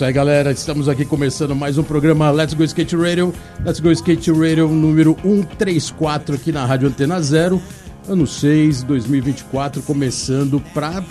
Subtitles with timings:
[0.00, 0.50] Isso aí, galera.
[0.50, 3.34] Estamos aqui começando mais um programa Let's Go Skate Radio.
[3.62, 7.60] Let's Go Skate Radio número 134 aqui na Rádio Antena Zero.
[8.08, 11.04] Ano 6, 2024, começando para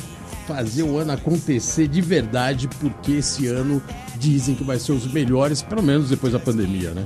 [0.47, 3.79] fazer o ano acontecer de verdade, porque esse ano
[4.17, 7.05] dizem que vai ser os melhores, pelo menos depois da pandemia, né?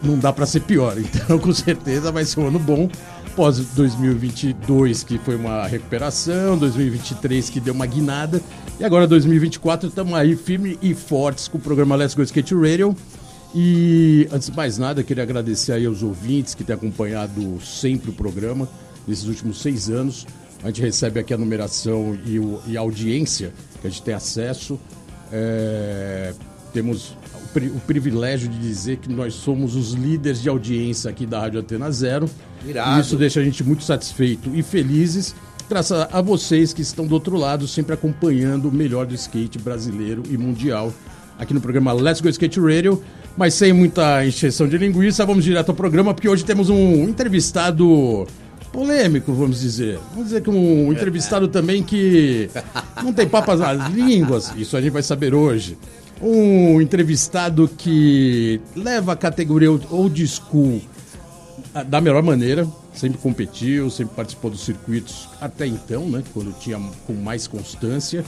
[0.00, 2.88] Não dá para ser pior, então com certeza vai ser um ano bom.
[3.34, 8.40] Pós 2022, que foi uma recuperação, 2023 que deu uma guinada,
[8.78, 12.96] e agora 2024 estamos aí firme e fortes com o programa Let's Go Skate Radio.
[13.54, 18.12] E antes de mais nada, queria agradecer aí aos ouvintes que têm acompanhado sempre o
[18.12, 18.68] programa
[19.06, 20.26] nesses últimos seis anos.
[20.62, 24.14] A gente recebe aqui a numeração e, o, e a audiência que a gente tem
[24.14, 24.80] acesso.
[25.30, 26.34] É,
[26.72, 31.26] temos o, pri, o, privilégio de dizer que nós somos os líderes de audiência aqui
[31.26, 32.28] da Rádio Antena Zero.
[32.66, 33.00] Irado.
[33.00, 35.32] Isso deixa a gente muito satisfeito e felizes,
[35.68, 40.22] graças a vocês que estão do outro lado, sempre acompanhando o melhor do skate brasileiro
[40.28, 40.92] e mundial
[41.38, 43.02] aqui no programa Let's Go Skate Radio.
[43.36, 48.26] Mas sem muita encheção de linguiça, vamos direto ao programa, porque hoje temos um entrevistado
[48.72, 49.98] polêmico, vamos dizer.
[50.12, 52.48] Vamos dizer que um entrevistado também que
[53.02, 55.76] não tem papas nas línguas, isso a gente vai saber hoje.
[56.22, 60.80] Um entrevistado que leva a categoria old school
[61.82, 67.14] da melhor maneira, sempre competiu, sempre participou dos circuitos até então, né, quando tinha com
[67.14, 68.24] mais constância.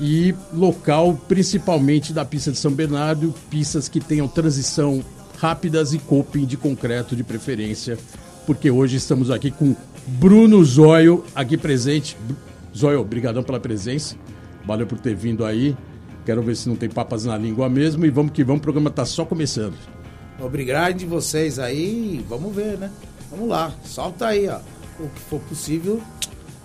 [0.00, 5.04] E local principalmente da pista de São Bernardo, pistas que tenham transição
[5.38, 7.98] rápidas e coping de concreto de preferência,
[8.46, 9.76] porque hoje estamos aqui com
[10.06, 12.16] Bruno Zóio aqui presente.
[12.76, 14.16] Zóio, obrigadão pela presença.
[14.66, 15.76] Valeu por ter vindo aí.
[16.24, 18.90] Quero ver se não tem papas na língua mesmo e vamos que vamos, o programa
[18.90, 19.74] está só começando.
[20.40, 22.90] Obrigado de vocês aí, vamos ver, né?
[23.30, 24.58] Vamos lá, solta aí, ó.
[24.98, 26.00] O que for possível,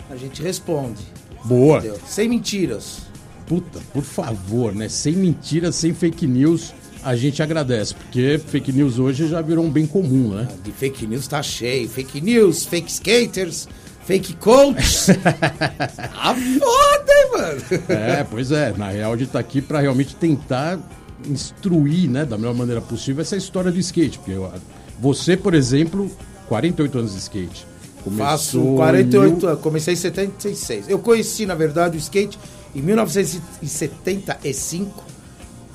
[0.09, 1.03] a gente responde.
[1.43, 1.79] Boa.
[1.79, 1.99] Entendeu?
[2.07, 2.99] Sem mentiras.
[3.45, 4.89] Puta, por favor, né?
[4.89, 9.69] Sem mentiras, sem fake news, a gente agradece, porque fake news hoje já virou um
[9.69, 10.47] bem comum, né?
[10.63, 11.87] De fake news tá cheio.
[11.87, 13.67] Fake news, fake skaters,
[14.05, 15.09] fake coaches.
[16.15, 17.61] ah, foda, hein, mano?
[17.89, 18.73] É, pois é.
[18.75, 20.79] Na real, a gente tá aqui pra realmente tentar
[21.27, 24.19] instruir, né, da melhor maneira possível essa história do skate.
[24.19, 24.51] Porque eu,
[24.99, 26.11] você, por exemplo,
[26.47, 27.65] 48 anos de skate.
[28.03, 30.89] Começou Faço 48 anos, comecei em 76.
[30.89, 32.37] Eu conheci, na verdade, o skate
[32.75, 35.15] em 1975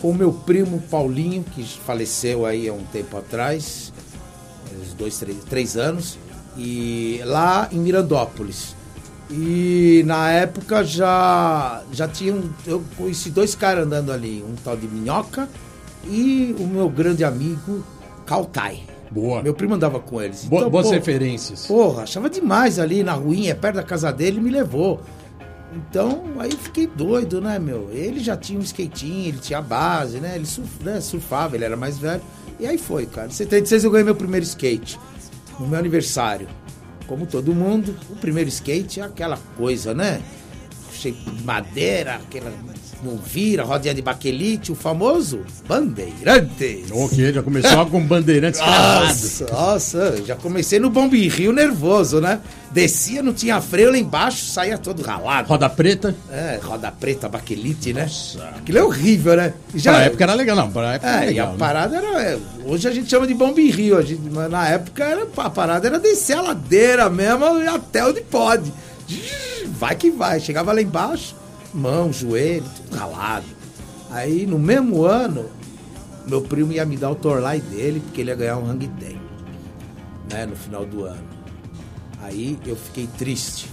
[0.00, 3.92] com meu primo Paulinho, que faleceu aí há um tempo atrás,
[4.80, 6.18] uns dois, três, três anos,
[6.56, 8.74] e lá em Mirandópolis.
[9.30, 14.76] E na época já já tinha um, eu conheci dois caras andando ali, um tal
[14.76, 15.48] de Minhoca
[16.04, 17.84] e o meu grande amigo
[18.26, 18.82] Caltai.
[19.10, 19.42] Boa.
[19.42, 20.44] Meu primo andava com eles.
[20.44, 21.66] Boa, então, boas pô, referências.
[21.66, 25.00] Porra, achava demais ali na ruinha, perto da casa dele, me levou.
[25.72, 27.91] Então, aí fiquei doido, né, meu?
[27.92, 30.34] Ele já tinha um skatinho, ele tinha base, né?
[30.36, 32.22] Ele surf, né, surfava, ele era mais velho.
[32.58, 33.28] E aí foi, cara.
[33.28, 34.98] Em 76 eu ganhei meu primeiro skate.
[35.58, 36.48] No meu aniversário
[37.10, 40.22] como todo mundo, o primeiro skate é aquela coisa, né?
[41.00, 42.52] Cheio de madeira, aquela.
[43.02, 46.90] Não vira, rodinha de baquelite, o famoso Bandeirantes.
[46.90, 52.40] Ok, já começou com Bandeirantes nossa, nossa, já comecei no Bombi Rio nervoso, né?
[52.70, 55.48] Descia, não tinha freio lá embaixo, saía todo ralado.
[55.48, 56.14] Roda preta?
[56.30, 58.02] É, roda preta, baquelite, né?
[58.02, 58.44] Nossa.
[58.58, 59.54] Aquilo é horrível, né?
[59.74, 60.70] Já, pra época era legal, não.
[60.70, 61.58] Pra época é, era legal, e a né?
[61.58, 62.38] parada era.
[62.66, 65.86] Hoje a gente chama de Bombi Rio, a gente, mas na época era, a parada
[65.86, 68.70] era descer a ladeira mesmo até onde pode.
[69.80, 70.38] Vai que vai.
[70.38, 71.34] Chegava lá embaixo,
[71.72, 73.47] mão, joelho, tudo ralado.
[74.10, 75.47] Aí no mesmo ano,
[76.27, 79.18] meu primo ia me dar o Torlai dele, porque ele ia ganhar um Hang Ten,
[80.30, 81.24] né, no final do ano.
[82.22, 83.71] Aí eu fiquei triste,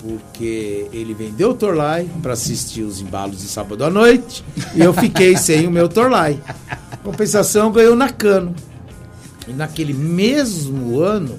[0.00, 4.44] porque ele vendeu o Torlai para assistir os embalos de sábado à noite,
[4.76, 6.38] e eu fiquei sem o meu Torlai.
[7.02, 8.54] Compensação, ganhou Nakano.
[9.48, 11.36] E naquele mesmo ano,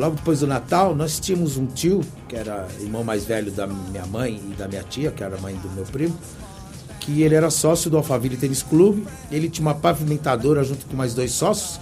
[0.00, 4.06] logo depois do Natal, nós tínhamos um tio, que era irmão mais velho da minha
[4.06, 6.16] mãe e da minha tia, que era mãe do meu primo,
[7.00, 9.06] que ele era sócio do Alphaville Tênis Clube.
[9.30, 11.78] Ele tinha uma pavimentadora junto com mais dois sócios,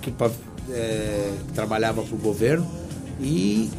[0.00, 0.12] que,
[0.70, 2.66] é, trabalhava para o governo.
[3.20, 3.70] E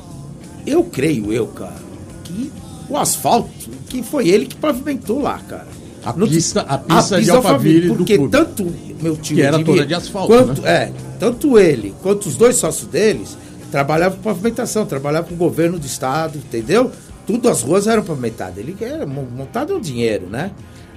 [0.65, 1.75] eu creio, eu, cara,
[2.23, 2.51] que
[2.89, 3.49] o asfalto,
[3.89, 5.67] que foi ele que pavimentou lá, cara.
[6.05, 8.65] A No- pista- a pista de Alphaville do Porque tanto
[9.01, 10.69] meu tio Que era Edmir, toda de asfalto, quanto, né?
[10.71, 13.37] É, tanto ele quanto os dois sócios deles
[13.73, 16.91] trabalhavam com pavimentação, trabalhavam com o governo do estado, entendeu?
[17.25, 18.55] Tudo as ruas eram pavimentadas.
[18.59, 20.51] Ele era mon- montado no dinheiro, né?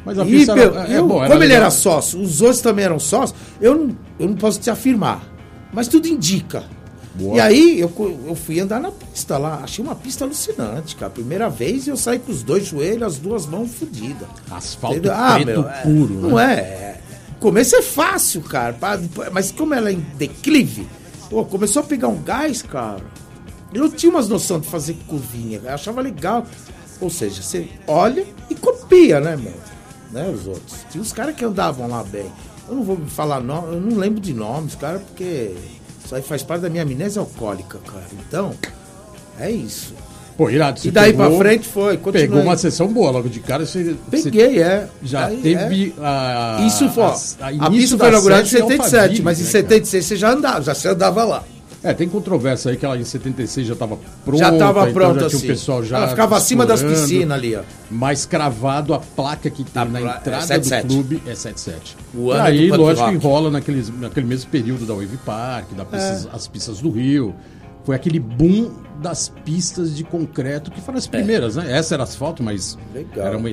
[0.05, 1.63] Mas a pista meu, era- é eu- bom, era como ele legal.
[1.63, 5.23] era sócio, os outros também eram sócios, eu não, eu não posso te afirmar.
[5.73, 6.65] Mas tudo indica.
[7.15, 7.37] Boa.
[7.37, 7.91] E aí eu,
[8.29, 9.61] eu fui andar na pista lá.
[9.65, 11.11] Achei uma pista alucinante, cara.
[11.11, 14.29] Primeira vez eu saí com os dois joelhos, as duas mãos fodidas.
[14.51, 15.63] Asfalto Entendeu?
[15.65, 16.55] preto é, puro, Não né?
[16.55, 17.01] é, é.
[17.41, 18.77] Começo é fácil, cara.
[19.33, 20.87] Mas como ela é em declive,
[21.29, 23.05] pô, começou a pegar um gás, cara.
[23.73, 26.47] Eu tinha umas noção de fazer curvinha, eu achava legal.
[27.01, 29.55] Ou seja, você olha e copia, né, meu?
[30.11, 30.87] Né, os outros.
[30.91, 32.31] Tinha os caras que andavam lá bem.
[32.69, 35.55] Eu não vou falar nome, eu não lembro de nomes, cara, porque
[36.05, 38.07] isso aí faz parte da minha amnésia alcoólica, cara.
[38.27, 38.55] Então,
[39.39, 39.95] é isso.
[40.37, 40.79] Pô, irado.
[40.79, 41.97] você e daí pegou- pra frente foi.
[41.97, 42.29] continuei.
[42.29, 43.65] Pegou uma sessão boa logo de cara.
[43.65, 44.87] Você, você Peguei, é.
[45.03, 46.65] já Aí, teve a.
[46.67, 47.05] Isso foi.
[47.05, 49.63] a- A, a pista foi inaugurada em sete 77, Alphaville, mas em né, cara?
[49.63, 51.43] 76 você já andava, já você andava lá.
[51.83, 54.43] É, tem controvérsia aí que ela em 76 já estava pronta.
[54.45, 55.47] já estava então pronto já tinha assim.
[55.47, 57.61] o pessoal já Ela ficava acima das piscinas ali, ó.
[57.89, 60.87] Mas cravado a placa que tem A na é entrada 77.
[60.87, 61.97] do clube é 77.
[62.13, 65.85] O e ano aí, Punk lógico, enrola naqueles, naquele mesmo período da Wave Park, da
[65.85, 67.35] pistas- as pistas do Rio.
[67.87, 71.67] Foi aquele boom das pistas de concreto, que foram as primeiras, né?
[71.71, 72.99] Essa era asfalto, mas É.
[72.99, 73.27] Legal.
[73.29, 73.49] era uma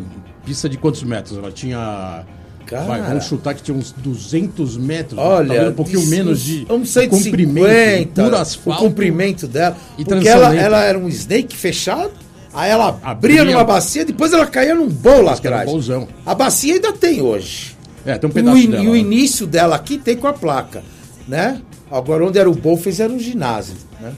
[0.46, 1.38] pista de quantos metros?
[1.38, 2.24] Ela tinha...
[2.66, 2.86] Cara.
[2.86, 6.86] Vai, vamos chutar que tinha uns 200 metros, Olha, talvez um pouquinho menos de um
[6.86, 8.80] 150, comprimento, puro asfalto.
[8.86, 9.76] o comprimento dela.
[9.98, 12.12] e porque ela, ela era um snake fechado,
[12.54, 13.44] aí ela abria, Abria.
[13.44, 15.70] numa bacia, depois ela caía num bowl lá um atrás.
[15.70, 16.08] bolzão.
[16.26, 17.76] A bacia ainda tem hoje.
[18.06, 18.84] É, tem um pedaço o, in- dela.
[18.84, 18.98] e o né?
[18.98, 20.82] início dela aqui tem com a placa,
[21.28, 21.62] né?
[21.92, 24.14] Agora, onde era o bowl, fez era um ginásio, né?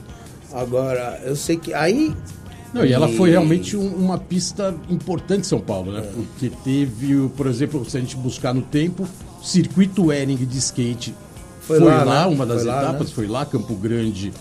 [0.53, 2.15] Agora, eu sei que aí...
[2.73, 6.01] Não, e ela E- foi realmente um- uma pista importante em São Paulo, né?
[6.13, 9.07] Porque teve, por exemplo, se a gente buscar no tempo,
[9.41, 11.15] circuito Ering de skate
[11.61, 12.35] Foi foi, lá, lá, né?
[12.35, 13.13] uma das Foi lá, etapas, né?
[13.15, 14.33] foi lá, Campo Grande.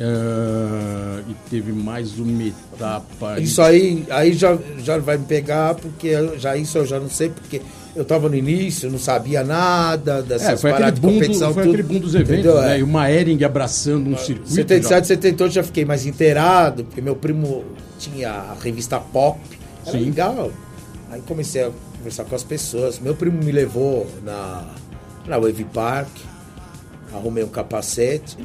[0.00, 3.40] ah, e teve mais uma etapa.
[3.40, 7.08] Isso aí, aí já, já vai me pegar, porque eu- já isso eu já não
[7.10, 7.60] sei, porque
[7.98, 11.14] eu tava no início, não sabia nada dessas É, foi aquele, paradas de boom do,
[11.20, 11.52] competição.
[11.52, 12.60] foi tudo, aquele boom dos eventos, entendeu?
[12.60, 12.76] né?
[12.76, 12.78] É.
[12.78, 14.50] E uma Ering abraçando um circuito.
[14.52, 17.64] 77, 78 já fiquei mais inteirado, porque meu primo
[17.98, 19.40] tinha a revista Pop.
[19.84, 20.04] Era Sim.
[20.04, 20.52] legal.
[21.10, 23.00] Aí comecei a conversar com as pessoas.
[23.00, 24.64] Meu primo me levou na,
[25.26, 26.08] na Wave Park,
[27.12, 28.36] arrumei um capacete.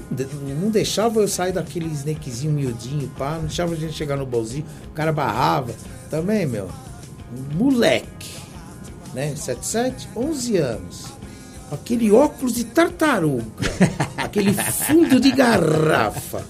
[0.60, 3.34] Não deixava eu sair daquele snakezinho miudinho, pá.
[3.36, 4.66] Não deixava a gente chegar no bolzinho.
[4.88, 5.74] O cara barrava.
[6.10, 6.70] Também, meu,
[7.54, 8.32] moleque,
[9.14, 9.34] né?
[9.36, 11.06] 77, 11 anos.
[11.72, 13.44] Aquele óculos de tartaruga.
[14.18, 16.42] aquele fundo de garrafa.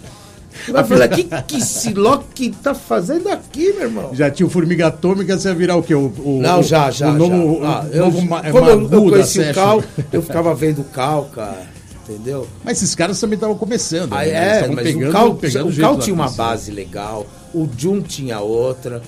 [0.70, 4.10] Vai falar, o que, que esse Loki tá fazendo aqui, meu irmão?
[4.14, 5.96] Já tinha o Formiga Atômica, você ia virar o quê?
[5.96, 7.10] O, o- Não, já, já.
[7.10, 7.70] O novo, já.
[7.80, 9.54] Ah, eu, novo ma- é quando eu, eu conheci o.
[9.54, 11.74] Cal, eu ficava vendo o Cal, cara.
[12.08, 12.46] Entendeu?
[12.64, 14.14] Mas esses caras também estavam começando.
[14.14, 14.60] Aí, né?
[14.60, 18.40] É, mas pegando- o Cal, pegando o Cal tinha uma base legal, o Jun tinha
[18.42, 19.02] outra.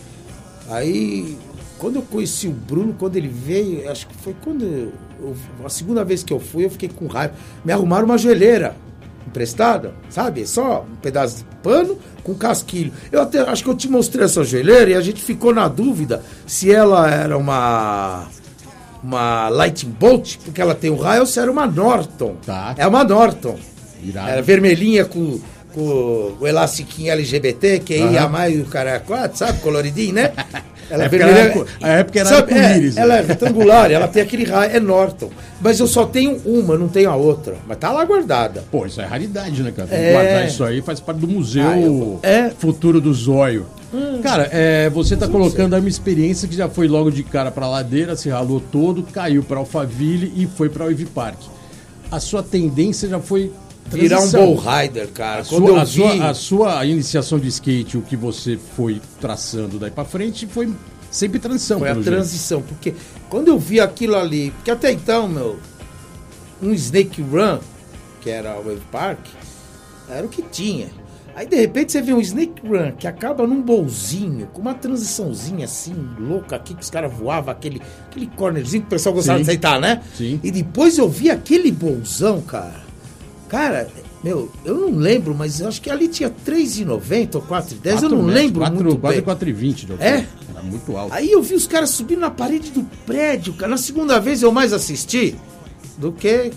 [0.69, 1.37] Aí,
[1.77, 4.63] quando eu conheci o Bruno, quando ele veio, acho que foi quando.
[4.63, 7.33] eu- a segunda vez que eu fui, eu fiquei com raiva.
[7.63, 8.75] Me arrumaram uma joelheira
[9.27, 10.45] emprestada, sabe?
[10.45, 12.91] Só um pedaço de pano com casquilho.
[13.11, 16.21] Eu até acho que eu te mostrei essa joelheira e a gente ficou na dúvida
[16.45, 18.27] se ela era uma.
[19.03, 22.37] Uma Lightning Bolt, porque ela tem o raio, ou se era uma Norton.
[22.43, 22.73] Tá.
[22.75, 23.55] É uma Norton.
[24.03, 24.29] Irado.
[24.29, 25.39] Era vermelhinha com,
[25.73, 28.29] com o elastiquinho LGBT, que ia Aham.
[28.29, 29.59] mais o cara 4, sabe?
[29.59, 30.31] Coloridinho, né?
[30.89, 31.31] Ela é vermelha.
[31.31, 33.19] era arco- a época era sabe, é, Ela né?
[33.19, 35.29] é retangular, ela tem aquele raio, é Norton.
[35.59, 37.55] Mas eu só tenho uma, não tenho a outra.
[37.67, 38.63] Mas tá lá guardada.
[38.71, 39.89] Pô, isso é raridade, né, cara?
[39.91, 40.11] É.
[40.11, 42.49] Guardar isso aí faz parte do museu Ah, é.
[42.49, 43.65] futuro do zóio.
[44.21, 47.67] Cara, é, você tá colocando aí uma experiência que já foi logo de cara pra
[47.69, 51.37] ladeira, se ralou todo, caiu pra Alphaville e foi pra Wave Park.
[52.11, 53.51] A sua tendência já foi
[53.85, 55.41] Virar um bull rider, cara.
[55.41, 55.91] A Quando sua, eu a, vi...
[55.91, 60.73] sua, a sua iniciação de skate, o que você foi traçando daí pra frente, foi
[61.11, 61.79] sempre transição.
[61.79, 62.05] Foi a jeito.
[62.05, 62.93] transição, porque
[63.29, 65.59] quando eu vi aquilo ali, porque até então, meu,
[66.61, 67.59] um Snake Run,
[68.21, 69.19] que era o Wave Park,
[70.09, 70.87] era o que tinha.
[71.35, 75.65] Aí de repente você vê um Snake Run que acaba num bolzinho, com uma transiçãozinha
[75.65, 79.43] assim, louca aqui, que os caras voavam, aquele, aquele cornerzinho que o pessoal gostava Sim.
[79.43, 80.01] de aceitar, né?
[80.15, 80.39] Sim.
[80.41, 82.84] E depois eu vi aquele bolzão, cara.
[83.47, 83.87] Cara,
[84.23, 88.17] meu, eu não lembro, mas eu acho que ali tinha 3,90 ou 4,10, eu não
[88.23, 89.53] metros, lembro quatro, muito quase bem.
[89.53, 90.09] 4,20 de altura.
[90.09, 90.27] É?
[90.51, 91.13] Era muito alto.
[91.13, 93.69] Aí eu vi os caras subindo na parede do prédio, cara.
[93.69, 95.35] Na segunda vez eu mais assisti
[95.97, 96.51] do que.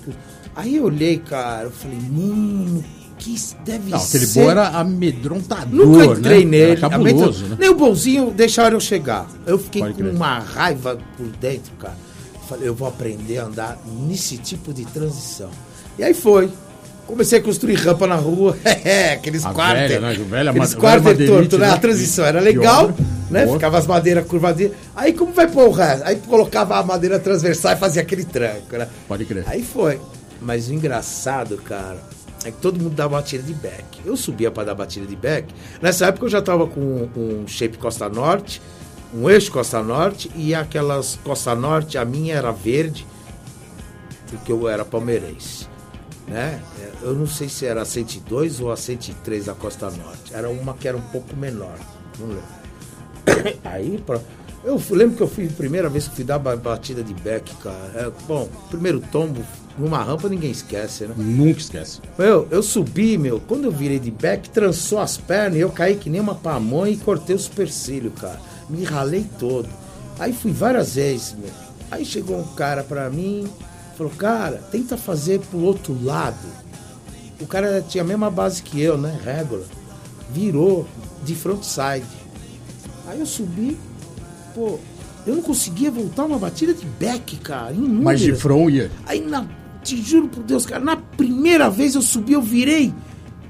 [0.56, 2.82] Aí eu olhei, cara, eu falei, mano,
[3.18, 4.40] que isso deve Não, aquele ser...
[4.40, 6.50] boa era amedrontador, Nunca entrei né?
[6.50, 6.70] nele.
[6.72, 7.56] Era cabuloso, né?
[7.60, 9.28] Nem o bonzinho deixaram eu chegar.
[9.46, 10.14] Eu fiquei Pode com crer.
[10.14, 11.96] uma raiva por dentro, cara.
[12.48, 13.78] Falei, eu vou aprender a andar
[14.08, 15.50] nesse tipo de transição.
[15.98, 16.50] E aí foi.
[17.08, 18.54] Comecei a construir rampa na rua.
[18.84, 20.14] É, aqueles velha, né?
[20.14, 21.66] Velha aqueles ma- quarter velha madeirite, torto, né?
[21.66, 21.72] né?
[21.72, 22.92] A transição era legal,
[23.30, 23.44] né?
[23.46, 23.56] Boa.
[23.56, 24.72] Ficava as madeiras curvadinhas.
[24.94, 26.06] Aí como vai pôr o resto?
[26.06, 28.86] Aí colocava a madeira transversal e fazia aquele tranco, né?
[29.08, 29.42] Pode crer.
[29.46, 29.98] Aí foi.
[30.40, 31.98] Mas o engraçado, cara,
[32.44, 34.00] é que todo mundo dava batida de back.
[34.04, 35.52] Eu subia pra dar batida de back.
[35.80, 38.60] Nessa época eu já tava com um shape Costa Norte,
[39.14, 43.06] um eixo Costa Norte e aquelas Costa Norte, a minha era verde,
[44.30, 45.66] porque eu era palmeirense.
[46.28, 46.60] Né?
[46.80, 50.32] É, Eu não sei se era a 102 ou a 103 da Costa Norte.
[50.34, 51.78] Era uma que era um pouco menor.
[52.18, 53.58] Não lembro.
[53.64, 54.20] Aí, pra-
[54.64, 57.54] eu lembro que eu fui a primeira vez que fui dar ba- batida de back,
[57.56, 57.92] cara.
[57.94, 59.40] É, bom, primeiro tombo
[59.78, 61.14] numa rampa ninguém esquece, né?
[61.16, 62.00] Nunca esquece.
[62.18, 65.94] Meu, eu subi, meu, quando eu virei de back, trançou as pernas e eu caí
[65.96, 68.40] que nem uma pamonha e cortei o supercílio, cara.
[68.68, 69.68] Me ralei todo.
[70.18, 71.50] Aí fui várias vezes, meu.
[71.92, 73.48] Aí chegou um cara pra mim,
[73.98, 76.46] falou, cara, tenta fazer pro outro lado.
[77.40, 79.18] O cara tinha a mesma base que eu, né?
[79.24, 79.66] Regular.
[80.30, 80.86] Virou
[81.24, 82.06] de frontside.
[83.08, 83.76] Aí eu subi,
[84.54, 84.78] pô,
[85.26, 87.72] eu não conseguia voltar uma batida de back, cara.
[87.72, 88.04] Inúmeras.
[88.04, 88.90] Mas de front ia.
[89.04, 89.46] Aí, na,
[89.82, 92.94] te juro por Deus, cara, na primeira vez eu subi, eu virei,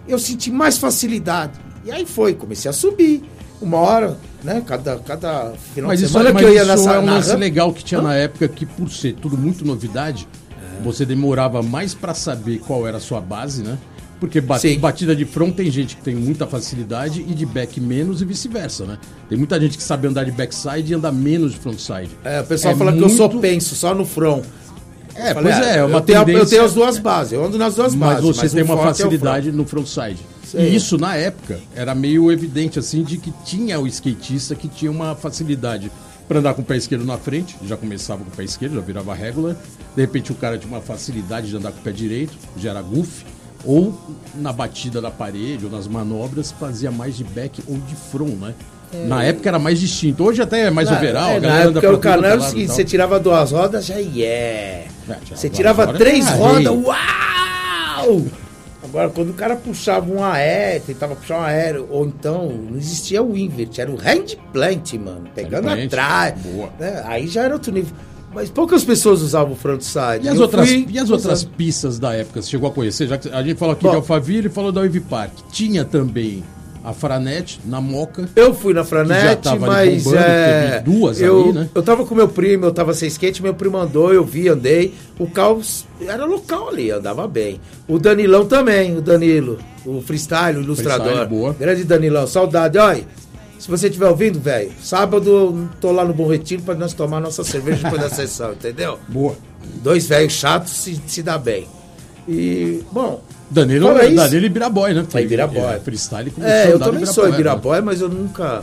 [0.06, 1.58] eu senti mais facilidade.
[1.84, 3.22] E aí foi, comecei a subir.
[3.60, 4.62] Uma hora, né?
[4.66, 7.04] Cada, cada final Mas de isso, semana mas que eu ia isso nessa é um
[7.06, 10.82] lance legal que tinha na época que, por ser tudo muito novidade, É.
[10.82, 13.76] você demorava mais pra saber qual era a sua base, né?
[14.20, 14.78] Porque Sim.
[14.80, 18.84] batida de front tem gente que tem muita facilidade e de back menos e vice-versa,
[18.84, 18.98] né?
[19.28, 22.10] Tem muita gente que sabe andar de backside e andar menos de frontside.
[22.24, 24.42] É, o pessoal É fala que eu sou muito- penso só no front.
[25.14, 26.42] É, Falei, pois ah, é, é uma eu tenho, tendência...
[26.42, 28.36] eu tenho as duas bases, eu ando nas duas Mas bases.
[28.36, 30.18] você tem o uma forte é facilidade no frontside.
[30.50, 30.58] Sim.
[30.60, 34.90] E isso, na época, era meio evidente, assim, de que tinha o skatista que tinha
[34.90, 35.90] uma facilidade
[36.26, 38.80] para andar com o pé esquerdo na frente, já começava com o pé esquerdo, já
[38.80, 39.56] virava regular.
[39.94, 42.82] De repente, o cara tinha uma facilidade de andar com o pé direito, já era
[42.82, 43.24] goof.
[43.64, 43.98] Ou
[44.34, 48.54] na batida da parede, ou nas manobras, fazia mais de back ou de front, né?
[49.06, 50.24] Na época era mais distinto.
[50.24, 51.30] Hoje até é mais Na- overall.
[51.30, 53.84] é, a na época o tudo canal é era o seguinte, você tirava duas rodas,
[53.84, 54.24] já yeah.
[54.24, 54.86] É,
[55.24, 58.24] tirava Você tirava três rodas, uau!
[58.82, 63.22] Agora, quando o cara puxava um aéreo, tentava puxar um aéreo, ou então não existia
[63.22, 66.34] o invert, era o hand plant, mano, pegando atrás.
[66.78, 67.02] né?
[67.04, 67.94] Aí já era outro nível.
[68.32, 70.26] Mas poucas pessoas usavam o frontside.
[70.26, 73.08] E as, Eu outras, fui e as outras pistas da época, você chegou a conhecer?
[73.08, 73.90] Já que a gente falou aqui Bom.
[73.90, 75.32] de Alphaville e falou da Wave Park.
[75.50, 76.44] Tinha também
[76.88, 78.26] a Franet, na Moca.
[78.34, 81.68] Eu fui na Que já Franet, tava ali mas bombando, é, duas eu, ali, né?
[81.74, 84.94] eu tava com meu primo, eu tava sem skate, meu primo andou, eu vi, andei.
[85.18, 87.60] O caos era local ali, andava bem.
[87.86, 91.08] O Danilão também, o Danilo, o freestyle, o ilustrador.
[91.08, 91.52] Freestyle, boa.
[91.52, 92.78] Grande Danilão, saudade.
[92.78, 93.04] Olha,
[93.58, 97.20] se você estiver ouvindo, velho, sábado eu tô lá no Bom Retiro pra nós tomar
[97.20, 98.98] nossa cerveja depois da sessão, entendeu?
[99.08, 99.36] Boa.
[99.82, 101.66] Dois velhos chatos se, se dá bem.
[102.26, 104.16] E, bom, Danilo, Fala isso.
[104.16, 105.06] Danilo Ibiraboy, né?
[105.08, 105.74] Foi Ibiraboy.
[105.74, 108.62] É, freestyle começou É, eu também sou Ibirapuera, Ibiraboy, mas eu nunca.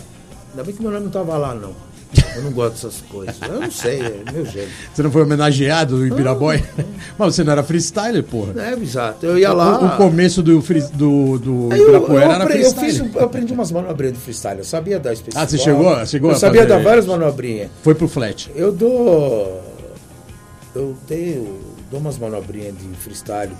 [0.51, 1.73] Ainda bem que meu nome não tava lá, não.
[2.35, 3.35] Eu não gosto dessas coisas.
[3.41, 4.69] Eu não sei, é meu jeito.
[4.93, 6.63] Você não foi homenageado no Ibiraboy?
[7.17, 8.53] Mas você não era freestyler, porra.
[8.61, 9.25] É, exato.
[9.25, 9.79] Eu ia lá.
[9.81, 13.09] O, o começo do, free- do, do Aí eu, eu, Ibirapuera era apre- eu, freestyle.
[13.09, 14.59] fiz, eu aprendi umas manobrinhas de freestyle.
[14.59, 15.43] Eu sabia dar especial.
[15.43, 17.69] Ah, você chegou- chegou Eu sabia dar várias manobrinhas.
[17.83, 18.49] Foi pro flat.
[18.55, 19.61] Eu dou.
[20.73, 21.59] Eu tenho,
[21.91, 23.51] dou umas manobrinhas de freestyle.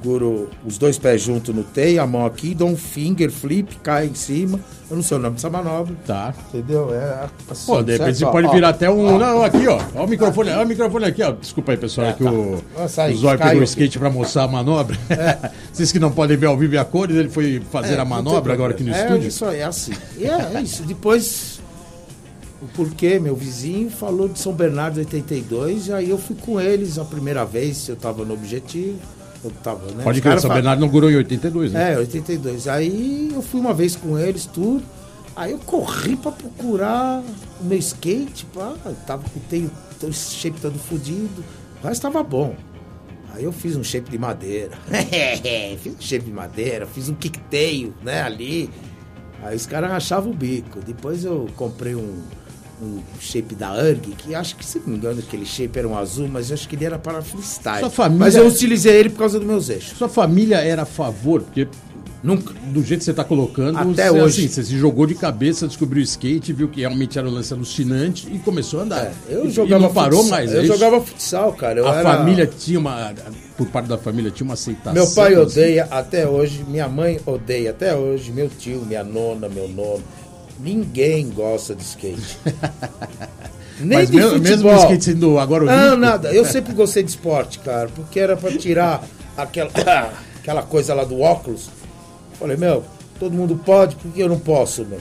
[0.00, 4.06] Seguro os dois pés juntos no T, a mão aqui, dou um finger flip, cai
[4.06, 4.60] em cima.
[4.88, 5.92] Eu não sei o nome dessa manobra.
[6.06, 6.32] Tá.
[6.54, 6.94] Entendeu?
[6.94, 8.52] É assim, Pô, de repente você Ó, pode ó.
[8.52, 9.18] virar até um.
[9.18, 9.80] Não, aqui, ó.
[9.96, 11.32] Ó o microfone, ó o microfone aqui, ó.
[11.32, 12.30] Desculpa aí, pessoal, é, É, que tá.
[12.30, 13.64] o, Nossa, aí, o Zóio pegou o aqui.
[13.64, 14.96] skate pra mostrar a manobra.
[15.72, 18.04] Vocês que não podem ver ao vivo e a cores, ele foi fazer É, a
[18.04, 19.16] manobra agora aqui no problema.
[19.18, 19.26] estúdio.
[19.26, 19.92] É isso aí, é assim.
[20.16, 20.84] E é, é isso.
[20.84, 21.60] Depois,
[22.62, 26.98] o porquê, meu vizinho falou de São Bernardo 82, e aí eu fui com eles
[27.00, 28.96] a primeira vez, eu tava no objetivo.
[29.62, 30.02] Tava, né?
[30.02, 31.94] Pode crer, São Bernardo inaugurou em 82, né?
[31.94, 32.66] É, 82.
[32.66, 34.82] Aí eu fui uma vez com eles, tudo.
[35.36, 37.22] Aí eu corri pra procurar
[37.60, 38.74] o meu skate, pá.
[38.84, 41.44] Eu tava com o shape todo fodido.
[41.82, 42.56] Mas tava bom.
[43.32, 44.76] Aí eu fiz um shape de madeira.
[45.80, 48.68] fiz um shape de madeira, fiz um kicktail, né, ali.
[49.42, 50.80] Aí os caras rachavam o bico.
[50.80, 52.20] Depois eu comprei um,
[52.82, 55.96] um shape da URG, que acho que, se não me engano, aquele shape era um
[55.96, 57.80] azul, mas eu acho que ele era para freestyle.
[57.80, 59.96] Sua família- Mas eu utilizei ele por causa dos meus eixos.
[59.98, 61.66] Sua família era a favor, porque
[62.20, 62.52] Nunca.
[62.72, 64.40] Do jeito que você tá colocando, Até você, hoje.
[64.44, 67.54] assim, você se jogou de cabeça, descobriu o skate, viu que realmente era um lance
[67.54, 69.04] alucinante e começou a andar.
[69.04, 70.52] É, eu E- jogava e não parou futsal, mais.
[70.52, 70.72] Eu é isso?
[70.72, 71.88] jogava futsal, cara.
[71.88, 73.14] A era- família tinha uma.
[73.56, 74.92] Por parte da família tinha uma aceitação.
[74.94, 75.42] Meu pai assim.
[75.42, 80.02] odeia até hoje, minha mãe odeia até hoje, meu tio, minha nona, meu nono.
[80.60, 82.38] Ninguém gosta de skate.
[83.80, 84.50] Nem Mas de mesmo, futebol.
[84.50, 86.32] mesmo o skate sendo agora Não, olímpico, nada.
[86.34, 89.04] Eu sempre gostei de esporte, cara, porque era pra tirar
[89.36, 89.70] aquela,
[90.42, 91.70] aquela coisa lá do óculos.
[92.40, 92.82] Falei, meu,
[93.20, 94.98] todo mundo pode, por que eu não posso, meu?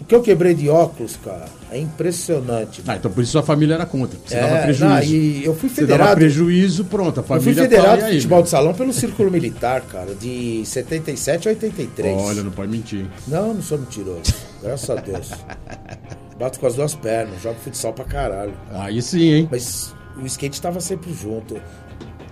[0.00, 2.82] O que eu quebrei de óculos, cara, é impressionante.
[2.86, 4.18] Ah, então por isso sua família era contra.
[4.26, 4.84] Você É, dava prejuízo.
[4.94, 6.16] não, e eu fui Você dava federado.
[6.16, 7.20] prejuízo, pronto.
[7.20, 9.80] A Eu fui família federado de "E aí, futebol meu?" de salão pelo Círculo Militar,
[9.82, 12.16] cara, de 77 a 83.
[12.20, 13.06] Olha, não pode mentir.
[13.28, 14.22] Não, não sou mentiroso.
[14.64, 15.30] Graças a Deus.
[16.38, 18.54] Bato com as duas pernas, jogo futsal pra caralho.
[18.72, 19.48] Aí sim, hein?
[19.50, 21.60] Mas o skate tava sempre junto.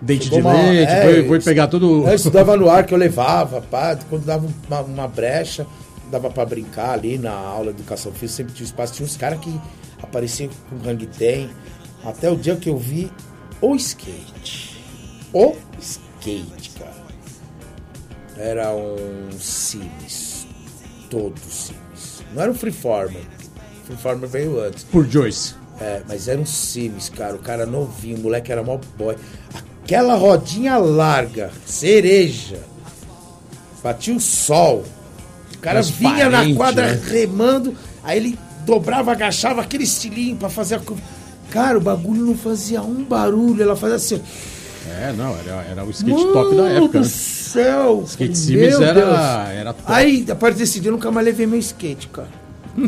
[0.00, 2.08] Dente Chegou de uma- leite, é, foi, foi pegar todo.
[2.08, 5.64] Eu estudava no ar que eu levava, pá, quando dava uma, uma brecha,
[6.10, 8.94] dava pra brincar ali na aula de educação física, sempre tinha espaço.
[8.94, 9.60] Tinha uns caras que
[10.02, 11.48] apareciam com hang ten,
[12.04, 13.12] até o dia que eu vi
[13.60, 14.82] o skate.
[15.32, 16.92] O skate, cara.
[18.36, 20.46] Era um Sims.
[21.08, 21.91] Todos Sims.
[22.34, 23.22] Não era um Freeformer.
[23.84, 24.84] Freeformer veio antes.
[24.84, 25.54] Por Joyce.
[25.80, 27.34] É, mas era um Sims, cara.
[27.34, 29.16] O cara novinho, o moleque era mó boy.
[29.54, 32.60] Aquela rodinha larga, cereja.
[33.82, 34.84] Batia o sol.
[35.54, 37.02] O cara vinha na quadra né?
[37.04, 40.80] remando, aí ele dobrava, agachava aquele estilinho pra fazer a.
[41.50, 44.22] Cara, o bagulho não fazia um barulho, ela fazia assim.
[45.02, 46.98] É, não, era, era o skate top da época.
[47.00, 47.10] do Né?
[47.10, 48.04] céu!
[48.06, 48.80] Skate Meu Sims Deus.
[48.80, 49.92] era, era top.
[49.92, 52.28] Aí, a partir desse dia, eu nunca mais levei meu skate, cara.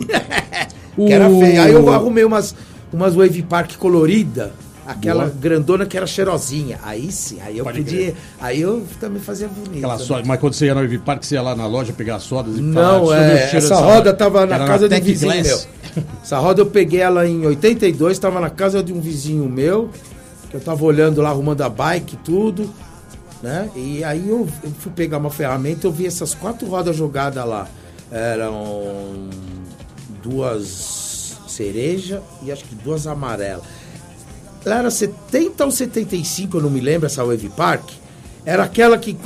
[0.96, 1.60] Que era feio.
[1.60, 2.54] Aí eu arrumei umas,
[2.92, 4.52] umas Wave Park colorida,
[4.86, 5.36] aquela Boa.
[5.40, 6.78] grandona que era cheirosinha.
[6.84, 7.98] Aí sim, aí eu Pode podia.
[8.12, 8.16] crer.
[8.40, 9.78] Aí eu também fazia bonito.
[9.78, 10.04] Aquela né?
[10.04, 12.22] soda, mas quando você ia no Wave Park, você ia lá na loja pegar as
[12.22, 14.94] sodas e Não, "Deixa eu ver o é, essa dessa roda tava na casa de
[14.94, 15.68] um vizinho Glass.
[15.96, 16.04] meu.
[16.22, 19.90] Essa roda eu peguei ela em 82, tava na casa de um vizinho meu,
[20.54, 22.70] eu tava olhando lá, arrumando a bike e tudo,
[23.42, 23.68] né?
[23.76, 27.68] E aí eu, eu fui pegar uma ferramenta, eu vi essas quatro rodas jogadas lá.
[28.10, 29.28] Eram
[30.22, 33.64] duas cereja e acho que duas amarelas.
[34.64, 37.90] Lá era 70 ou 75, eu não me lembro, essa Wave Park.
[38.46, 39.16] Era aquela que,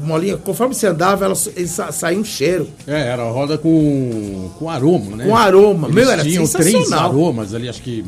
[0.00, 2.68] molinha, conforme você andava, ela sa- sa- saía um cheiro.
[2.86, 5.26] É, era roda com, com aroma, né?
[5.26, 5.88] Com aroma.
[5.88, 8.02] Eles Meu, era tinham três aromas ali, acho que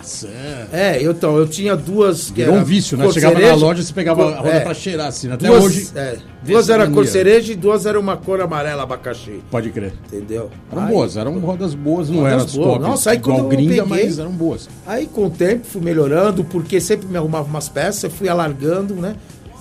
[0.00, 0.28] maçã.
[0.72, 2.30] É, eu, então, eu tinha duas.
[2.30, 3.10] Virou era um vício, né?
[3.12, 5.30] Chegava cereja, na loja, você pegava cor- a roda é, pra cheirar, assim.
[5.30, 5.90] Até duas, hoje.
[5.94, 9.40] é, duas era cor cereja e duas era uma cor amarela abacaxi.
[9.50, 9.92] Pode crer.
[10.06, 10.50] Entendeu?
[10.72, 12.68] Eram Aí- boas, eram rodas boas, não Rodas eram as boas.
[12.72, 14.68] top Nossa, aí igual quando eu gringa, peguei- mas eram boas.
[14.86, 18.94] Aí com o tempo fui melhorando, porque sempre me arrumava umas peças, eu fui alargando,
[18.94, 19.14] né?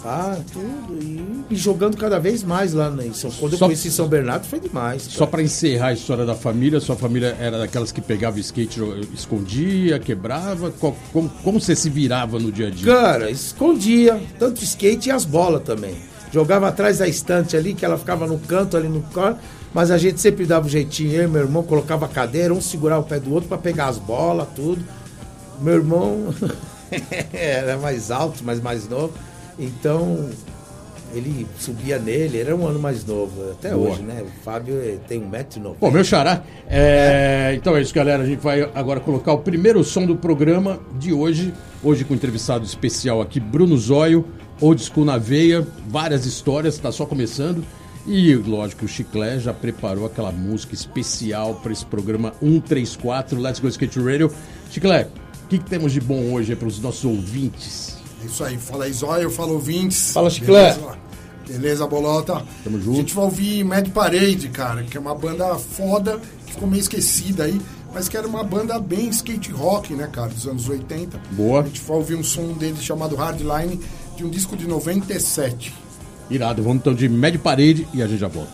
[0.06, 0.98] Ah, tudo.
[1.02, 4.46] E, e jogando cada vez mais lá em São Quando eu Só- conheci São Bernardo
[4.46, 5.04] foi demais.
[5.04, 8.80] Só pra encerrar a história da família, sua família era daquelas que pegava skate,
[9.14, 10.72] escondia, quebrava?
[10.72, 12.94] Qual- como, como você se virava no dia a dia?
[12.94, 15.96] Cara, escondia, tanto skate e as bolas também.
[16.32, 19.36] Jogava atrás da estante ali, que ela ficava no canto ali no cor,
[19.74, 21.12] mas a gente sempre dava um jeitinho.
[21.12, 23.88] Eu e meu irmão colocava a cadeira, um segurava o pé do outro pra pegar
[23.88, 24.82] as bolas, tudo.
[25.60, 26.34] Meu irmão
[27.34, 29.12] era mais alto, mas mais novo.
[29.60, 30.30] Então
[31.14, 33.90] ele subia nele, era um ano mais novo, até Boa.
[33.92, 34.24] hoje, né?
[34.24, 35.76] O Fábio eh, tem 1,90m.
[35.80, 36.44] Bom, meu xará.
[36.68, 38.24] é, Então é isso, galera.
[38.24, 41.54] A gente vai agora colocar o primeiro som do programa de hoje.
[41.84, 44.26] Hoje com um entrevistado especial aqui, Bruno Zóio,
[44.62, 45.66] Old School na Veia.
[45.88, 47.64] Várias histórias, tá só começando.
[48.08, 53.68] E, lógico, o Chiclé já preparou aquela música especial para esse programa 134, Let's Go
[53.68, 54.32] Skate Radio.
[54.72, 55.08] Chiclé,
[55.44, 57.99] o que, que temos de bom hoje para os nossos ouvintes?
[58.22, 60.12] É isso aí, fala aí, Zóio, eu falo ouvintes.
[60.12, 60.74] Fala, Chiclé.
[60.74, 60.98] Beleza,
[61.48, 62.44] Beleza, Bolota?
[62.64, 62.98] Tamo junto.
[62.98, 66.82] A gente vai ouvir Mad Parade, cara, que é uma banda foda, que ficou meio
[66.82, 67.60] esquecida aí,
[67.94, 71.20] mas que era uma banda bem skate rock, né, cara, dos anos 80.
[71.32, 71.62] Boa.
[71.62, 73.80] A gente vai ouvir um som deles chamado Hardline,
[74.16, 75.74] de um disco de 97.
[76.30, 78.52] Irado, vamos então de Mad Parade e a gente já volta.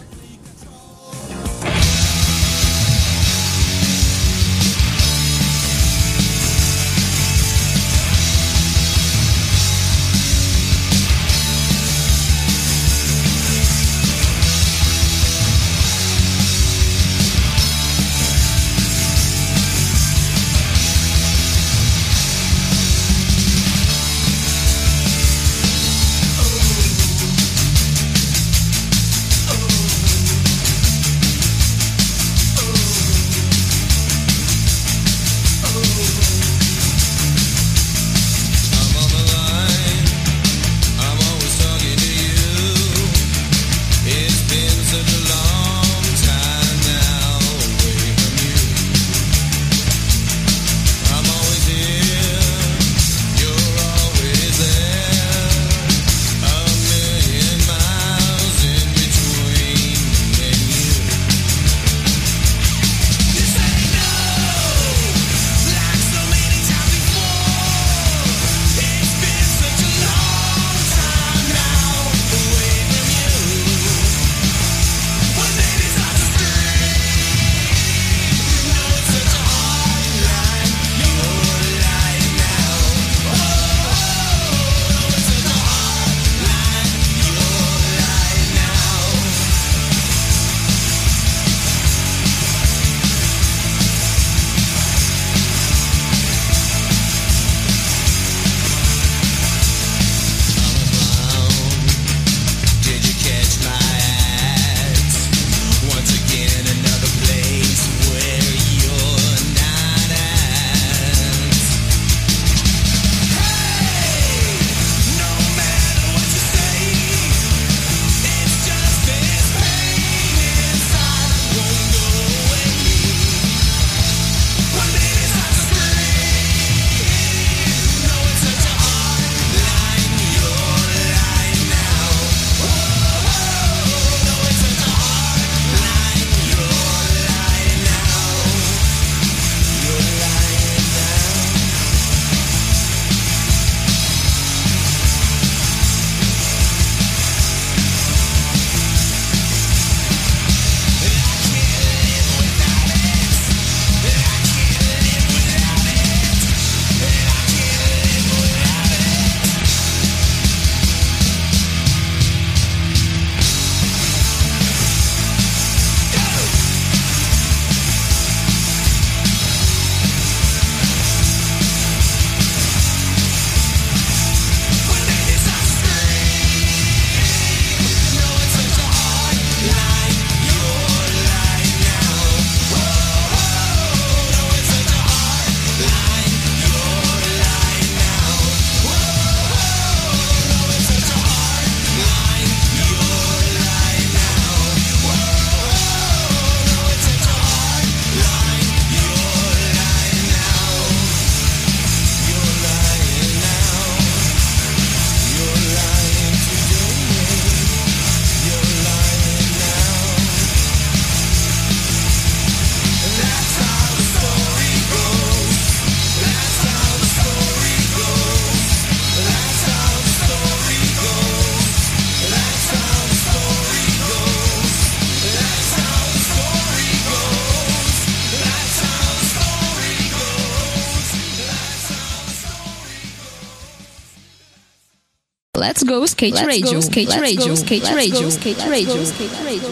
[235.75, 239.69] Let's go skate radio, skate radio, skate radio, skate radio, skate radio.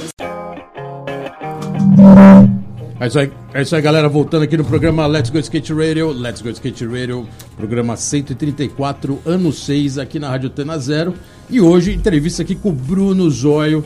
[3.00, 4.10] É isso, aí, é isso aí, galera.
[4.10, 6.12] Voltando aqui no programa Let's Go Skate Radio.
[6.12, 11.14] Let's Go Skate Radio, programa 134, ano 6, aqui na Rádio Tena Zero.
[11.50, 13.82] E hoje, entrevista aqui com o Bruno Zóio,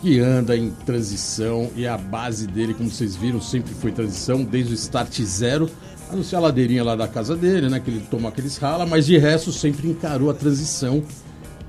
[0.00, 1.68] que anda em transição.
[1.74, 5.68] E a base dele, como vocês viram, sempre foi transição, desde o start zero.
[6.08, 7.80] A não ser a ladeirinha lá da casa dele, né?
[7.80, 11.02] Que ele toma aqueles rala, mas de resto sempre encarou a transição.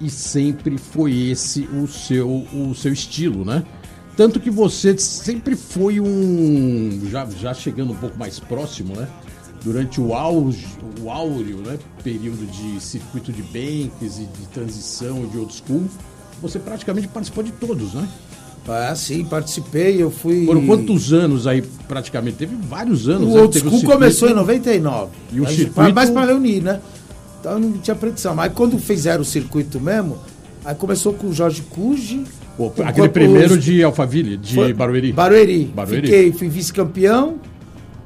[0.01, 3.63] E sempre foi esse o seu, o seu estilo, né?
[4.17, 7.01] Tanto que você sempre foi um.
[7.09, 9.07] Já, já chegando um pouco mais próximo, né?
[9.63, 10.65] Durante o auge,
[11.01, 11.77] o áureo, né?
[12.03, 15.83] Período de circuito de banks e de transição de old school,
[16.41, 18.07] você praticamente participou de todos, né?
[18.67, 20.45] Ah, sim, participei, eu fui.
[20.45, 22.37] Foram quantos anos aí, praticamente?
[22.37, 23.27] Teve vários anos.
[23.29, 23.41] O né?
[23.41, 25.11] old school circuito- começou em 99.
[25.31, 26.79] E o Mas circuito- Mais para reunir, né?
[27.41, 28.34] Então não tinha predição.
[28.34, 30.17] Mas quando fizeram o circuito mesmo,
[30.63, 32.23] aí começou com o Jorge Cuji.
[32.56, 35.12] Com- aquele primeiro os- de Alphaville, de Foi- Barueri.
[35.12, 35.65] Barueri.
[35.65, 36.01] Barueri.
[36.08, 37.36] Fiquei, fui vice-campeão.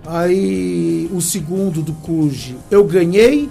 [0.08, 3.50] Aí o segundo do Cuji eu ganhei,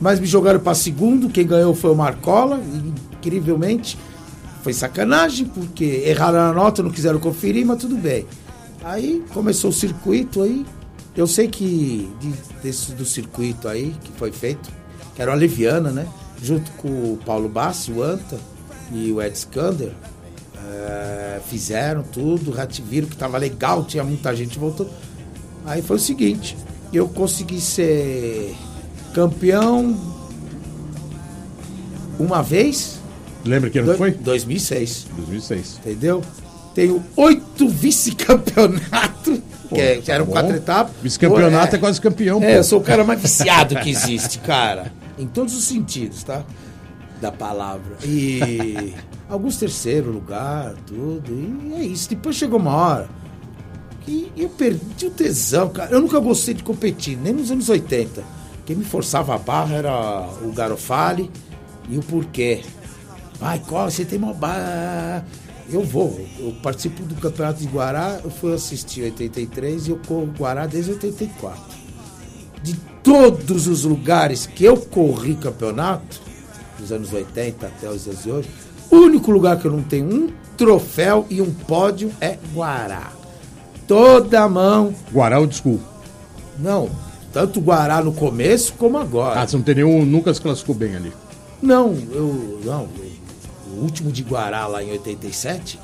[0.00, 1.28] mas me jogaram para segundo.
[1.28, 2.60] Quem ganhou foi o Marcola,
[3.16, 3.98] incrivelmente.
[4.62, 8.26] Foi sacanagem, porque erraram a nota, não quiseram conferir, mas tudo bem.
[8.84, 10.64] Aí começou o circuito aí.
[11.18, 14.70] Eu sei que de- desse, do circuito aí que foi feito,
[15.16, 16.06] que era uma leviana, né?
[16.40, 18.38] Junto com o Paulo Bassi, o Anta
[18.92, 19.92] e o Ed Skander.
[20.70, 22.54] É, fizeram tudo,
[22.84, 24.88] viram que tava legal, tinha muita gente voltou.
[25.66, 26.56] Aí foi o seguinte,
[26.92, 28.54] eu consegui ser
[29.12, 29.98] campeão
[32.18, 32.98] uma vez,
[33.44, 34.12] Lembra que ano do- foi?
[34.12, 35.78] 2006, 2006.
[35.80, 36.22] entendeu?
[36.74, 39.40] Tenho oito vice-campeonatos,
[39.76, 40.32] que é- tá eram bom.
[40.32, 40.92] quatro etapas.
[41.02, 42.42] Vice-campeonato Pô, é quase campeão.
[42.42, 42.52] é, pô.
[42.58, 44.92] eu sou o cara mais viciado que existe, cara.
[45.18, 46.42] Em todos os sentidos, tá?
[47.20, 47.96] Da palavra.
[48.04, 48.94] E
[49.28, 51.32] alguns terceiro lugar, tudo.
[51.32, 52.08] E é isso.
[52.08, 53.08] Depois chegou uma hora
[54.04, 55.90] que eu perdi o tesão, cara.
[55.90, 58.22] Eu nunca gostei de competir, nem nos anos 80.
[58.64, 61.30] Quem me forçava a barra era o Garofale
[61.88, 62.60] e o Porquê.
[63.40, 65.24] Vai, corre, você tem uma barra.
[65.70, 66.18] Eu vou.
[66.38, 68.20] Eu participo do Campeonato de Guará.
[68.24, 71.78] Eu fui assistir em 83 e eu corro Guará desde 84
[72.62, 76.20] de todos os lugares que eu corri campeonato,
[76.78, 78.48] dos anos 80 até os dias de hoje,
[78.90, 83.12] o único lugar que eu não tenho um troféu e um pódio é Guará.
[83.86, 84.92] Toda mão.
[85.12, 85.80] Guará Old School.
[86.58, 86.90] Não,
[87.32, 89.40] tanto Guará no começo como agora.
[89.40, 91.12] Ah, você não tem nenhum, nunca se classificou bem ali.
[91.62, 92.60] Não, eu.
[92.64, 93.07] Não, eu-
[93.78, 95.78] o último de Guará lá em 87,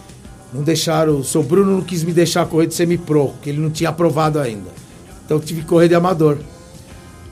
[0.52, 1.18] não deixaram.
[1.18, 4.38] O seu Bruno não quis me deixar correr de semi-pro, porque ele não tinha aprovado
[4.38, 4.70] ainda.
[5.24, 6.38] Então eu tive que correr de amador.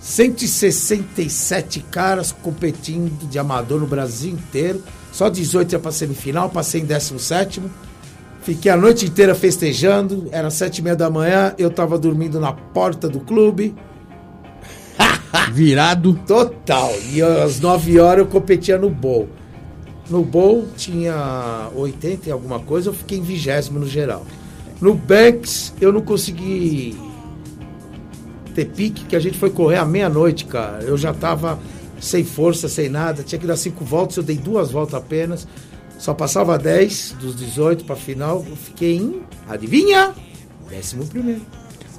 [0.00, 4.82] 167 caras competindo de amador no Brasil inteiro.
[5.12, 7.62] Só 18 ia pra semifinal, passei em 17.
[8.42, 10.28] Fiquei a noite inteira festejando.
[10.32, 13.74] Era sete e meia da manhã, eu tava dormindo na porta do clube.
[15.52, 16.14] Virado.
[16.26, 16.92] Total.
[17.10, 19.28] E às 9 horas eu competia no bowl.
[20.10, 24.26] No bowl tinha 80 e alguma coisa, eu fiquei em vigésimo no geral.
[24.80, 26.98] No Banks eu não consegui
[28.54, 30.82] ter pique, que a gente foi correr à meia-noite, cara.
[30.82, 31.58] Eu já tava
[32.00, 35.46] sem força, sem nada, tinha que dar cinco voltas, eu dei duas voltas apenas.
[35.98, 40.12] Só passava 10 dos 18 pra final, eu fiquei em, adivinha?
[40.68, 41.42] Décimo primeiro.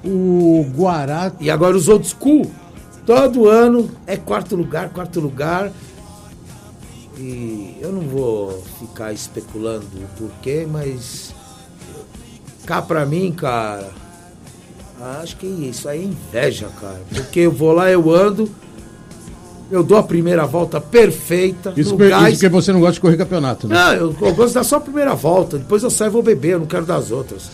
[0.03, 1.31] O Guará.
[1.39, 2.51] E agora os old school,
[3.05, 5.71] todo ano é quarto lugar, quarto lugar.
[7.17, 11.33] E eu não vou ficar especulando o porquê, mas
[12.65, 13.91] cá pra mim, cara,
[15.21, 17.01] acho que isso aí é inveja, cara.
[17.13, 18.49] Porque eu vou lá, eu ando,
[19.69, 22.33] eu dou a primeira volta perfeita, Isso, gás.
[22.33, 23.75] isso porque você não gosta de correr campeonato, né?
[23.75, 26.23] Não, eu, eu gosto de dar só a primeira volta, depois eu saio e vou
[26.23, 27.51] beber, eu não quero dar as outras.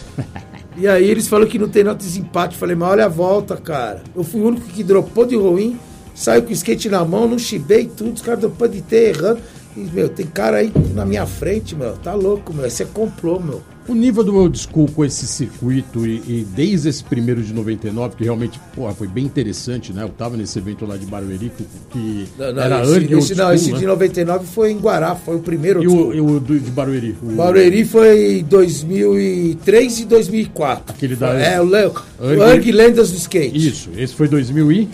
[0.78, 2.56] e aí eles falaram que não tem nota de desempate.
[2.58, 4.04] Falei, mas olha a volta, cara.
[4.16, 5.78] Eu fui o único que dropou de ruim,
[6.20, 9.40] saiu com o skate na mão, não chibei tudo, os caras dropando de ter errando.
[9.78, 12.70] E, meu, tem cara aí na minha frente, meu, tá louco, meu.
[12.70, 13.62] Você comprou, meu.
[13.88, 18.18] O nível do old school com esse circuito e, e desde esse primeiro de 99,
[18.18, 20.04] que realmente porra, foi bem interessante, né?
[20.04, 23.46] Eu tava nesse evento lá de Barueri, que, que era esse, early old esse, não,
[23.46, 23.80] school, esse né?
[23.80, 25.82] de 99 foi em Guará, foi o primeiro.
[25.82, 27.16] E o, e o do, de Barueri?
[27.24, 30.84] O, Barueri foi em 2003 e 2004.
[30.96, 31.88] Aquele da- É, o, Le...
[32.20, 33.56] o Erg Lendas do Skate.
[33.56, 34.90] Isso, esse foi 2000 e...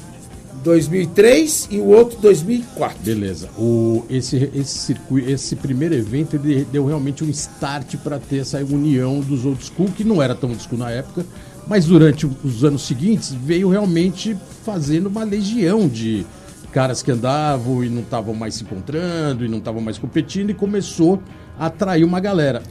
[0.66, 2.98] 2003 e o outro 2004.
[3.04, 3.50] Beleza.
[3.56, 8.58] O, esse, esse, circuito, esse primeiro evento ele deu realmente um start para ter essa
[8.58, 11.24] união dos old school, que não era tão old school na época,
[11.68, 16.26] mas durante os anos seguintes veio realmente fazendo uma legião de,
[16.72, 20.54] caras que andavam e não estavam mais se encontrando e não estavam mais competindo e
[20.54, 21.22] começou
[21.58, 22.62] a atrair uma galera.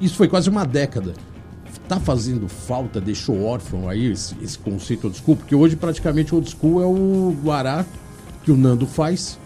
[0.00, 1.12] Isso foi quase uma década.
[1.88, 6.48] Tá fazendo falta, deixou órfão aí esse, esse conceito old school, porque hoje praticamente old
[6.48, 7.84] school é o Guará
[8.44, 9.38] que o Nando faz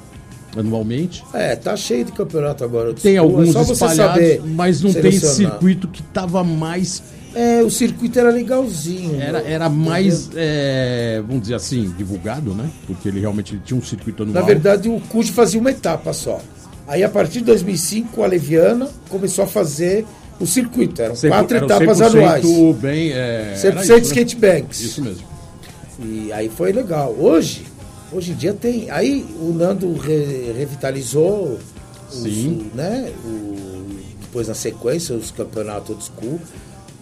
[0.57, 1.25] anualmente.
[1.35, 2.95] É, tá cheio de campeonato agora.
[2.95, 7.03] Tem school, alguns é só você espalhados, mas não tem circuito que tava mais
[7.35, 9.21] É, o circuito era legalzinho.
[9.21, 9.91] Era, meu, era entendeu?
[9.91, 12.71] mais, é, vamos dizer assim, divulgado, né?
[12.87, 14.41] Porque ele realmente tinha um circuito anual.
[14.41, 16.41] Na verdade, o CUT fazia uma etapa só.
[16.89, 20.07] Aí, a partir de 2005, a Leviana começou a fazer
[20.41, 21.01] o circuito.
[21.03, 22.45] Eram quatro era etapas 100% anuais.
[22.77, 23.99] bem, é, 100% era isso, né?
[24.01, 24.81] skate banks.
[24.81, 25.25] Isso mesmo.
[25.99, 27.15] E aí foi legal.
[27.19, 27.65] Hoje,
[28.13, 28.91] hoje em dia tem.
[28.91, 31.59] Aí o Nando re- revitalizou
[32.11, 32.71] Sim.
[32.75, 33.57] né, o,
[34.21, 36.41] depois na sequência os campeonatos old school.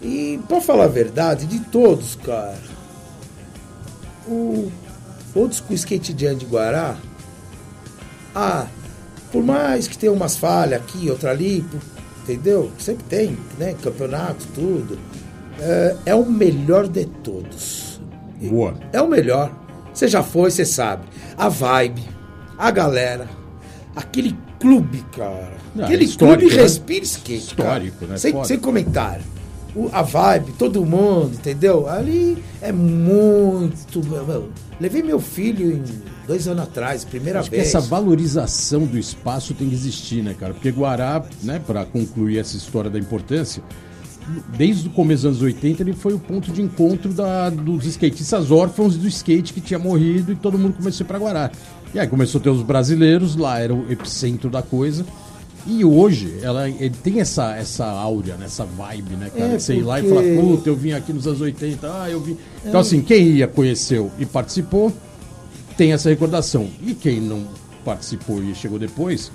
[0.01, 2.57] E pra falar a verdade, de todos, cara,
[4.27, 4.71] o
[5.33, 6.95] old school skate jam de Guará,
[8.33, 8.67] ah,
[9.31, 11.81] por mais que tenha umas falhas aqui, outra ali, por-
[12.25, 12.71] entendeu?
[12.79, 13.75] Sempre tem, né?
[13.81, 14.97] Campeonato, tudo.
[15.59, 18.01] É, é o melhor de todos.
[18.41, 18.73] Boa.
[18.91, 19.51] É o melhor.
[19.93, 21.05] Você já foi, você sabe.
[21.37, 22.03] A vibe,
[22.57, 23.27] a galera,
[23.95, 25.53] aquele clube, cara.
[25.77, 26.55] Ah, aquele clube né?
[26.55, 28.11] respira skate, Histórico, cara.
[28.11, 28.17] né?
[28.17, 29.23] Sem, sem comentário.
[29.75, 31.87] O- a vibe, todo mundo, entendeu?
[31.89, 34.01] Ali é muito.
[34.05, 35.83] Meu, levei meu filho em
[36.25, 37.67] dois anos atrás, primeira Acho que vez.
[37.67, 40.53] essa valorização do espaço tem que existir, né, cara?
[40.53, 43.61] Porque Guará, né, para concluir essa história da importância,
[44.57, 48.49] desde o começo dos anos 80 ele foi o ponto de encontro da, dos skatistas
[48.51, 51.51] órfãos do skate que tinha morrido e todo mundo começou a ir pra Guará.
[51.93, 55.05] E aí começou a ter os brasileiros, lá era o epicentro da coisa.
[55.67, 59.53] E hoje, ela, ele tem essa, essa áurea, né, essa vibe, né, cara?
[59.53, 62.09] É, Você ir lá e porque- falar, puta, eu vim aqui nos anos 80, ah,
[62.09, 62.37] eu vim.
[62.63, 64.93] Então, assim, quem ia, conheceu e participou,
[65.75, 66.69] tem essa recordação.
[66.85, 67.43] E quem não
[67.83, 69.31] participou e chegou depois,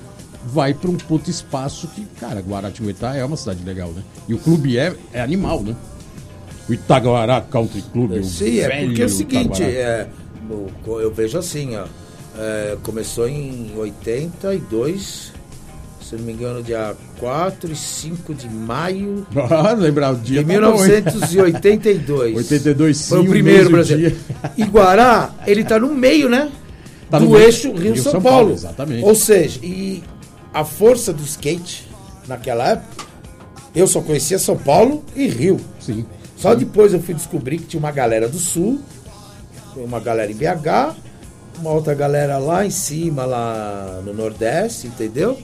[0.47, 4.03] vai para um puto espaço que, cara, Guaratinguetá é uma cidade legal, né?
[4.29, 5.75] E o clube é, é animal, né?
[6.69, 10.07] O Itaguará Country Club, o Sim, é porque é o seguinte, é,
[10.87, 11.85] eu vejo assim, ó.
[12.39, 15.33] é, começou em 82,
[16.11, 20.53] se não me engano, dia 4 e 5 de maio Ah, lembrar o dia de
[20.53, 20.91] tá bom, hein?
[20.91, 22.37] 1982.
[22.37, 24.17] 82 sim, Foi o primeiro brasileiro.
[24.59, 26.51] Iguará, ele tá no meio, né?
[27.09, 27.45] Tá do no meio.
[27.45, 28.23] eixo Rio-São Paulo.
[28.23, 29.05] Paulo, exatamente.
[29.05, 30.03] Ou seja, e
[30.53, 31.89] a força do skate
[32.27, 33.05] naquela época,
[33.73, 35.61] eu só conhecia São Paulo e Rio.
[35.79, 36.05] Sim.
[36.37, 38.81] Só depois eu fui descobrir que tinha uma galera do sul,
[39.77, 40.97] uma galera em BH,
[41.61, 45.39] uma outra galera lá em cima, lá no Nordeste, entendeu?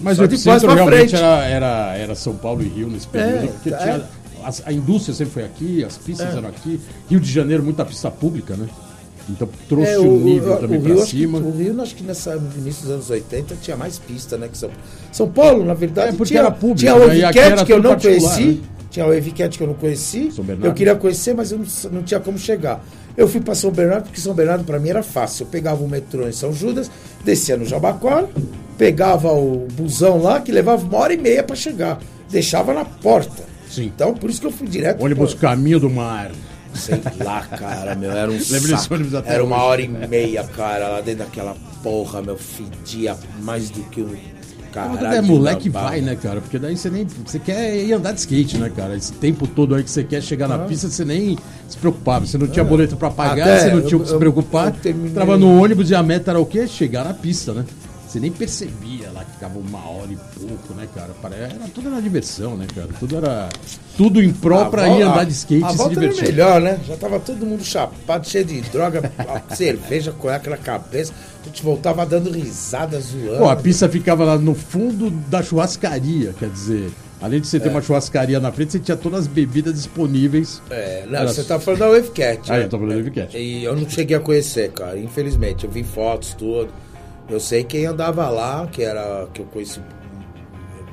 [0.00, 1.16] Mas Só o epicentro pra realmente frente.
[1.16, 3.76] era, era, era São Paulo e Rio nesse período, É, porque é.
[3.76, 4.02] tinha,
[4.44, 6.38] as- a indústria sempre foi aqui, as pistas É.
[6.38, 6.80] eram aqui.
[7.08, 8.66] Rio de Janeiro, muita pista pública, né?
[9.28, 11.38] Então trouxe É, o, nível o também pra acho que- cima.
[11.38, 14.48] o Rio, acho que nessa, no início dos anos 80 tinha mais pista, né?
[14.48, 14.70] Que São,
[15.12, 17.04] São Paulo, na verdade, É, porque tinha, era público, tinha o né?
[17.04, 18.44] Aqui Evicat era que eu não conheci.
[18.44, 18.58] né?
[18.90, 20.32] Tinha o Evicat que eu não conheci.
[20.62, 22.84] Eu queria conhecer, mas eu não, não tinha como chegar.
[23.16, 25.44] Eu fui para São Bernardo, porque São Bernardo para mim era fácil.
[25.44, 26.90] Eu pegava o metrô em São Judas,
[27.24, 28.28] descia no Jabaquara,
[28.84, 31.98] pegava o busão lá, que levava uma hora e meia para chegar.
[32.30, 33.42] Deixava na porta.
[33.68, 33.92] Sim.
[33.94, 35.04] Então, por isso que eu fui direto.
[35.04, 36.30] Ônibus pra- Caminho do Mar.
[36.72, 38.94] Sei lá, cara, meu, era um saco.
[38.94, 43.68] ônibus até Era uma hora e meia, cara, lá dentro daquela porra, meu, fedia mais
[43.68, 44.16] do que o
[44.72, 44.98] caralho.
[44.98, 46.40] Quando é moleque, vai, né, cara?
[46.40, 47.06] Porque daí você nem.
[47.26, 48.96] Você quer ir andar de skate, né, cara?
[48.96, 51.36] Esse tempo todo aí que você quer chegar na pista, você nem
[51.68, 52.24] se preocupava.
[52.24, 54.18] Você não tinha boleto pra pagar, Até você não tinha o eu- que se eu-
[54.18, 54.68] preocupar.
[54.68, 56.66] eu terminei- Entrava no ônibus e a meta era o quê?
[56.66, 57.64] Chegar na pista, né?
[58.10, 61.10] Você nem percebia lá que ficava uma hora e pouco, né, cara?
[61.32, 62.88] Era, tudo era diversão, né, cara?
[62.98, 63.48] Tudo era.
[63.96, 66.28] Tudo em pró pra ir andar de skate a e se volta era divertir.
[66.34, 66.80] melhor, né?
[66.88, 69.12] Já tava todo mundo chapado, cheio de droga,
[69.54, 71.12] cerveja, conhaque na cabeça.
[71.40, 73.38] A gente voltava dando risada, zoando.
[73.38, 76.90] Pô, a pista ficava lá no fundo da churrascaria, quer dizer.
[77.22, 80.60] Além de você ter uma churrascaria na frente, você tinha todas as bebidas disponíveis.
[80.68, 82.50] É, não, Era- você tá falando da Wavecat.
[82.50, 82.64] Ah, né?
[82.64, 83.36] eu tô falando da Wavecat.
[83.38, 85.64] E eu não cheguei a conhecer, cara, infelizmente.
[85.64, 86.70] Eu vi fotos, tudo.
[87.30, 89.26] Eu sei quem andava lá, que era.
[89.32, 89.82] que eu conheci o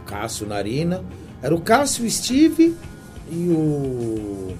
[0.05, 1.03] Cássio Narina.
[1.41, 2.75] Era o Cássio, o Steve
[3.31, 4.55] e o.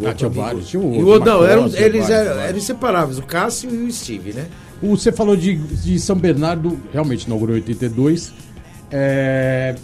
[0.00, 3.22] o Ah, tinha vários, tinha o E o não, eram, eles eram, eram inseparáveis, o
[3.22, 4.46] Cássio e o Steve, né?
[4.82, 8.32] O- Você falou de, de São Bernardo, realmente inaugurou em 82.
[8.94, 9.74] É,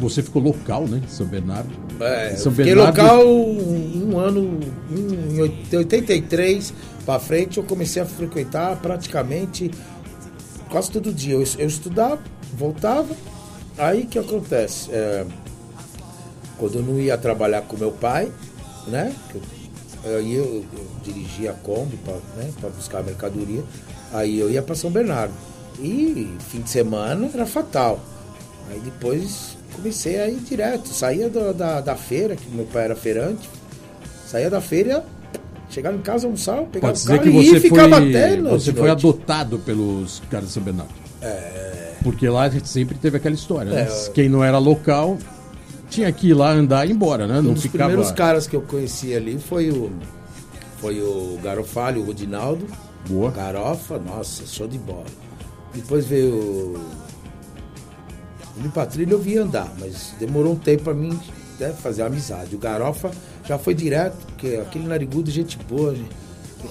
[0.00, 1.00] você ficou local, né?
[1.08, 1.70] São Bernardo.
[2.00, 4.58] É, São fiquei Bernardo- local um, ano,
[4.90, 6.74] em oit- 83
[7.06, 9.70] pra frente, eu comecei a frequentar praticamente
[10.68, 11.34] quase todo dia.
[11.34, 12.18] Eu, eu estudava,
[12.52, 13.14] voltava,
[13.78, 14.90] aí que acontece?
[14.92, 15.24] É,
[16.58, 18.30] quando eu não ia trabalhar com meu pai,
[18.88, 19.14] né?
[19.30, 19.42] que eu-
[20.04, 23.64] Aí eu, eu dirigia a Kombi para né, pra buscar a mercadoria.
[24.12, 25.34] Aí eu ia para São Bernardo.
[25.80, 27.98] E fim de semana era fatal.
[28.70, 30.88] Aí depois comecei a ir direto.
[30.90, 33.50] Saía da, da, da feira, que meu pai era feirante.
[34.28, 35.04] Saía da feira,
[35.68, 38.36] chegava em casa, almoçava, pegava Pode o carro que e você e ficava foi, até
[38.40, 39.06] você foi noite.
[39.06, 40.92] adotado pelos caras de São Bernardo.
[41.20, 41.94] É.
[42.02, 43.82] Porque lá a gente sempre teve aquela história, né?
[43.82, 44.10] É.
[44.10, 45.18] Quem não era local
[45.90, 47.38] tinha que ir lá andar e ir embora, né?
[47.38, 47.90] Um Não dos ficava.
[47.90, 49.90] primeiros caras que eu conheci ali foi o
[50.80, 52.66] foi o Garofalho, o Rodinaldo.
[53.08, 53.30] Boa.
[53.30, 55.06] Garofa, nossa, show de bola.
[55.74, 56.80] Depois veio o
[58.64, 61.18] o Patrilha eu vi andar, mas demorou um tempo pra mim
[61.60, 62.54] né, fazer amizade.
[62.54, 63.10] O Garofa
[63.46, 66.10] já foi direto, porque aquele narigudo, gente boa, gente.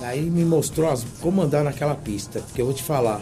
[0.02, 3.22] Aí me mostrou as- como andar naquela pista, porque eu vou te falar.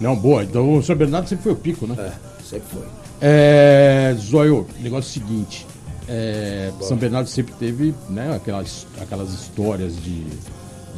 [0.00, 0.44] Não, boa.
[0.44, 1.94] Então o São Bernardo sempre foi o pico, né?
[1.98, 2.12] É,
[2.44, 2.82] sempre foi.
[3.20, 5.66] É, Zóio, negócio seguinte.
[6.08, 10.24] é, São Bernardo sempre teve né, aquelas, aquelas histórias de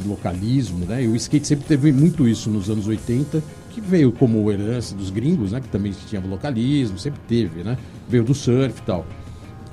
[0.05, 1.03] localismo, né?
[1.03, 3.41] E o skate sempre teve muito isso nos anos 80,
[3.79, 5.59] que veio como herança dos gringos, né?
[5.61, 7.77] Que também tinha localismo, sempre teve, né?
[8.07, 9.05] Veio do surf e tal.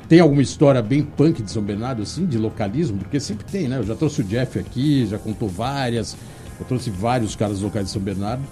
[0.09, 2.99] Tem alguma história bem punk de São Bernardo, assim, de localismo?
[2.99, 3.79] Porque sempre tem, né?
[3.79, 6.17] Eu já trouxe o Jeff aqui, já contou várias,
[6.61, 8.43] eu trouxe vários caras locais de São Bernardo.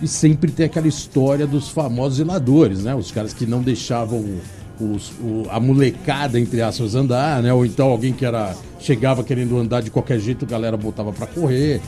[0.00, 2.94] E sempre tem aquela história dos famosos zeladores, né?
[2.94, 4.24] Os caras que não deixavam
[4.80, 7.52] os- o- a molecada, entre aspas, andar, né?
[7.52, 11.26] Ou então alguém que era chegava querendo andar de qualquer jeito, a galera botava pra
[11.26, 11.80] correr.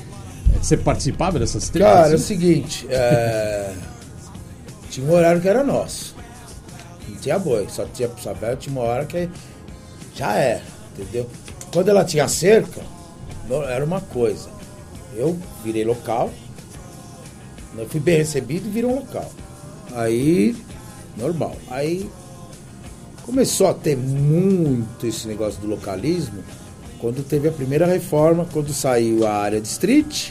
[0.61, 1.92] Você participava dessas tretas?
[1.92, 2.24] Cara, é o assim?
[2.24, 3.74] seguinte, é,
[4.90, 6.14] tinha um horário que era nosso.
[7.09, 9.28] Não tinha boi, só tinha pro Sabel, tinha uma hora que
[10.14, 10.62] já era,
[10.96, 11.28] entendeu?
[11.72, 12.80] Quando ela tinha cerca,
[13.68, 14.48] era uma coisa.
[15.16, 16.30] Eu virei local,
[17.76, 19.30] eu fui bem recebido e virei um local.
[19.94, 20.57] Aí,
[21.16, 21.57] normal.
[21.70, 22.09] Aí
[23.24, 26.42] começou a ter muito esse negócio do localismo
[26.98, 30.30] quando teve a primeira reforma, quando saiu a área de street,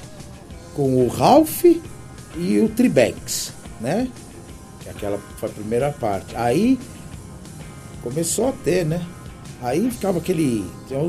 [0.75, 1.65] com o Ralph
[2.35, 4.07] e o Tribanks, né?
[4.79, 6.35] Que aquela foi a primeira parte.
[6.35, 6.79] Aí
[8.03, 9.01] começou a ter, né?
[9.61, 10.65] Aí ficava aquele.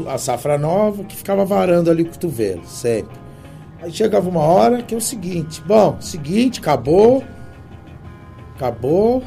[0.08, 3.16] A safra nova que ficava varando ali o cotovelo, sempre.
[3.80, 7.24] Aí chegava uma hora que é o seguinte: bom, seguinte, acabou.
[8.54, 9.22] Acabou.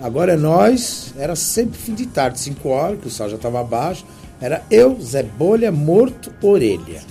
[0.00, 1.12] Agora é nós.
[1.16, 4.04] Era sempre fim de tarde, 5 horas, que o sol já estava abaixo.
[4.40, 7.02] Era eu, Zé Bolha, Morto, Orelha,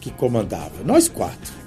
[0.00, 0.82] que comandava.
[0.84, 1.63] Nós quatro.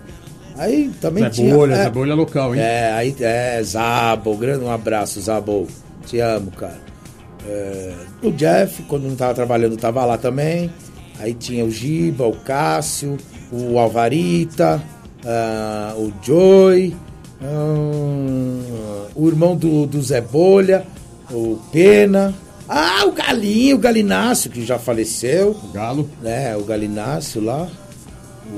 [0.57, 1.55] Aí também Zé tinha.
[1.55, 2.61] Bolha, é, Zé Bolha local, hein?
[2.61, 5.67] é, aí é, Zabo, grande um abraço, Zabo.
[6.05, 6.79] Te amo, cara.
[7.47, 7.93] É,
[8.23, 10.71] o Jeff, quando não tava trabalhando, tava lá também.
[11.19, 13.17] Aí tinha o Giba, o Cássio,
[13.51, 14.81] o Alvarita,
[15.25, 16.95] ah, o Joy,
[17.41, 20.85] ah, o irmão do, do Zé Bolha,
[21.31, 22.33] o Pena.
[22.69, 26.09] Ah, o Galinho, o Galinácio, que já faleceu Galo.
[26.21, 26.55] né?
[26.57, 27.67] O Galinácio lá.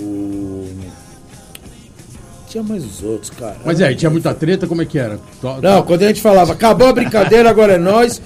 [0.01, 0.59] O.
[2.49, 3.57] Tinha mais os outros, cara.
[3.63, 5.19] Mas é, tinha muita treta, como é que era?
[5.61, 8.19] Não, quando a gente falava, acabou a brincadeira, agora é nós.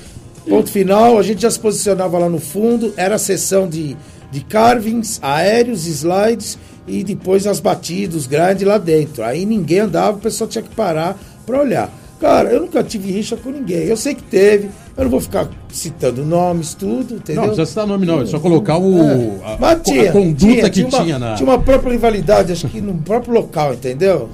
[0.48, 3.98] Ponto final, a gente já se posicionava lá no fundo, era a sessão de,
[4.32, 6.58] de carvings, aéreos, slides
[6.88, 9.24] e depois as batidas, grandes lá dentro.
[9.24, 11.92] Aí ninguém andava, o pessoal tinha que parar pra olhar.
[12.24, 13.80] Cara, eu nunca tive rixa com ninguém.
[13.84, 17.36] Eu sei que teve, eu não vou ficar citando nomes, tudo, entendeu?
[17.42, 19.40] Não, não precisa citar nome não, é só colocar o, É.
[19.44, 21.36] a, Mas a tinha, conduta que uma, tinha na...
[21.36, 24.30] Tinha uma própria rivalidade, acho que no próprio local, entendeu?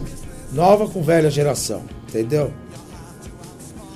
[0.54, 2.52] Nova com velha geração, entendeu?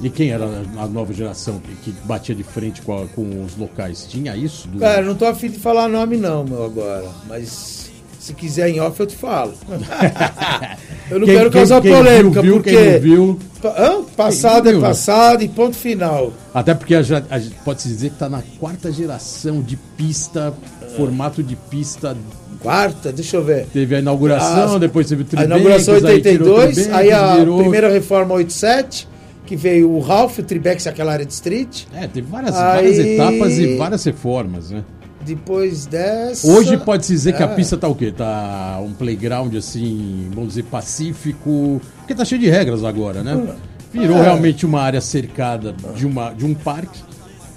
[0.01, 0.45] E quem era
[0.79, 4.07] a nova geração que, que batia de frente com, a- com os locais?
[4.09, 4.67] Tinha isso?
[4.69, 4.79] Do...
[4.79, 7.05] Cara, não tô afim de falar nome não, meu, agora.
[7.29, 7.91] Mas
[8.23, 9.53] se quiser em off eu te falo.
[11.11, 12.69] eu não Quem- quero quem- causar quem polêmica, viu, viu, porque...
[12.71, 14.03] Quem não viu, Hã?
[14.15, 16.33] Passado Quem é passado e ponto final.
[16.53, 20.53] até porque a, a pode-se dizer que está na quarta geração de pista,
[20.97, 22.15] formato de pista.
[22.61, 23.65] Quarta, deixa eu ver.
[23.73, 26.13] Teve a inauguração, depois teve o A Tribanks, inauguração aí tirou o
[26.61, 29.07] 82, Tribanks, aí a virou- primeira reforma 87,
[29.45, 31.83] que veio o Ralph, o Tribex, aquela área de street.
[31.93, 34.83] É, teve várias, Aí- várias etapas e várias reformas, né?
[35.25, 36.47] Depois dessa...
[36.47, 37.55] Hoje pode-se dizer que a É.
[37.55, 38.11] pista tá o quê?
[38.11, 41.81] Tá um playground assim, vamos dizer, pacífico.
[41.99, 43.55] Porque tá cheio de regras agora, né?
[43.91, 44.23] Virou É.
[44.23, 46.99] realmente uma área cercada de, uma, de um parque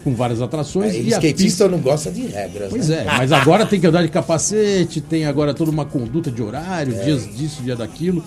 [0.05, 0.95] com várias atrações.
[0.95, 1.69] É, e a skatista pista.
[1.69, 2.69] não gosta de regras.
[2.71, 2.99] Pois né?
[3.01, 6.95] é, mas agora tem que andar de capacete, tem agora toda uma conduta de horário,
[6.95, 7.03] É.
[7.05, 8.23] dias disso, dia daquilo.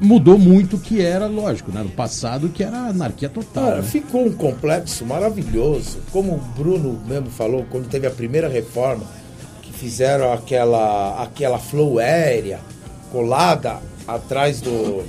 [0.00, 1.82] Mudou muito o que era, lógico, né?
[1.82, 3.64] No passado que era anarquia total.
[3.64, 3.82] Cara, né?
[3.82, 5.98] ficou um complexo maravilhoso.
[6.12, 9.04] Como o Bruno mesmo falou, quando teve a primeira reforma,
[9.62, 12.60] que fizeram aquela, aquela flow aérea
[13.10, 15.02] colada atrás do,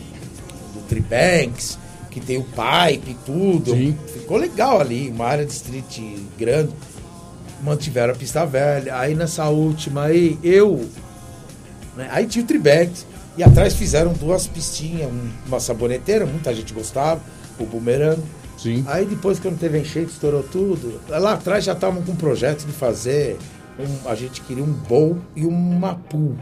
[0.74, 1.78] do Tribanks,
[2.10, 3.72] que tem o pipe e tudo.
[3.72, 3.98] Sim.
[4.14, 6.00] Ficou legal ali, uma área de street
[6.38, 6.72] grande.
[7.62, 8.98] mantiveram a pista velha.
[8.98, 10.88] Aí nessa última aí, eu.
[11.96, 13.06] Né, aí tinha o Tribex.
[13.38, 17.22] E atrás fizeram duas pistinhas, um- uma saboneteira, muita gente gostava,
[17.60, 18.24] o bumerangue.
[18.58, 18.84] Sim.
[18.88, 21.00] Aí depois que não teve enchente, estourou tudo.
[21.08, 23.38] Lá atrás já estavam com um projeto de fazer.
[23.80, 26.36] um- a gente queria um bowl e uma pool.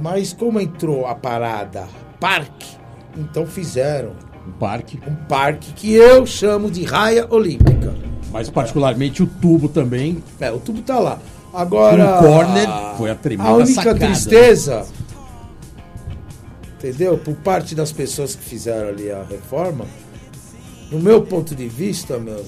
[0.00, 1.86] Mas como entrou a parada
[2.18, 2.66] parque,
[3.14, 4.12] então fizeram
[4.48, 4.98] Um parque.
[5.06, 7.94] um parque que eu chamo de raia olímpica.
[8.32, 10.24] Mas particularmente o tubo também.
[10.40, 11.18] É, o tubo tá lá.
[11.52, 12.16] Agora.
[12.16, 14.86] Um corner foi a tremenda A única sacada, tristeza.
[16.88, 17.18] Entendeu?
[17.18, 19.84] Por parte das pessoas que fizeram ali a reforma,
[20.90, 22.44] no meu ponto de vista, meu,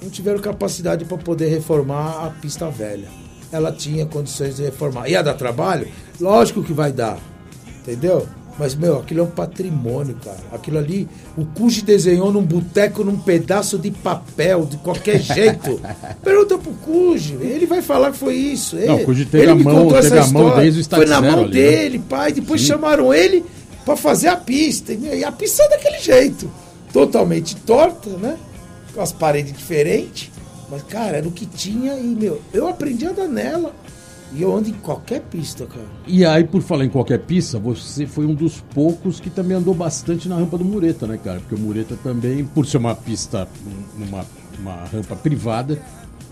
[0.00, 3.08] não tiveram capacidade para poder reformar a pista velha.
[3.50, 5.08] Ela tinha condições de reformar.
[5.08, 5.88] Ia dar trabalho?
[6.20, 7.18] Lógico que vai dar.
[7.80, 8.26] Entendeu?
[8.58, 10.38] Mas, meu, aquilo é um patrimônio, cara.
[10.52, 15.80] Aquilo ali, o Cuji desenhou num boteco, num pedaço de papel, de qualquer jeito.
[16.22, 18.76] Pergunta pro Cuji, ele vai falar que foi isso.
[18.76, 20.62] Não, Ele- o Cuji teve ele a me mão- contou teve essa a mão história.
[20.70, 21.48] desde o Foi na mão ali, né?
[21.48, 22.32] dele, pai.
[22.32, 23.42] Depois chamaram ele
[23.84, 24.92] pra fazer a pista.
[24.92, 26.50] E a pista é daquele jeito.
[26.92, 28.36] Totalmente torta, né?
[28.94, 30.30] Com as paredes diferentes.
[30.70, 33.74] Mas, cara, era o que tinha e, meu, eu aprendi a andar nela.
[34.34, 35.84] E eu ando em qualquer pista, cara.
[36.06, 39.74] E aí, por falar em qualquer pista, você foi um dos poucos que também andou
[39.74, 41.38] bastante na rampa do Mureta, né, cara?
[41.40, 44.24] Porque o Mureta também, por ser uma pista, um- uma,
[44.58, 45.78] uma rampa privada,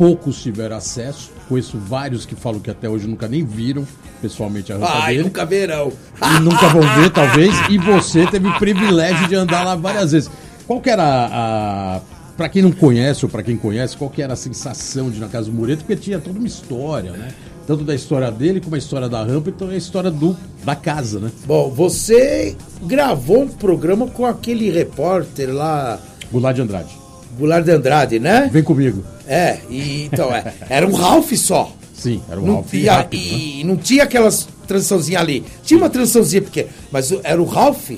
[0.00, 1.30] poucos tiveram acesso.
[1.46, 3.86] Conheço vários que falam que até hoje nunca nem viram
[4.22, 5.24] pessoalmente a rampa Ai, dele.
[5.24, 5.92] nunca verão.
[6.22, 7.54] e nunca vão ver, talvez.
[7.68, 10.30] E você teve o privilégio de andar lá várias vezes.
[10.66, 11.96] Qual que era a.
[11.96, 12.00] a
[12.34, 15.20] para quem não conhece ou para quem conhece, qual que era a sensação de ir
[15.20, 15.80] na casa do Mureto?
[15.80, 17.34] Porque tinha toda uma história, né?
[17.66, 20.34] Tanto da história dele como a história da rampa, então é a história do,
[20.64, 21.30] da casa, né?
[21.44, 26.00] Bom, você gravou um programa com aquele repórter lá,
[26.32, 26.99] Goulart de Andrade.
[27.40, 28.48] Goulart de Andrade, né?
[28.52, 29.02] Vem comigo.
[29.26, 31.72] É, e, então, é, era um Ralph só.
[31.94, 33.26] Sim, era um não Ralph tinha, rápido, né?
[33.26, 35.44] e não tinha aquelas transiçãozinhas ali.
[35.64, 37.90] Tinha uma transiçãozinha pequena, mas era o Ralph,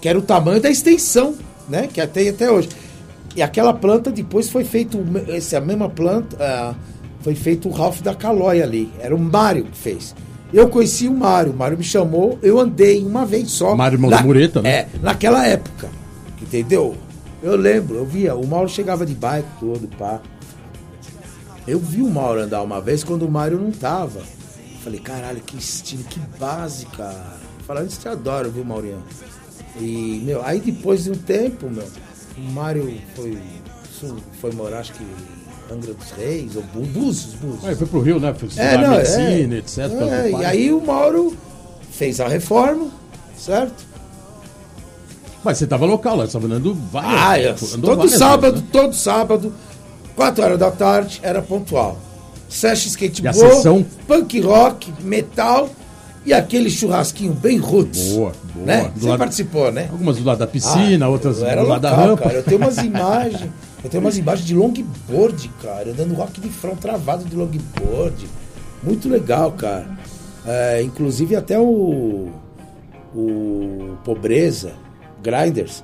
[0.00, 1.34] que era o tamanho da extensão,
[1.68, 1.88] né?
[1.92, 2.68] Que tem até hoje.
[3.36, 6.74] E aquela planta depois foi feito, essa mesma planta, ah,
[7.20, 8.90] foi feito o Ralph da Calói ali.
[8.98, 10.14] Era o Mário que fez.
[10.52, 13.76] Eu conheci o Mário, o Mário me chamou, eu andei uma vez só.
[13.76, 14.70] Mário, irmão da Mureta, né?
[14.70, 15.88] É, naquela época,
[16.40, 16.96] entendeu?
[17.42, 20.20] Eu lembro, eu via, o Mauro chegava de bike todo, pá.
[21.66, 24.22] Eu vi o Mauro andar uma vez quando o Mário não tava.
[24.82, 27.36] Falei, caralho, que estilo, que base, cara.
[27.66, 29.02] Falando isso, te adoro, viu, Maurinho?
[29.78, 31.86] E, meu, aí depois de um tempo, meu,
[32.36, 33.38] o Mário foi,
[34.40, 35.04] foi morar, acho que
[35.70, 37.64] Angra dos Reis, ou Búzios, Búzios.
[37.64, 38.34] Aí foi pro Rio, né?
[38.34, 39.58] Foi É, não, medicina, é.
[39.58, 39.78] etc.
[39.78, 41.36] É, e aí o Mauro
[41.90, 42.90] fez a reforma,
[43.36, 43.84] certo?
[45.44, 48.52] Mas você tava local lá, você tava andando várias Ah, eu, andou todo várias sábado,
[48.54, 48.68] vezes, né?
[48.72, 49.54] todo sábado,
[50.16, 51.98] 4 horas da tarde, era pontual.
[52.48, 53.84] Session skateboard, sessão?
[54.06, 55.68] punk rock, metal
[56.26, 58.12] e aquele churrasquinho bem roots.
[58.12, 58.66] Boa, boa.
[58.66, 58.90] Né?
[58.96, 59.88] Você lado- participou, né?
[59.92, 62.22] Algumas do lado da piscina, Ah, outras do lado da local, rampa.
[62.24, 62.34] Cara.
[62.36, 63.50] Eu tenho umas imagens.
[63.84, 65.90] Eu tenho umas imagens de longboard, cara.
[65.90, 68.26] Andando rock de front travado de longboard.
[68.82, 69.86] Muito legal, cara.
[70.44, 72.28] É, inclusive até o.
[73.14, 74.72] O Pobreza,
[75.22, 75.82] Grinders,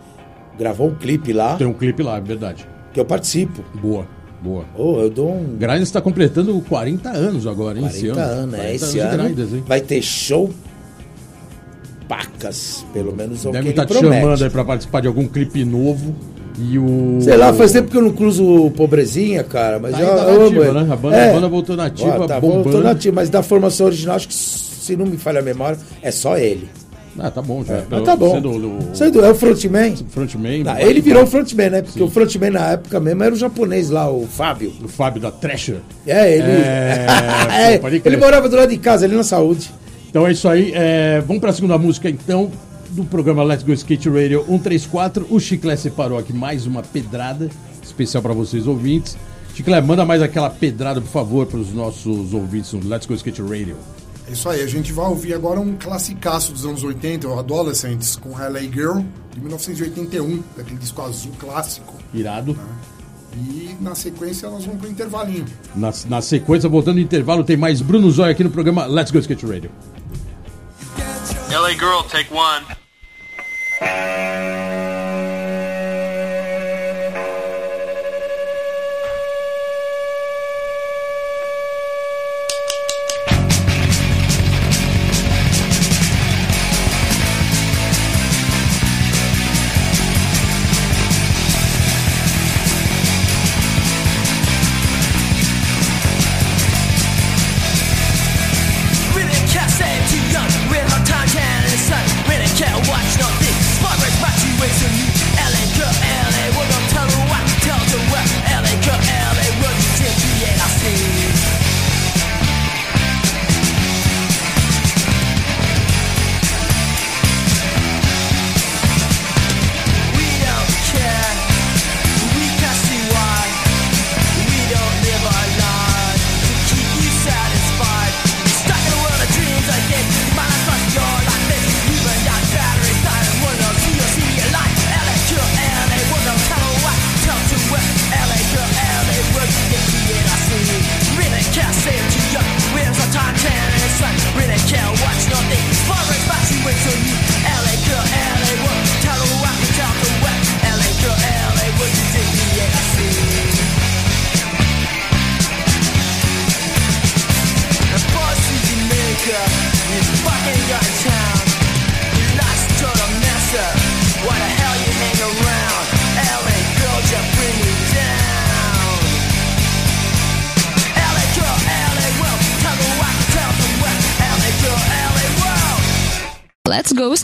[0.58, 2.66] gravou um clipe lá Tem um clipe lá, é verdade.
[2.92, 3.62] que eu participo.
[3.80, 4.06] Boa,
[4.42, 4.64] boa.
[4.76, 5.56] Oh, eu dou um.
[5.56, 7.86] Grinders está completando 40 anos agora, hein?
[7.86, 8.42] esse 40 ano.
[8.42, 8.56] anos, é.
[8.58, 10.50] 40 Esse anos ano Grinders, vai ter show
[12.08, 14.20] pacas, pelo menos é o Deve estar te promete.
[14.22, 16.14] chamando aí pra participar de algum clipe novo.
[16.56, 17.18] E o.
[17.20, 20.42] Sei lá, faz tempo que eu não cruzo o Pobrezinha, cara, mas Tá eu, amo
[20.60, 20.92] nativa, né?
[20.92, 22.62] A banda- a banda voltou nativa, Ó, tá, bombando.
[22.64, 26.12] voltou nativa, mas da formação original, acho que se não me falha a memória, é
[26.12, 26.68] só ele.
[27.18, 27.82] Ah, tá bom já.
[27.88, 28.34] Mas tá bom.
[28.34, 29.94] Sendo o Sendo, é o frontman.
[30.08, 30.64] frontman.
[30.66, 31.82] Ah, ele virou o frontman, né?
[31.82, 34.72] Porque o frontman na época mesmo era o japonês lá, o Fábio.
[34.82, 35.78] O Fábio da Thrasher.
[36.06, 36.42] É, ele.
[36.50, 37.06] É,
[37.74, 39.70] É, ele morava do lado de casa, ali na saúde.
[40.10, 40.72] Então é isso aí.
[40.74, 42.50] é, vamos pra segunda música, então,
[42.90, 45.26] do programa Let's Go Skate Radio 134.
[45.30, 47.48] O Chiclé separou aqui mais uma pedrada
[47.82, 49.16] especial pra vocês, ouvintes.
[49.54, 53.76] Chiclé, manda mais aquela pedrada, por favor, pros nossos ouvintes no Let's Go Skate Radio.
[54.26, 58.16] É isso aí, a gente vai ouvir agora um classicaço dos anos 80, o Adolescents,
[58.16, 59.00] com LA Girl,
[59.32, 61.94] de 1981, daquele disco azul clássico.
[62.12, 62.56] Irado.
[63.34, 65.44] E na sequência nós vamos pro intervalinho.
[65.74, 69.18] Na, na sequência, voltando no intervalo, tem mais Bruno Zóia aqui no programa Let's Go
[69.18, 69.70] Skate Radio.
[71.50, 72.64] LA Girl, take one.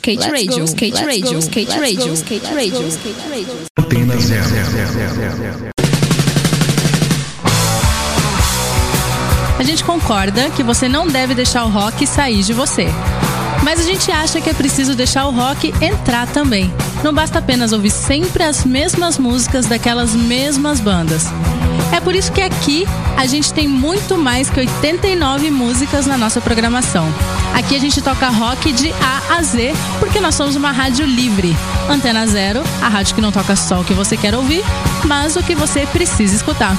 [0.01, 3.55] Skate radio, skate radio, skate radio, skate radio, skate radio.
[3.79, 5.71] Antena Zero.
[9.59, 12.87] A gente concorda que você não deve deixar o rock sair de você.
[13.63, 16.73] Mas a gente acha que é preciso deixar o rock entrar também.
[17.05, 21.27] Não basta apenas ouvir sempre as mesmas músicas daquelas mesmas bandas.
[21.95, 22.87] É por isso que aqui
[23.19, 27.05] a gente tem muito mais que 89 músicas na nossa programação.
[27.55, 31.57] Aqui a gente toca rock de A a Z, porque nós somos uma rádio livre.
[31.89, 34.65] Antena Zero, a rádio que não toca só o que você quer ouvir,
[35.05, 36.77] mas o que você precisa escutar.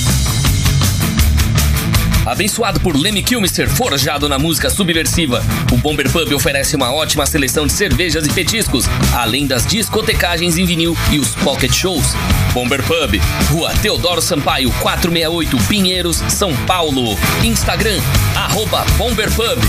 [2.31, 7.67] Abençoado por Lemmy Kilmister, forjado na música subversiva, o Bomber Pub oferece uma ótima seleção
[7.67, 12.15] de cervejas e petiscos, além das discotecagens em vinil e os pocket shows.
[12.53, 13.19] Bomber Pub,
[13.49, 17.17] Rua Teodoro Sampaio, 468, Pinheiros, São Paulo.
[17.43, 17.99] Instagram,
[18.33, 19.59] arroba Bomber Pub.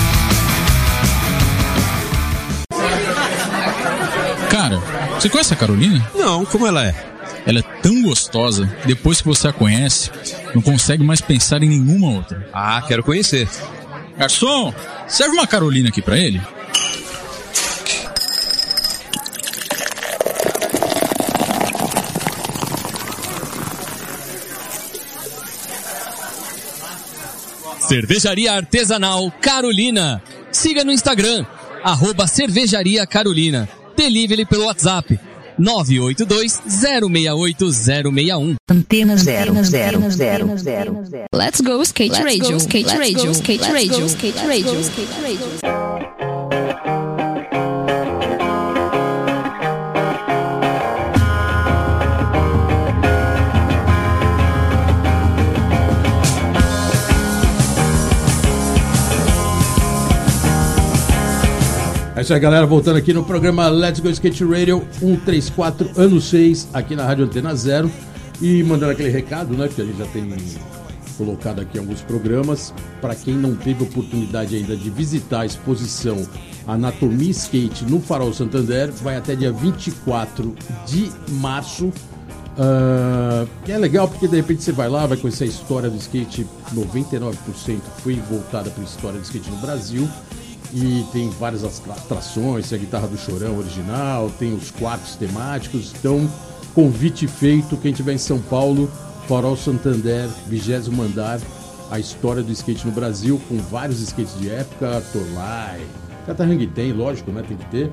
[4.48, 4.78] Cara,
[5.18, 6.08] você conhece a Carolina?
[6.14, 6.94] Não, como ela é?
[7.44, 10.10] Ela é tão gostosa, depois que você a conhece,
[10.54, 12.48] não consegue mais pensar em nenhuma outra.
[12.52, 13.48] Ah, quero conhecer.
[14.16, 14.72] Garçom,
[15.08, 16.40] serve uma Carolina aqui pra ele.
[27.80, 30.22] Cervejaria Artesanal Carolina.
[30.52, 31.44] Siga no Instagram,
[31.82, 33.68] arroba Cervejaria Carolina.
[33.96, 35.18] Delivery pelo WhatsApp
[35.58, 38.56] 982-068-061.
[38.70, 41.26] Antena zero, zero, zero, zero, zero.
[41.32, 46.31] Let's go skate radio, skate radio, skate radio, skate radio, skate radio.
[62.22, 62.64] É isso aí, galera.
[62.64, 67.52] Voltando aqui no programa Let's Go Skate Radio 134, ano 6, aqui na Rádio Antena
[67.56, 67.90] Zero.
[68.40, 69.66] E mandando aquele recado, né?
[69.66, 70.32] Que a gente já tem
[71.18, 72.72] colocado aqui alguns programas.
[73.00, 76.24] Para quem não teve oportunidade ainda de visitar a exposição
[76.64, 80.54] Anatomia Skate no Farol Santander, vai até dia 24
[80.86, 81.86] de março.
[81.86, 86.46] Uh, é legal porque de repente você vai lá, vai conhecer a história do skate.
[86.72, 90.08] 99% foi voltada para a história do skate no Brasil.
[90.74, 95.92] E tem várias atra- atrações, tem a guitarra do Chorão original, tem os quartos temáticos.
[95.98, 96.30] Então,
[96.74, 98.90] convite feito, quem estiver em São Paulo,
[99.28, 101.38] Farol Santander, 20 andar,
[101.90, 105.82] a história do skate no Brasil, com vários skates de época, Torlai,
[106.26, 107.42] Catarrang tem, lógico, né?
[107.46, 107.90] Tem que ter.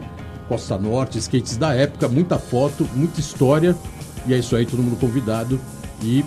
[0.47, 3.75] Costa Norte, skates da época, muita foto, muita história.
[4.25, 5.59] E é isso aí, todo mundo convidado
[6.01, 6.23] e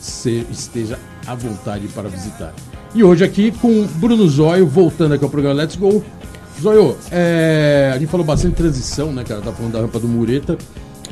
[0.00, 2.52] se esteja à vontade para visitar.
[2.94, 6.04] E hoje aqui com Bruno Zóio, voltando aqui ao programa Let's Go.
[6.60, 9.40] Zóio, é, a gente falou bastante transição, né, cara?
[9.40, 10.56] Tá falando da rampa do Mureta.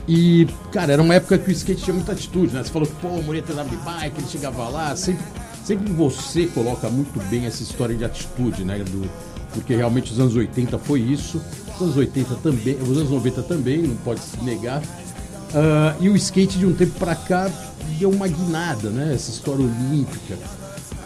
[0.07, 2.63] E, cara, era uma época que o skate tinha muita atitude, né?
[2.63, 5.25] Você falou que, pô, o Mureta andava de bike, ele chegava lá, sempre
[5.65, 8.79] sempre você coloca muito bem essa história de atitude, né?
[8.79, 9.09] Do,
[9.53, 11.41] porque realmente os anos 80 foi isso,
[11.77, 14.83] os anos 80 também, os anos 90 também, não pode se negar.
[15.55, 17.51] Ah, e o skate de um tempo pra cá
[17.99, 19.13] deu uma guinada, né?
[19.15, 20.39] Essa história olímpica.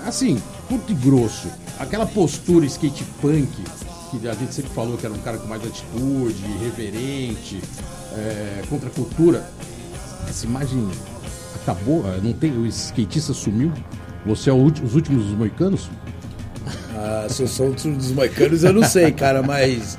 [0.05, 1.49] Assim, curto e grosso,
[1.79, 3.49] aquela postura skate punk,
[4.11, 7.61] que a gente sempre falou que era um cara com mais atitude, irreverente,
[8.17, 9.45] é, contra a cultura.
[10.29, 10.89] Essa imagem
[11.63, 13.73] acabou, ah, não tem, o skatista sumiu.
[14.25, 15.89] Você é o ulti- os últimos dos moicanos?
[16.95, 19.97] Ah, se eu sou um dos moicanos, eu não sei, cara, mas.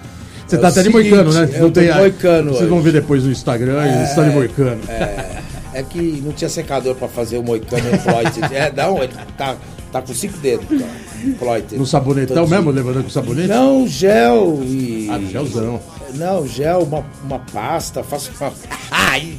[0.47, 1.49] Você é tá até de moicano, né?
[1.53, 2.69] Eu tô de moicano Vocês hoje.
[2.69, 4.81] vão ver depois no Instagram, eles estão de moicano.
[4.89, 5.41] É,
[5.73, 8.41] é que não tinha secador pra fazer o moicano Floyd.
[8.53, 9.55] É, não, ele tá,
[10.01, 11.63] tá com cinco dedos, cara.
[11.71, 12.57] No sabonetão Todinho.
[12.57, 13.47] mesmo, levando com sabonete?
[13.47, 15.07] Não, gel e.
[15.09, 15.79] Ah, gelzão.
[16.15, 18.31] Não, gel, uma, uma pasta, faço.
[18.91, 19.33] Ai!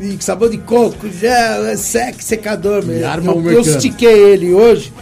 [0.00, 3.06] E sabão de coco, gel, é sec, secador mesmo.
[3.06, 4.92] arma eu, eu estiquei ele hoje.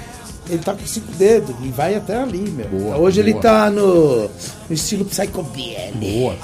[0.50, 2.66] Ele tá com cinco dedos e vai até ali, meu.
[2.68, 3.42] Boa, hoje ele boa.
[3.42, 4.30] tá no, no
[4.70, 5.92] estilo Psychobilly.
[5.94, 6.34] Boa.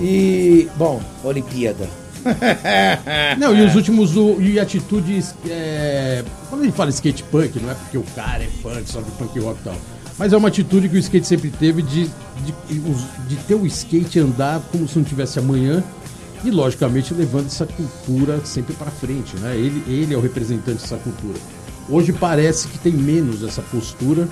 [0.00, 1.88] E, bom, Olimpíada.
[3.38, 5.34] Não, e os últimos, o- e atitudes.
[5.48, 9.00] é, quando a gente fala skate punk, não é porque o cara é punk, só
[9.18, 9.76] punk rock e tal.
[10.18, 12.04] Mas é uma atitude que o skate sempre teve de,
[12.44, 12.54] de,
[13.28, 15.82] de ter o skate andar como se não tivesse amanhã.
[16.44, 19.56] E logicamente levando essa cultura sempre pra frente, né?
[19.56, 21.36] Ele, ele é o representante dessa cultura.
[21.88, 24.28] Hoje parece que tem menos essa postura.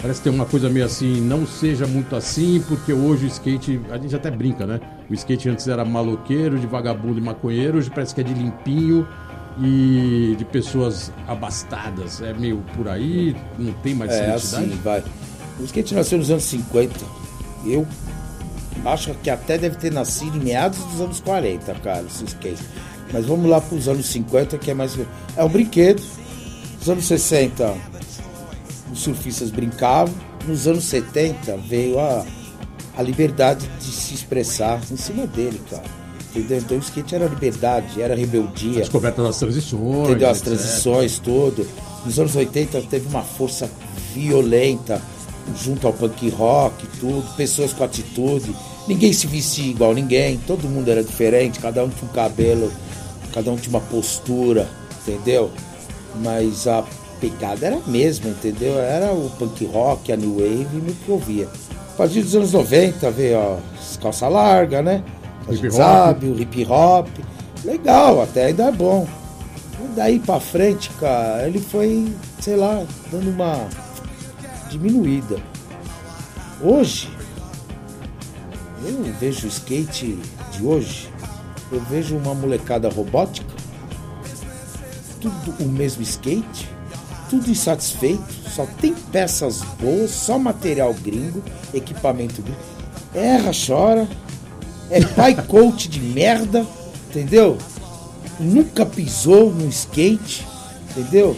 [0.00, 3.98] Parece tem uma coisa meio assim, não seja muito assim, porque hoje o skate, a
[3.98, 4.78] gente até brinca, né?
[5.10, 9.06] O skate antes era maloqueiro, de vagabundo e maconheiro, hoje parece que é de limpinho
[9.60, 12.20] e de pessoas abastadas.
[12.20, 14.64] É meio por aí, não tem mais É identidade.
[14.66, 15.02] assim, vai.
[15.58, 16.94] O skate nasceu nos anos 50.
[17.64, 17.86] Eu
[18.84, 22.62] acho que até deve ter nascido em meados dos anos 40, cara, esse skate.
[23.12, 24.96] Mas vamos lá para os anos 50, que é mais.
[25.36, 26.02] É um brinquedo.
[26.78, 27.74] Nos anos 60,
[28.92, 30.14] os surfistas brincavam.
[30.46, 32.24] Nos anos 70, veio a,
[32.98, 35.84] a liberdade de se expressar em cima dele, cara.
[36.34, 36.58] Entendeu?
[36.58, 38.78] Então o skate era liberdade, era rebeldia.
[38.78, 40.08] A descoberta das transições.
[40.08, 40.28] Entendeu?
[40.28, 40.48] As etc.
[40.48, 41.66] transições, tudo.
[42.04, 43.70] Nos anos 80 teve uma força
[44.12, 45.00] violenta
[45.56, 48.54] junto ao punk rock, tudo, pessoas com atitude.
[48.88, 52.72] Ninguém se vestia igual ninguém, todo mundo era diferente, cada um tinha um cabelo,
[53.32, 54.68] cada um tinha uma postura,
[55.02, 55.50] entendeu?
[56.16, 56.84] Mas a
[57.20, 58.78] pegada era a mesma, entendeu?
[58.78, 61.48] Era o punk rock, a new wave, no que eu via.
[61.98, 65.02] A partir dos anos 90 veio ó, as calça larga, né?
[65.48, 67.08] A Hip sabe, o hip hop.
[67.64, 69.04] Legal, até ainda é bom.
[69.82, 73.68] E daí pra frente, cara, ele foi, sei lá, dando uma
[74.70, 75.38] diminuída.
[76.62, 77.10] Hoje,
[78.84, 80.20] eu vejo o skate
[80.52, 81.08] de hoje,
[81.72, 83.52] eu vejo uma molecada robótica,
[85.20, 86.68] tudo o mesmo skate,
[87.28, 88.24] tudo insatisfeito,
[88.54, 92.58] só tem peças boas, só material gringo, equipamento gringo.
[93.14, 94.08] Erra, chora,
[94.90, 96.66] é pai coach de merda,
[97.08, 97.58] entendeu?
[98.38, 100.46] Nunca pisou no skate,
[100.90, 101.36] entendeu?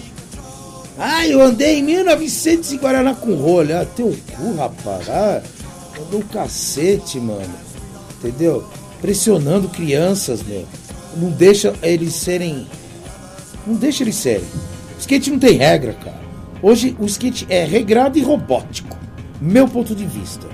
[0.99, 3.80] Ah, eu andei em 1900 em Guaraná com rolha.
[3.80, 5.09] Ah, teu cu, rapaz.
[5.09, 5.43] Ah,
[5.99, 7.55] andou um cacete, mano.
[8.18, 8.68] Entendeu?
[9.01, 10.66] Pressionando crianças, meu.
[11.16, 12.66] Não deixa eles serem.
[13.66, 14.45] Não deixa eles serem.
[15.01, 16.21] O skate não tem regra, cara.
[16.61, 18.99] Hoje o skate é regrado e robótico.
[19.41, 20.47] Meu ponto de vista.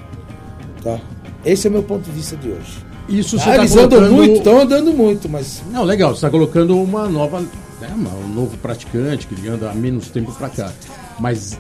[0.85, 1.01] Tá?
[1.45, 2.79] Esse é o meu ponto de vista de hoje.
[3.09, 5.63] Isso você ah, tá eles andam colocando- muito, estão andando muito, mas.
[5.73, 10.09] Não, legal, você está colocando uma nova, né, um novo praticante que anda há menos
[10.11, 10.73] tempo para cá.
[11.19, 11.59] Mas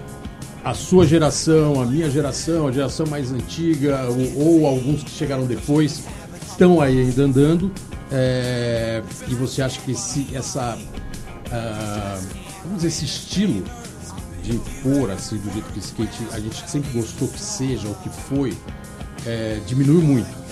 [0.64, 5.45] a sua geração, a minha geração, a geração mais antiga, ou, ou alguns que chegaram
[5.45, 6.05] depois,
[6.49, 7.72] estão aí ainda andando.
[8.12, 10.78] é, e você acha que esse, essa,
[11.51, 12.18] ah,
[12.66, 13.64] vamos dizer, esse estilo
[14.42, 17.94] de impor, assim, do jeito que o skate a gente sempre gostou que seja, ou
[17.94, 18.56] que foi,
[19.26, 20.46] é, diminuiu muito.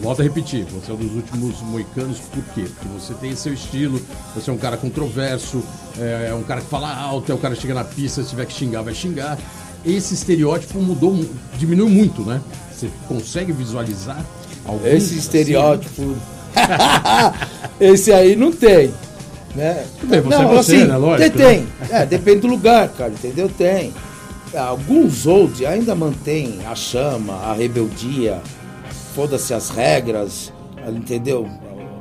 [0.00, 2.62] Volto a repetir, você é um dos últimos moicanos, por quê?
[2.62, 4.00] Porque você tem seu estilo,
[4.34, 5.62] você é um cara controverso,
[5.98, 8.30] é, é um cara que fala alto, é um cara que chega na pista, se
[8.30, 9.38] tiver que xingar, vai xingar.
[9.84, 11.28] Esse estereótipo mudou, mu-
[11.58, 12.40] diminuiu muito, né?
[12.72, 14.24] Você consegue visualizar
[14.64, 16.16] algum Esse estereótipo.
[17.80, 18.92] Esse aí não tem.
[19.54, 19.86] Né?
[20.04, 20.96] bem, você é você, né?
[20.96, 21.66] Lógico, Tem, né?
[21.90, 23.48] É, depende do lugar, cara, entendeu?
[23.48, 23.92] Tem.
[24.54, 28.40] Alguns old ainda mantêm a chama, a rebeldia,
[29.14, 30.52] foda-se as regras,
[30.88, 31.48] entendeu?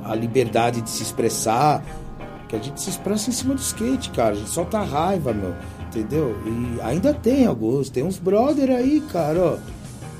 [0.04, 1.84] A liberdade de se expressar.
[2.47, 4.32] Que a gente se expressa em cima do skate, cara.
[4.32, 5.54] A gente solta a raiva, meu.
[5.88, 6.36] Entendeu?
[6.45, 7.89] E ainda tem alguns.
[7.89, 9.58] Tem uns brother aí, cara, ó.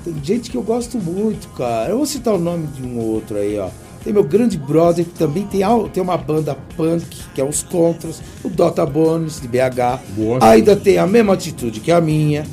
[0.02, 1.90] Tem gente que eu gosto muito, cara.
[1.90, 3.68] Eu vou citar o nome de um outro aí, ó.
[4.04, 5.60] Tem meu grande brother que também tem,
[5.92, 10.00] tem uma banda punk, que é os Contras, o Dota Bones, de BH.
[10.40, 12.44] Ainda tem a mesma atitude que a minha.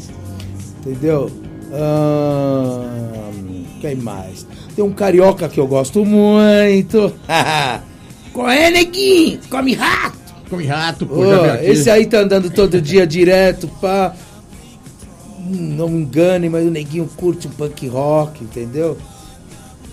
[0.80, 1.32] Entendeu?
[1.74, 4.46] Ahn, quem mais?
[4.76, 7.12] Tem um carioca que eu gosto muito.
[8.32, 9.40] Qual é, neguinho?
[9.50, 10.20] Come rato!
[10.50, 11.66] Come rato, pô, aqui.
[11.68, 14.16] esse aí tá andando todo dia direto, pá.
[15.40, 18.98] Hum, Não me engane, mas o neguinho curte um punk rock, entendeu?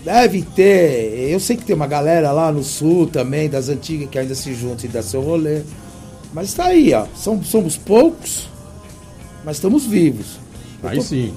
[0.03, 1.29] Deve ter.
[1.31, 4.53] Eu sei que tem uma galera lá no sul também, das antigas, que ainda se
[4.53, 5.61] junta e dá seu rolê.
[6.33, 7.05] Mas tá aí, ó.
[7.15, 8.47] São- somos poucos,
[9.43, 10.39] mas estamos vivos.
[10.83, 11.33] Eu Aí tô- sim.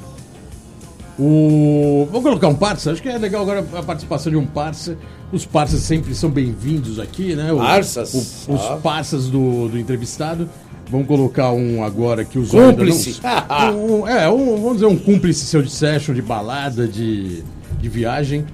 [1.18, 2.06] O...
[2.10, 2.92] Vamos colocar um parça?
[2.92, 4.96] Acho que é legal agora a participação de um parça.
[5.32, 7.52] Os parças sempre são bem-vindos aqui, né?
[7.52, 8.14] O- Parças?
[8.48, 8.78] o- os Ah.
[8.82, 10.48] parças do, do entrevistado.
[10.90, 13.20] Vamos colocar um agora que os Cúmplice.
[13.22, 17.44] não- um, é, um, vamos dizer um cúmplice seu de session, de balada, de,
[17.80, 18.46] de viagem.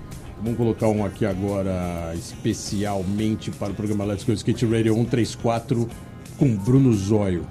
[0.43, 5.89] Vamos colocar um aqui agora especialmente para o programa Let's Go Skate Radio 134
[6.39, 7.47] com Bruno Zóio.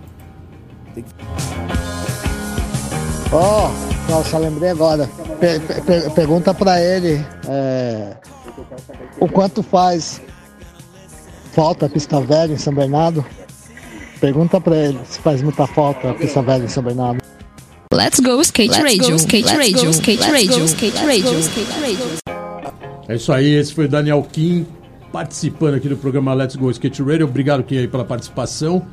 [3.32, 3.69] Ó,
[4.09, 5.09] nossa, lembrei agora.
[5.39, 8.15] Pe- pe- pe- pergunta pra ele é,
[9.19, 10.21] o quanto faz
[11.51, 13.26] falta a pista velha em São Bernardo.
[14.21, 17.21] Pergunta pra ele se faz muita falta a pista velha em São Bernardo.
[17.93, 20.93] Let's go skate Let's radio, go, skate let's radio, go, skate let's radio, go, skate
[20.95, 22.05] let's radio, go, skate radio.
[23.07, 24.65] É isso aí, esse foi o Daniel Kim
[25.11, 27.25] participando aqui do programa Let's Go Skate Radio.
[27.25, 28.86] Obrigado, Kim, aí pela participação.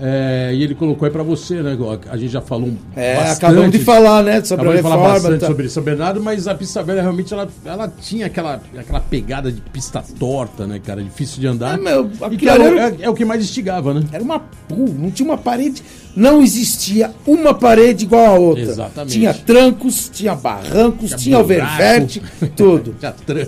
[0.00, 1.76] É, e ele colocou aí pra você, né?
[2.10, 3.36] A gente já falou um É, bastante.
[3.36, 5.46] acabamos de falar, né, sobre Acabamos a de falar reforma, bastante tá.
[5.46, 9.60] sobre São Bernardo, mas a pista velha realmente ela, ela tinha aquela, aquela pegada de
[9.60, 11.02] pista torta, né, cara?
[11.02, 11.78] Difícil de andar.
[11.78, 12.10] É, meu,
[12.42, 14.02] era, era- é, é o que mais instigava, né?
[14.12, 15.82] Era uma pu, não tinha uma parede,
[16.16, 18.62] não existia uma parede igual a outra.
[18.62, 19.12] Exatamente.
[19.12, 22.20] Tinha trancos, tinha barrancos, Tinha tinha, oververte,
[22.56, 22.96] tudo.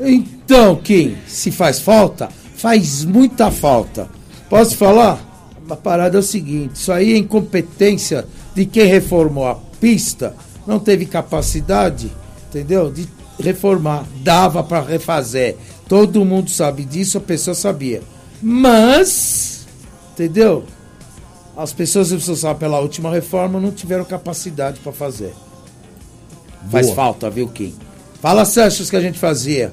[0.04, 4.08] Então, Kim, se faz falta, faz muita falta.
[4.48, 5.18] Posso falar?
[5.68, 10.34] A parada é o seguinte, isso aí é incompetência de quem reformou a pista,
[10.66, 12.10] não teve capacidade,
[12.48, 12.90] entendeu?
[12.90, 13.08] De
[13.38, 15.56] reformar, dava para refazer.
[15.88, 18.02] Todo mundo sabe disso, a pessoa sabia.
[18.42, 19.66] Mas,
[20.12, 20.64] entendeu?
[21.56, 25.32] As pessoas responsáveis pela última reforma não tiveram capacidade para fazer.
[26.70, 26.96] Faz Boa.
[26.96, 27.74] falta, viu, Kim?
[28.20, 29.72] Fala Sanches que a gente fazia.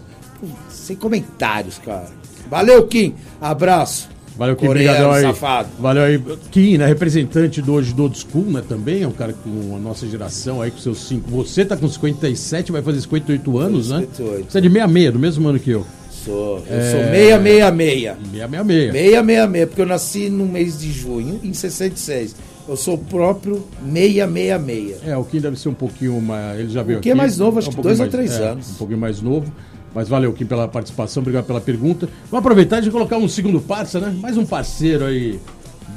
[0.70, 2.10] Sem comentários, cara.
[2.50, 3.16] Valeu, Kim.
[3.42, 4.10] Abraço.
[4.38, 4.66] Valeu, Kim.
[4.66, 5.22] Coreano, aí.
[5.22, 5.70] safado.
[5.80, 6.22] Valeu aí.
[6.52, 6.86] Kim, né?
[6.88, 8.64] Representante do hoje do Old School, né?
[8.68, 11.30] Também é um cara com a nossa geração aí, com seus cinco.
[11.32, 14.00] Você tá com 57, vai fazer 58 anos, né?
[14.00, 14.52] 58.
[14.52, 15.86] Você é de 66, do mesmo ano que eu.
[16.26, 16.64] Sou.
[16.70, 16.92] Eu É.
[16.92, 18.18] sou 666.
[18.32, 18.92] 666.
[18.92, 22.36] 666, porque eu nasci no mês de junho, em 66.
[22.68, 23.64] Eu sou o próprio
[23.94, 25.06] 666.
[25.06, 26.60] É, o Kim deve ser um pouquinho mais.
[26.60, 27.10] Ele já veio O aqui.
[27.10, 28.72] Kim é mais novo, acho um que dois ou mais- três é, anos.
[28.72, 29.52] Um pouquinho mais novo.
[29.94, 32.10] Mas valeu, Kim, pela participação, obrigado pela pergunta.
[32.30, 34.16] Vamos aproveitar e colocar um segundo parça, né?
[34.20, 35.40] Mais um parceiro aí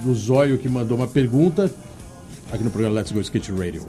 [0.02, 1.70] do Zóio que mandou uma pergunta
[2.52, 3.86] aqui no programa Let's Go Skate Radio.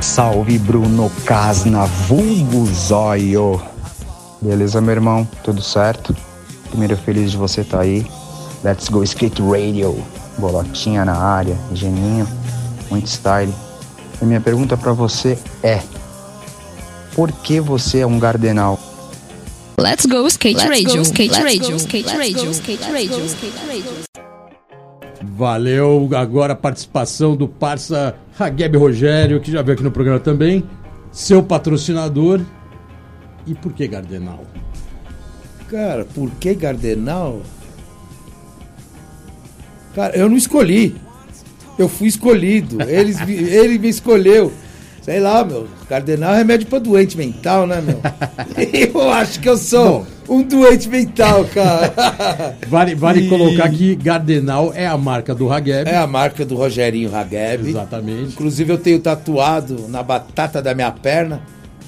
[0.00, 3.60] Salve Bruno Casna, vulgo zóio.
[4.40, 5.28] Beleza, meu irmão?
[5.44, 6.16] Tudo certo?
[6.70, 8.06] Primeiro, feliz de você estar aí.
[8.64, 9.94] Let's go skate radio.
[10.38, 12.26] Bolotinha na área, geninho,
[12.90, 13.52] muito style.
[14.20, 15.82] E minha pergunta pra você é:
[17.14, 18.78] Por que você é um gardenal?
[19.78, 22.82] Let's go skate Let's radio, go, skate let's radio, go, skate let's radio, go, skate
[22.82, 24.06] let's radio, go, skate radio.
[25.22, 30.64] Valeu agora a participação do parça Hageb Rogério, que já veio aqui no programa também.
[31.12, 32.40] Seu patrocinador.
[33.46, 34.44] E por que Gardenal?
[35.68, 37.42] Cara, por que Gardenal?
[39.94, 40.96] Cara, eu não escolhi.
[41.78, 42.82] Eu fui escolhido.
[42.82, 44.52] Eles, ele me escolheu.
[45.02, 45.68] Sei lá, meu.
[45.88, 48.00] Cardenal é remédio pra doente mental, né, meu?
[48.72, 52.56] Eu acho que eu sou um doente mental, cara.
[52.66, 55.88] Vale, vale E- colocar que Gardenal é a marca do Hageb.
[55.88, 57.68] É a marca do Rogerinho Hageb.
[57.68, 58.32] Exatamente.
[58.32, 61.40] Inclusive eu tenho tatuado na batata da minha perna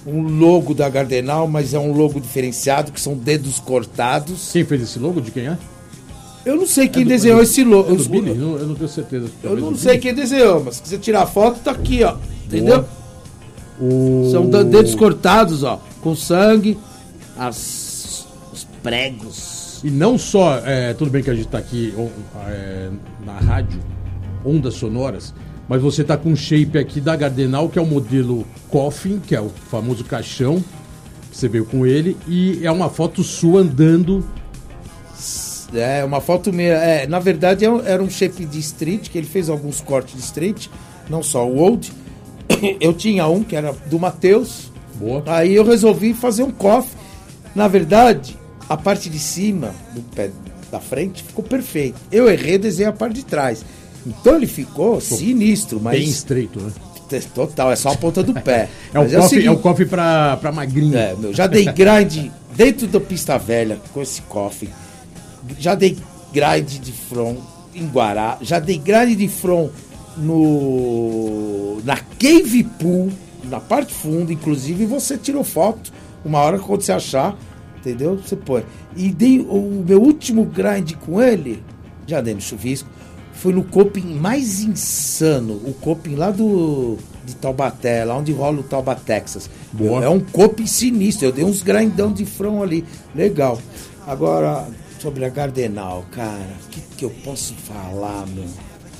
[0.07, 4.51] um logo da Gardenal, mas é um logo diferenciado, que são dedos cortados.
[4.53, 5.20] Quem fez esse logo?
[5.20, 5.59] De quem é?
[6.49, 7.92] Eu não sei quem É do- desenhou é do- esse logo.
[7.92, 8.34] é do Billy?
[8.34, 9.28] Não- eu não tenho certeza.
[9.42, 10.03] Eu não sei Billy.
[10.03, 12.16] quem desenhou, mas se quiser tirar foto, tá aqui, ó.
[12.46, 12.84] Entendeu?
[13.80, 14.28] O...
[14.32, 15.78] São dedos cortados, ó.
[16.01, 16.78] Com sangue,
[17.38, 19.80] as, os pregos.
[19.84, 21.92] E não só, é, tudo bem que a gente tá aqui
[22.49, 22.88] é,
[23.26, 23.78] na rádio,
[24.44, 25.34] ondas sonoras,
[25.68, 29.36] mas você tá com um shape aqui da Gardenal, que é o modelo Coffin, que
[29.36, 30.64] é o famoso caixão.
[31.30, 34.24] Você veio com ele, e é uma foto sua andando.
[35.75, 36.75] É, uma foto minha.
[36.75, 40.21] É, na verdade, é era um shape de street, que ele fez alguns cortes de
[40.21, 40.69] street,
[41.09, 41.93] não só o old.
[42.81, 45.23] Eu tinha um que era do Matheus, Boa.
[45.27, 46.99] Aí eu resolvi fazer um coffee.
[47.55, 48.37] Na verdade,
[48.69, 50.31] a parte de cima do pé
[50.71, 51.97] da frente ficou perfeito.
[52.11, 53.64] Eu errei, desenhei a parte de trás.
[54.07, 55.99] Então ele ficou sinistro, mas.
[55.99, 56.73] Bem estreito, né?
[57.35, 58.69] Total, é só a ponta do pé.
[58.93, 60.97] É o coffee, é o coffee pra, pra magrinho.
[60.97, 64.69] é, meu, já dei grind dentro da pista velha com esse coffee.
[65.59, 65.96] Já dei
[66.32, 67.38] grind de front
[67.74, 68.38] em Guará.
[68.40, 69.70] Já dei grind de front
[70.16, 73.11] no na Cave Pool,
[73.44, 75.92] na parte funda, inclusive você tirou foto.
[76.24, 77.36] Uma hora quando você achar,
[77.78, 78.18] entendeu?
[78.18, 78.64] Você põe.
[78.96, 81.62] E dei o meu último grind com ele,
[82.07, 82.88] já dei no chuvisco,
[83.32, 88.62] foi no coping mais insano, o coping lá do de Taubaté, lá onde rola o
[88.62, 89.49] Tauba, Texas.
[89.72, 90.03] Boa.
[90.03, 92.84] É um coping sinistro, eu dei uns grindão de front ali,
[93.14, 93.61] legal.
[94.07, 94.66] Agora,
[94.99, 98.44] sobre a Gardenal, cara, o que, que eu posso falar, meu?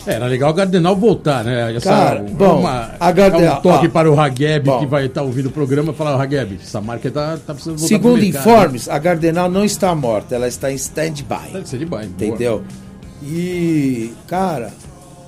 [0.07, 1.75] É, era legal o Gardenal voltar, né?
[1.77, 4.79] Essa, Cara, bom, uma- a Gardenal- um toque para o Hageb bom.
[4.79, 7.89] que vai estar ouvindo o programa falar, "Ô, Hageb, essa marca tá, tá precisando voltar
[7.95, 11.61] Segundo pro mercado." informes, a Gardenal não está morta, ela está em stand-by.
[11.65, 12.05] Stand-by, boa.
[12.05, 12.65] Entendeu?
[13.23, 14.73] E, cara,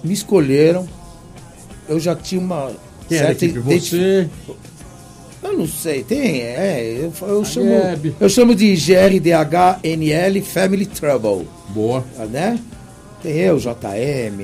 [0.04, 0.86] me escolheram.
[1.88, 2.70] Eu já tinha uma.
[3.08, 3.58] Quem era a equipe?
[3.58, 4.28] Você?
[5.43, 6.97] Eu não sei, tem, é.
[7.01, 7.66] Eu, eu, chamo,
[8.20, 11.49] eu chamo de GRDHNL Family Trouble.
[11.70, 12.05] Boa.
[12.30, 12.59] Né?
[13.22, 14.41] Tem eu, JM.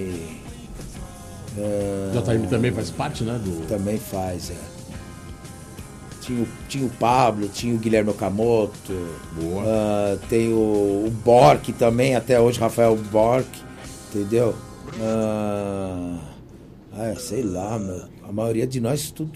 [1.58, 3.38] é, JM também faz parte, né?
[3.42, 3.66] Do...
[3.66, 4.54] Também faz, é.
[6.22, 8.92] Tinha, o- tinha o Pablo, tinha o Guilherme Okamoto.
[9.40, 9.62] Boa.
[9.66, 13.46] ah, tem o, o Bork também, até hoje, Rafael Bork.
[14.14, 14.54] Entendeu?
[15.00, 16.16] Ah,
[16.98, 18.02] ah, sei lá, meu.
[18.28, 19.30] A maioria de nós tudo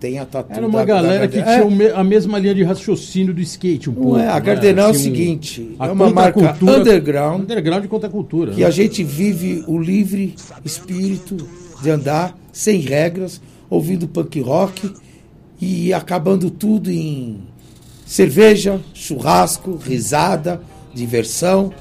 [0.00, 0.52] tem a tatu.
[0.54, 3.40] Era uma da- da galera que Garden- tinha É, a mesma linha de raciocínio do
[3.42, 4.16] skate um pouco.
[4.18, 4.40] é, a né?
[4.40, 7.42] Gardenal é o seguinte, a é uma marca contracultura- underground.
[7.42, 8.52] Underground contra a cultura.
[8.52, 8.66] que né?
[8.66, 10.34] a gente vive o livre
[10.64, 11.36] espírito
[11.82, 13.38] de andar sem regras,
[13.68, 14.90] ouvindo punk rock
[15.60, 17.38] e acabando tudo em
[18.06, 20.60] cerveja, churrasco, risada,
[20.94, 21.72] diversão,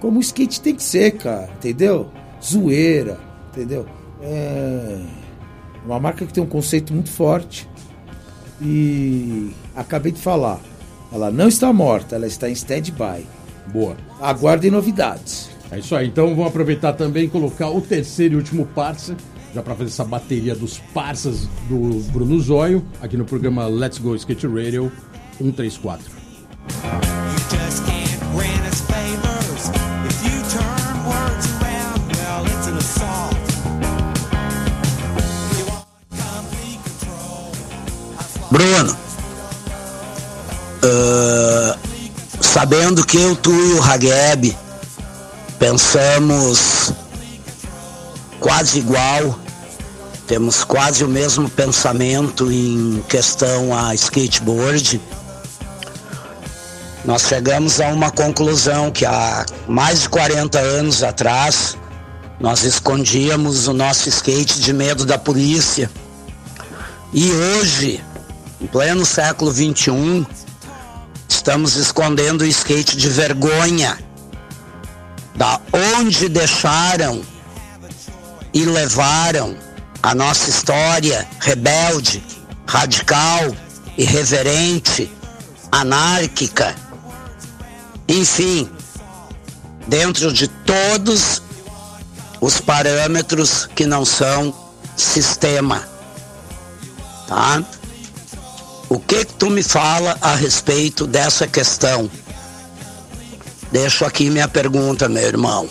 [0.00, 2.08] como o skate tem que ser, cara, entendeu?
[2.44, 3.18] Zoeira,
[3.52, 3.86] entendeu?
[4.22, 5.00] É
[5.84, 7.68] uma marca que tem um conceito muito forte
[8.60, 10.60] e acabei de falar,
[11.12, 13.26] ela não está morta, ela está em stand-by.
[13.72, 13.96] Boa.
[14.20, 15.50] Aguardem novidades.
[15.70, 16.08] É isso aí.
[16.08, 19.16] Então vamos aproveitar também e colocar o terceiro e último parça,
[19.54, 24.14] já para fazer essa bateria dos parças do Bruno Zóio, aqui no programa Let's Go
[24.14, 24.92] Skate Radio
[25.38, 26.21] 134.
[40.92, 41.76] Ah,
[42.40, 44.56] sabendo que eu, tu e o Hageb
[45.58, 46.92] pensamos
[48.38, 49.38] quase igual,
[50.26, 55.00] temos quase o mesmo pensamento em questão a skateboard,
[57.04, 61.76] nós chegamos a uma conclusão que há mais de 40 anos atrás
[62.38, 65.90] nós escondíamos o nosso skate de medo da polícia.
[67.12, 68.02] E hoje,
[68.60, 70.26] em pleno século XXI,
[71.32, 73.98] estamos escondendo o skate de vergonha.
[75.34, 75.58] Da
[75.96, 77.22] onde deixaram
[78.52, 79.56] e levaram
[80.02, 82.22] a nossa história rebelde,
[82.66, 83.56] radical,
[83.96, 85.10] irreverente,
[85.70, 86.76] anárquica.
[88.06, 88.70] Enfim,
[89.88, 91.42] dentro de todos
[92.40, 94.54] os parâmetros que não são
[94.96, 95.82] sistema.
[97.26, 97.64] Tá?
[98.92, 102.10] O que que tu me fala a respeito dessa questão?
[103.72, 105.66] Deixo aqui minha pergunta, meu irmão.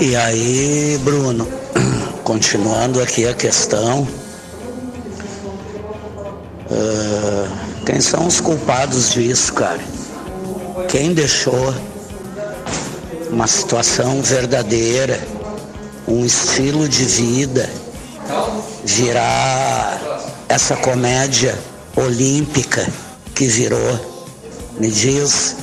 [0.00, 1.46] E aí, Bruno,
[2.24, 4.08] continuando aqui a questão,
[6.70, 9.84] ah, quem são os culpados disso, cara?
[10.88, 11.74] Quem deixou
[13.28, 15.20] uma situação verdadeira,
[16.08, 17.68] um estilo de vida,
[18.86, 20.16] virar
[20.48, 21.58] essa comédia
[21.96, 22.86] olímpica
[23.34, 24.16] que virou.
[24.78, 25.56] Me diz,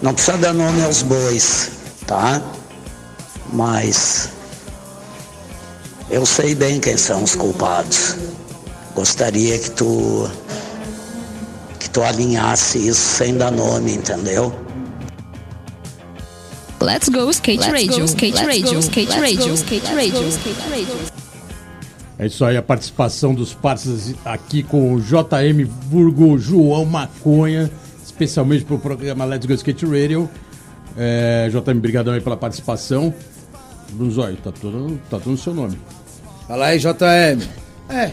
[0.00, 1.70] não precisa dar nome aos bois,
[2.06, 2.42] tá?
[3.52, 4.28] Mas
[6.10, 8.16] eu sei bem quem são os culpados.
[8.94, 10.30] Gostaria que tu
[11.78, 14.54] que tu alinhasse isso sem dar nome, entendeu?
[16.80, 19.84] Let's go skate Let's radio, go, skate let's radio, go, skate let's radio, go, skate
[19.84, 21.11] let's radio, go, skate radio.
[22.22, 27.68] É isso aí, a participação dos parceiros aqui com o JM Burgo João Maconha,
[28.00, 30.30] especialmente para o programa Let's Go Skate Radio.
[30.96, 33.12] É, JM, brigadão aí pela participação.
[33.90, 35.76] Bruno Zóio, tá tudo, tá tudo no seu nome.
[36.46, 37.42] Fala aí, JM.
[37.88, 38.12] É,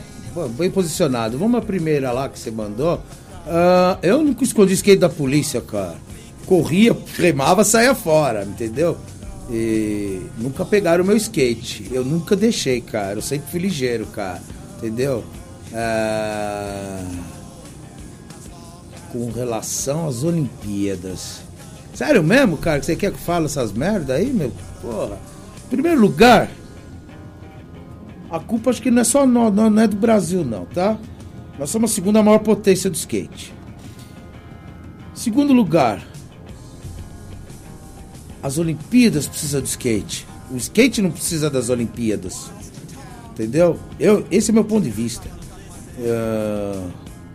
[0.57, 1.37] bem posicionado.
[1.37, 2.99] Vamos à primeira lá que você mandou.
[3.45, 5.97] Ah, eu nunca escondi skate da polícia, cara.
[6.47, 8.97] Corria, remava, saía fora, entendeu?
[9.51, 11.87] E nunca pegaram o meu skate.
[11.91, 13.17] Eu nunca deixei, cara.
[13.17, 14.41] Eu sempre fui ligeiro, cara.
[14.77, 15.23] Entendeu?
[15.73, 17.03] Ah,
[19.11, 21.41] com relação às Olimpíadas.
[21.93, 24.51] Sério mesmo, cara, que você quer que eu fale essas merda aí, meu?
[24.81, 25.17] Porra.
[25.65, 26.49] Em primeiro lugar,
[28.29, 30.97] a culpa acho que não é só nó- não, não é do Brasil, não, tá?
[31.57, 33.53] Nós somos a segunda maior potência do skate.
[35.13, 36.01] Segundo lugar,
[38.41, 40.25] as Olimpíadas precisam do skate.
[40.51, 42.49] O skate não precisa das Olimpíadas.
[43.31, 43.79] Entendeu?
[43.99, 45.27] Eu, esse é meu ponto de vista.
[46.01, 46.87] Ah,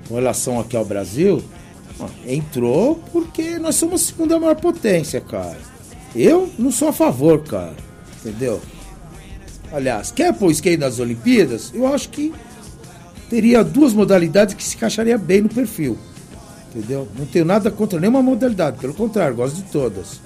[0.08, 1.42] com relação aqui ao Brasil,
[2.26, 5.58] entrou porque nós somos a segunda maior potência, cara.
[6.14, 7.74] Eu não sou a favor, cara.
[8.20, 8.60] Entendeu?
[9.72, 11.72] Aliás, quer pôr o skate nas Olimpíadas?
[11.74, 12.32] Eu acho que
[13.28, 15.98] teria duas modalidades que se encaixaria bem no perfil.
[16.74, 17.08] Entendeu?
[17.18, 20.20] Não tenho nada contra nenhuma modalidade, pelo contrário, gosto de todas.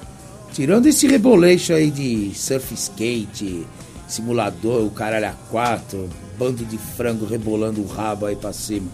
[0.59, 3.65] Tirando esse reboleixo aí de surf skate,
[4.09, 8.89] simulador, o caralho a quatro, bando de frango rebolando o rabo aí pra cima.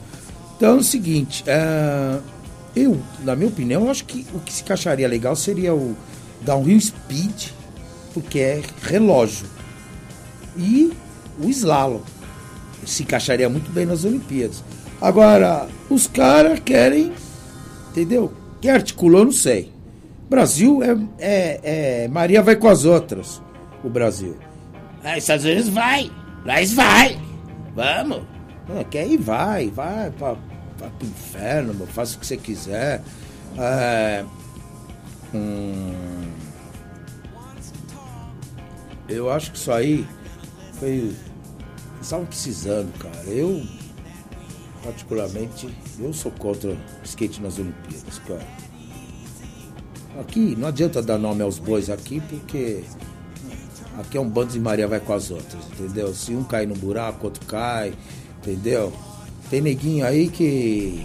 [0.55, 2.21] Então é o seguinte, é,
[2.77, 5.97] eu, na minha opinião, acho que o que se encaixaria legal seria o
[6.43, 7.47] downhill speed,
[8.13, 9.47] porque é relógio.
[10.59, 10.93] E
[11.43, 12.03] o slalom.
[12.85, 14.63] Se encaixaria muito bem nas Olimpíadas.
[15.01, 17.11] Agora, os caras querem,
[17.89, 18.35] entendeu?
[18.61, 19.73] Quem articulou, não sei.
[20.29, 21.61] Brasil é, é,
[22.05, 23.43] é- Maria vai com as outras.
[23.83, 24.37] O Brasil.
[25.03, 26.11] Ah, Estados Unidos vai.
[26.45, 27.19] Nós vai.
[27.75, 28.23] Vamos.
[28.69, 29.69] Ah, quer ir, vai.
[29.71, 30.37] Vai pra,
[30.77, 33.03] pro inferno, meu, faça o que você quiser.
[33.59, 34.25] É,
[35.35, 36.31] hum,
[39.09, 40.07] eu acho que isso aí
[40.79, 41.15] foi.
[42.01, 43.25] Estavam precisando, cara.
[43.27, 43.63] Eu,
[44.83, 45.69] particularmente,
[45.99, 48.47] eu sou contra o skate nas Olimpíadas, cara.
[50.19, 52.85] Aqui não adianta dar nome aos bois aqui, porque
[53.99, 56.15] aqui é um bando de Maria vai com as outras, entendeu?
[56.15, 57.93] Se um cai no buraco, outro cai,
[58.39, 58.93] entendeu?
[59.51, 61.05] Tem neguinho aí que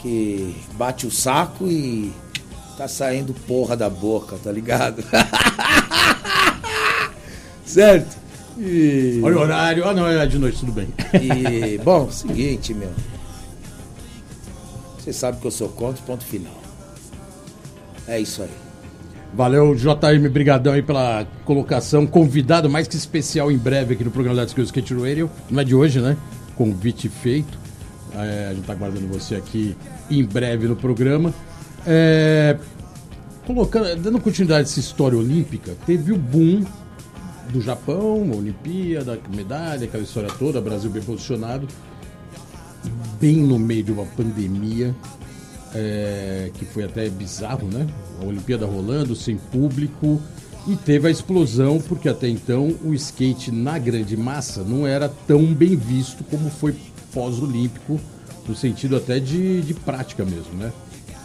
[0.00, 2.10] que bate o saco e
[2.76, 5.04] tá saindo porra da boca, tá ligado?
[7.66, 8.16] certo?
[8.58, 9.20] E...
[9.22, 9.86] Olha o horário.
[9.86, 10.88] Ah, não, é de noite, tudo bem.
[11.14, 12.90] E, bom, seguinte, meu.
[14.98, 16.59] Você sabe que eu sou contra, ponto final.
[18.06, 18.50] É isso aí.
[19.32, 22.06] Valeu, JM, brigadão aí pela colocação.
[22.06, 25.30] Convidado mais que especial em breve aqui no programa Let's Go Skate Radio.
[25.48, 26.16] Não é de hoje, né?
[26.56, 27.58] Convite feito.
[28.12, 29.76] É, a gente tá aguardando você aqui
[30.10, 31.32] em breve no programa.
[31.86, 32.58] É,
[33.46, 36.64] colocando, dando continuidade a essa história olímpica, teve o boom
[37.50, 41.68] do Japão, a Olimpíada, a medalha, aquela história toda, Brasil bem posicionado.
[43.20, 44.94] Bem no meio de uma pandemia,
[45.74, 47.86] é, que foi até bizarro, né?
[48.20, 50.20] A Olimpíada rolando, sem público.
[50.66, 55.46] E teve a explosão, porque até então o skate na grande massa não era tão
[55.54, 56.74] bem visto como foi
[57.12, 57.98] pós-olímpico,
[58.46, 60.72] no sentido até de, de prática mesmo, né?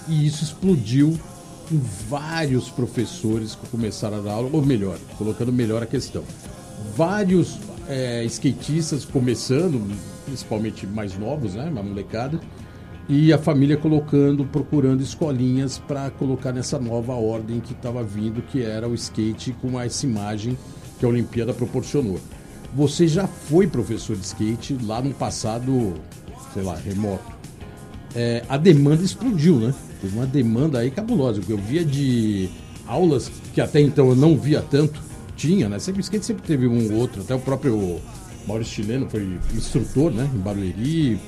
[0.07, 1.19] E isso explodiu
[1.67, 1.79] com
[2.09, 6.23] vários professores que começaram a dar aula, ou melhor, colocando melhor a questão.
[6.95, 9.81] Vários é, skatistas começando,
[10.25, 11.67] principalmente mais novos, né?
[11.69, 12.39] Uma molecada,
[13.07, 18.63] e a família colocando, procurando escolinhas para colocar nessa nova ordem que estava vindo, que
[18.63, 20.57] era o skate com essa imagem
[20.99, 22.19] que a Olimpíada proporcionou.
[22.73, 25.93] Você já foi professor de skate lá no passado,
[26.53, 27.33] sei lá, remoto.
[28.15, 29.73] É, a demanda explodiu, né?
[30.01, 31.41] Teve uma demanda aí cabulosa.
[31.47, 32.49] Eu via de
[32.87, 34.99] aulas que até então eu não via tanto.
[35.35, 35.79] Tinha, né?
[35.79, 37.21] Sempre o skate sempre teve um ou outro.
[37.21, 37.99] Até o próprio
[38.47, 40.29] Maurício Chileno foi instrutor, né?
[40.33, 41.19] Em Barueri,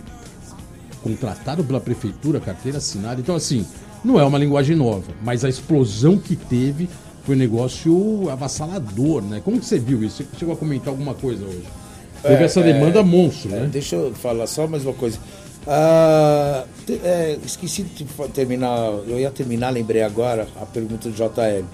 [1.08, 3.20] contratado pela prefeitura, carteira assinada.
[3.22, 3.66] Então, assim,
[4.03, 6.89] não é uma linguagem nova, mas a explosão que teve
[7.24, 9.41] foi um negócio avassalador, né?
[9.43, 10.18] Como que você viu isso?
[10.24, 11.64] Você chegou a comentar alguma coisa hoje?
[12.22, 13.70] Teve É, essa é, demanda monstro, é, né?
[13.72, 15.18] Deixa eu falar só mais uma coisa.
[15.66, 18.78] Ah, te- é, esqueci de terminar,
[19.08, 21.66] eu ia terminar, lembrei agora a pergunta do JL.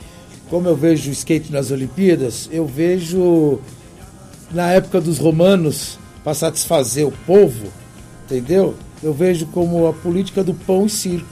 [0.49, 3.59] Como eu vejo o skate nas Olimpíadas, eu vejo
[4.51, 7.67] na época dos romanos para satisfazer o povo,
[8.25, 8.73] entendeu?
[9.03, 11.27] Eu vejo como a política do pão e circo.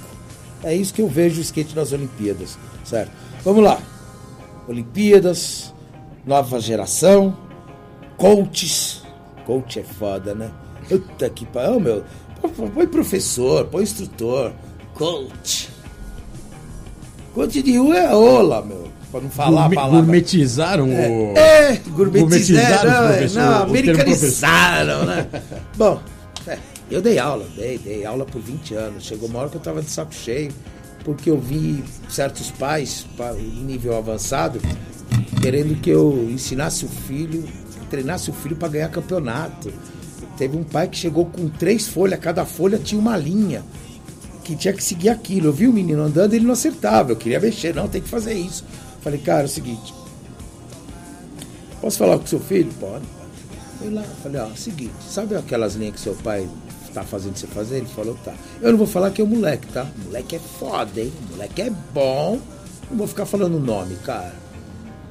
[0.64, 3.12] É isso que eu vejo o skate nas Olimpíadas, certo?
[3.44, 3.80] Vamos lá.
[4.68, 5.74] Olimpíadas,
[6.26, 7.36] nova geração,
[8.18, 9.02] coaches.
[9.46, 10.52] Coach é foda, né?
[10.88, 12.04] Puta que pariu, meu.
[12.74, 14.52] Põe- professor, põe instrutor.
[14.94, 15.70] Coach.
[17.34, 18.88] Coach de rua é ola, meu.
[19.12, 20.02] Pra não falar Gourmet- a palavra.
[20.02, 21.38] gourmetizaram o.
[21.38, 25.28] É, gourmetizaram, Gourmetizaram não, americanizaram, né?
[25.76, 26.00] Bom,
[26.92, 29.06] Eu dei aula, dei, dei aula por 20 anos.
[29.06, 30.52] Chegou uma hora que eu tava de saco cheio,
[31.06, 34.60] porque eu vi certos pais, pa- em nível avançado,
[35.42, 37.48] querendo que eu ensinasse o filho,
[37.90, 39.72] treinasse o filho para ganhar campeonato.
[40.38, 43.64] Teve um pai que chegou com três folhas, cada folha tinha uma linha,
[44.44, 45.48] que tinha que seguir aquilo.
[45.48, 47.12] Eu vi o menino andando, ele não acertava.
[47.12, 48.66] Eu queria mexer, não, tem que fazer isso.
[49.02, 49.94] Falei, cara, é o seguinte,
[51.80, 52.72] posso falar com seu filho?
[52.80, 53.06] Pode.
[53.80, 56.48] Fui lá, falei, ó, seguinte, sabe aquelas linhas que seu pai
[56.92, 57.78] tá fazendo você fazer?
[57.78, 58.34] Ele falou, tá.
[58.62, 59.88] Eu não vou falar que é o moleque, tá?
[60.06, 61.12] Moleque é foda, hein?
[61.32, 62.40] Moleque é bom.
[62.90, 64.34] Não vou ficar falando o nome, cara.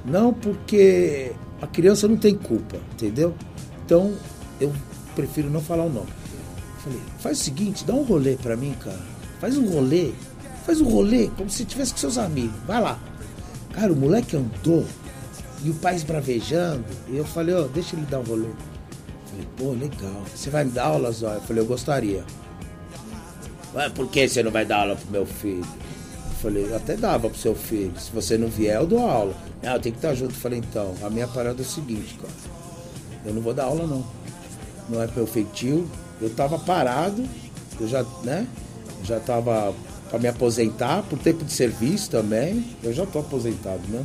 [0.04, 3.34] Não, porque a criança não tem culpa, entendeu?
[3.84, 4.12] Então,
[4.60, 4.72] eu
[5.14, 6.08] prefiro não falar o nome.
[6.78, 9.00] Falei, faz o seguinte, dá um rolê pra mim, cara.
[9.40, 10.12] Faz um rolê.
[10.64, 12.54] Faz um rolê como se tivesse com seus amigos.
[12.66, 12.98] Vai lá.
[13.72, 14.84] Cara, o moleque andou
[15.62, 16.84] e o pai esbravejando.
[17.08, 18.48] E eu falei, ó, deixa ele dar um rolê.
[19.40, 20.22] Falei, pô, legal.
[20.34, 21.36] Você vai me dar aula, Zóia?
[21.36, 22.24] Eu falei, eu gostaria.
[23.72, 25.64] Mas por que você não vai dar aula pro meu filho?
[25.64, 27.92] Eu falei, eu até dava pro seu filho.
[27.98, 29.34] Se você não vier, eu dou aula.
[29.62, 30.34] Não, eu tenho que estar junto.
[30.34, 32.32] Eu falei, então, a minha parada é o seguinte, cara.
[33.24, 34.04] Eu não vou dar aula, não.
[34.88, 35.88] Não é meu feitio.
[36.20, 37.24] Eu tava parado,
[37.80, 38.46] eu já, né?
[39.04, 39.74] Já tava
[40.10, 42.64] para me aposentar por tempo de serviço também.
[42.82, 44.04] Eu já tô aposentado, né?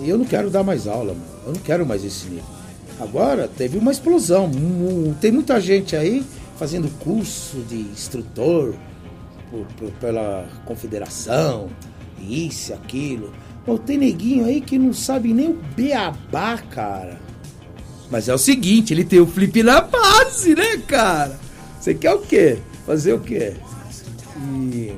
[0.00, 1.26] E eu não quero dar mais aula, mano.
[1.46, 2.53] Eu não quero mais esse nível.
[3.00, 4.50] Agora teve uma explosão.
[5.20, 6.24] Tem muita gente aí
[6.56, 8.74] fazendo curso de instrutor
[9.50, 11.68] por- por- pela confederação,
[12.20, 13.32] isso, aquilo.
[13.66, 17.18] Pô, tem neguinho aí que não sabe nem o beabá, cara.
[18.10, 21.38] Mas é o seguinte, ele tem o flip na base, né, cara?
[21.80, 22.58] Você quer o quê?
[22.86, 23.54] Fazer o quê?
[24.72, 24.92] E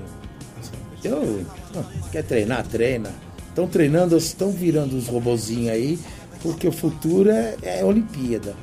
[2.11, 3.11] quer treinar, treina.
[3.49, 5.99] Estão treinando, estão virando os robozinhos aí,
[6.43, 8.55] porque o futuro é, é Olimpíada.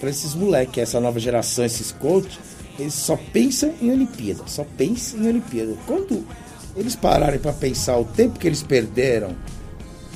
[0.00, 2.38] Para esses moleques, essa nova geração, esses coaches,
[2.78, 5.74] eles só pensam em Olimpíada, só pensam em Olimpíada.
[5.86, 6.24] Quando
[6.76, 9.34] eles pararem para pensar o tempo que eles perderam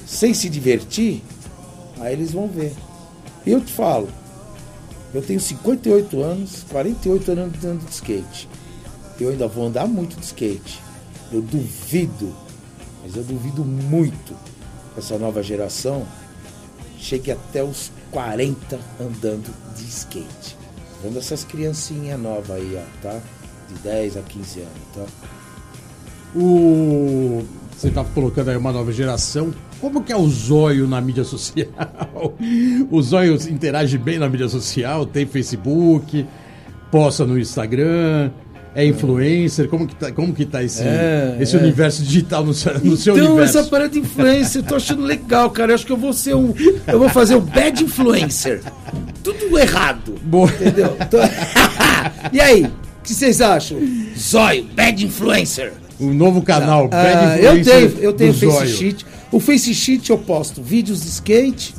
[0.06, 1.22] sem se divertir,
[1.98, 2.74] aí eles vão ver.
[3.46, 4.08] Eu te falo,
[5.14, 8.48] eu tenho 58 anos, 48 anos andando de skate.
[9.18, 10.80] Eu ainda vou andar muito de skate.
[11.32, 12.34] Eu duvido,
[13.02, 14.34] mas eu duvido muito
[14.94, 16.06] que essa nova geração
[17.00, 20.56] chegue até os 40 andando de skate.
[21.02, 23.20] Vendo essas criancinhas novas aí, ó, tá?
[23.68, 25.06] De 10 a 15 anos, tá?
[26.36, 27.42] O...
[27.76, 29.54] Você está colocando aí uma nova geração.
[29.80, 31.66] Como que é o zóio na mídia social?
[32.90, 36.26] O zóio interage bem na mídia social, tem Facebook,
[36.90, 38.30] posta no Instagram,
[38.74, 39.68] é influencer.
[39.68, 41.58] Como que tá, como que tá esse, É, esse é.
[41.58, 43.58] universo digital no, seu- no seu então, universo?
[43.58, 45.72] essa parada de influencer, eu tô achando legal, cara.
[45.72, 46.54] Eu acho que eu vou ser um.
[46.86, 48.62] Eu vou fazer o bad influencer.
[49.22, 50.14] Tudo errado.
[50.22, 50.48] Boa.
[50.48, 50.96] Entendeu?
[51.10, 51.18] Tô-
[52.32, 52.64] e aí?
[52.64, 53.78] O que vocês acham?
[54.18, 55.72] Zóio, bad influencer.
[55.98, 58.68] Um novo canal, Ah, Bad eu Influencer tenho, eu tenho Face Zóio.
[58.68, 59.06] Sheet.
[59.32, 61.74] O Face Sheet eu posto vídeos de skate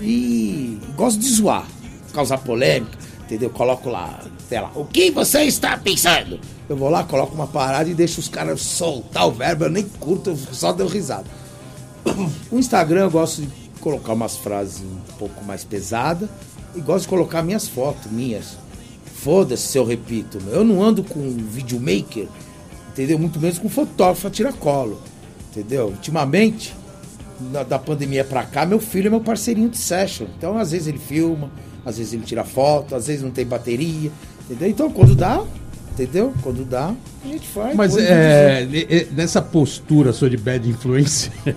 [0.00, 1.66] e gosto de zoar,
[2.12, 3.50] causar polêmica, entendeu?
[3.50, 4.20] Coloco lá,
[4.74, 6.40] o que você está pensando?
[6.68, 9.84] Eu vou lá, coloco uma parada e deixo os caras soltar o verbo, eu nem
[9.84, 11.26] curto, eu só dou risada.
[12.50, 13.48] O Instagram eu gosto de
[13.80, 16.28] colocar umas frases um pouco mais pesadas
[16.74, 18.56] e gosto de colocar minhas fotos, minhas.
[19.14, 22.26] Foda-se se eu repito, eu não ando com videomaker,
[22.90, 23.18] entendeu?
[23.18, 25.00] Muito menos com fotógrafo a tiracolo,
[25.50, 25.86] entendeu?
[25.88, 26.74] Ultimamente,
[27.52, 30.26] na- da pandemia pra cá, meu filho é meu parceirinho de session.
[30.38, 31.50] Então, às vezes ele filma,
[31.84, 34.10] às vezes ele tira foto, às vezes não tem bateria,
[34.50, 34.68] entendeu?
[34.68, 35.42] Então, quando dá,
[35.92, 36.34] entendeu?
[36.42, 36.94] Quando dá,
[37.24, 37.76] a gente faz.
[37.76, 41.32] Mas é, ne- é, nessa postura sua de bad influencer.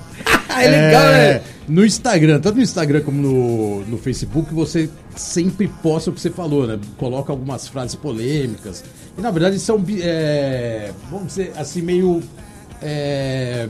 [0.55, 1.41] É legal, né?
[1.67, 6.29] No Instagram, tanto no Instagram como no, no Facebook, você sempre posta o que você
[6.29, 6.79] falou, né?
[6.95, 8.83] Coloca algumas frases polêmicas.
[9.17, 12.21] E na verdade são, é, vamos dizer assim, meio.
[12.83, 13.67] É,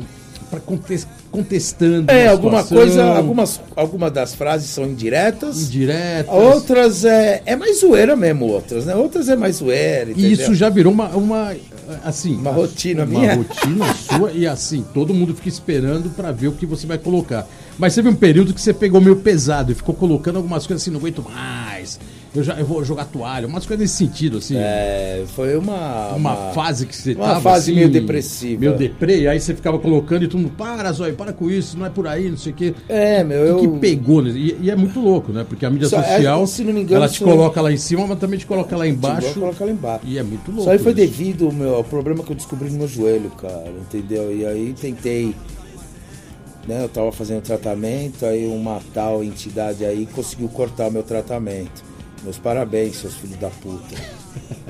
[0.60, 2.12] contes- contestando.
[2.12, 2.78] É, uma alguma situação.
[2.78, 5.62] coisa, algumas, algumas das frases são indiretas.
[5.64, 6.34] Indiretas.
[6.34, 8.96] Outras é, é mais zoeira mesmo, outras, né?
[8.96, 10.32] Outras é mais zoeira, E entendeu?
[10.32, 11.56] isso já virou uma, uma
[12.04, 13.36] assim, Uma rotina uma minha.
[13.36, 17.48] rotina sua e assim, todo mundo fica esperando pra ver o que você vai colocar.
[17.78, 20.92] Mas teve um período que você pegou meio pesado e ficou colocando algumas coisas assim,
[20.92, 22.00] não aguento mais.
[22.36, 24.56] Eu já eu vou jogar toalha, umas coisas nesse sentido assim.
[24.58, 28.60] É, foi uma uma, uma- fase que você uma tava fase assim, meio depressiva.
[28.60, 31.78] Meio deprê, e aí você ficava colocando e todo mundo, para, Zóio, para com isso,
[31.78, 32.74] não é por aí, não sei o quê.
[32.90, 34.22] É, meu, O eu que, que pegou?
[34.24, 34.32] né?
[34.32, 35.46] E, e é muito louco, né?
[35.48, 37.78] Porque a mídia Só- é, social, se não me engano, ela te coloca lá em
[37.78, 39.28] cima, mas também te coloca lá embaixo.
[39.28, 40.06] Vou colocar lá embaixo.
[40.08, 40.62] E é muito louco.
[40.62, 41.02] Isso aí foi isso.
[41.02, 44.36] devido meu, ao problema que eu descobri no meu joelho, cara, entendeu?
[44.36, 45.36] E aí tentei,
[46.68, 46.84] né?
[46.84, 51.83] Eu tava fazendo tratamento, aí uma tal entidade aí conseguiu cortar o meu tratamento.
[52.24, 53.96] Meus parabéns, seus filhos da puta.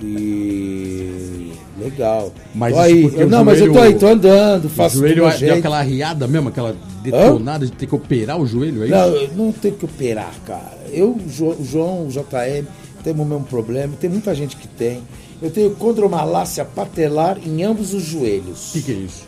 [0.01, 1.51] E.
[1.79, 2.31] Legal.
[2.53, 3.13] Mas Tô aí.
[3.15, 5.57] Eu- não, mas eu tô joelho- aí, tô andando, faço O joelho meu deu jeito.
[5.59, 8.95] aquela arriada mesmo, aquela detonada de ter que operar o joelho, é isso?
[9.37, 10.77] Não, não tenho que operar, cara.
[10.91, 12.65] Eu, o João, o JM,
[13.03, 13.93] temos o mesmo problema.
[13.99, 15.01] Tem muita gente que tem.
[15.41, 18.69] Eu tenho condromalácia patelar em ambos os joelhos.
[18.69, 19.23] O que, que é isso?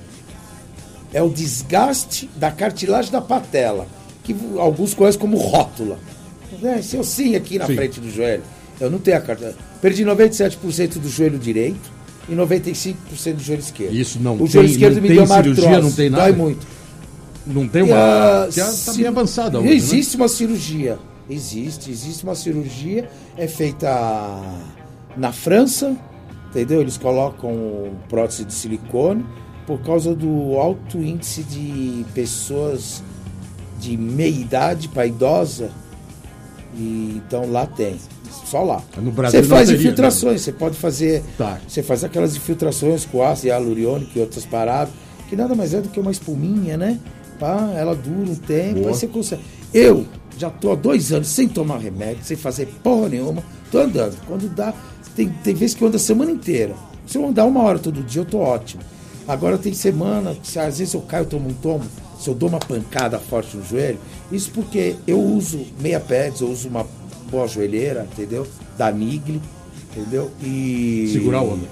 [1.14, 3.88] É o desgaste da cartilagem da patela,
[4.23, 5.97] que alguns conhecem como rótula.
[6.64, 7.76] É, esse ossinho aqui na Sim.
[7.76, 8.44] frente do joelho.
[8.80, 9.57] Eu não tenho a cartilagem.
[9.82, 11.90] Perdi 97% do joelho direito
[12.27, 12.95] e 95%
[13.36, 13.94] do joelho esquerdo.
[13.95, 15.84] Isso não O tem, joelho esquerdo não me tem deu uma cirurgia, artrose.
[15.88, 16.23] não tem nada?
[16.23, 16.68] Dói muito.
[17.48, 18.48] Não tem uma...
[18.52, 19.76] Já tá sim, bem avançada hoje, né?
[19.76, 20.98] Existe uma cirurgia.
[21.30, 23.10] Existe, existe uma cirurgia.
[23.38, 24.41] É feita
[25.15, 25.95] na França,
[26.49, 26.82] entendeu?
[26.82, 29.26] Eles colocam prótese de silicone
[29.65, 33.02] por causa do alto índice de pessoas
[33.80, 35.69] de meia idade para idosa.
[36.76, 37.97] E, então lá tem.
[38.45, 38.84] Só lá.
[38.97, 41.23] No Brasil Você faz teria, infiltrações, você pode fazer.
[41.38, 41.60] Tá.
[41.68, 44.93] Você faz aquelas infiltrações com ácido hialurônico e outras paradas,
[45.30, 46.99] que nada mais é do que uma espuminha, né?
[47.39, 48.89] Pá, ela dura um tempo, Boa.
[48.89, 49.41] aí você consegue.
[49.73, 50.06] Eu
[50.38, 54.18] já tô há dois anos sem tomar remédio, sem fazer porra nenhuma, tô andando.
[54.27, 54.73] Quando dá,
[55.15, 56.76] tem, tem vezes que eu ando a semana inteira.
[57.06, 58.81] Se eu andar uma hora todo dia, eu tô ótimo.
[59.27, 61.84] Agora tem semana, às vezes eu caio, eu tomo um tomo,
[62.18, 64.00] se eu dou uma pancada forte no joelho,
[64.32, 66.86] isso porque eu uso meia pads, eu uso uma
[67.30, 68.48] boa joelheira, entendeu?
[68.78, 69.42] Da Nigli,
[69.92, 70.32] entendeu?
[70.42, 71.10] E.
[71.12, 71.68] Segura a onda.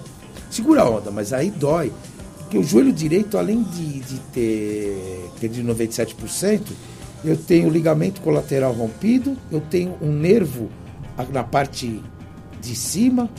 [0.50, 1.92] Segura a onda, mas aí dói.
[2.40, 6.62] Porque o joelho direito, além de, de ter perdido 97%,
[7.26, 10.70] eu tenho ligamento colateral rompido, eu tenho um nervo
[11.32, 12.02] na parte
[12.62, 13.30] de cima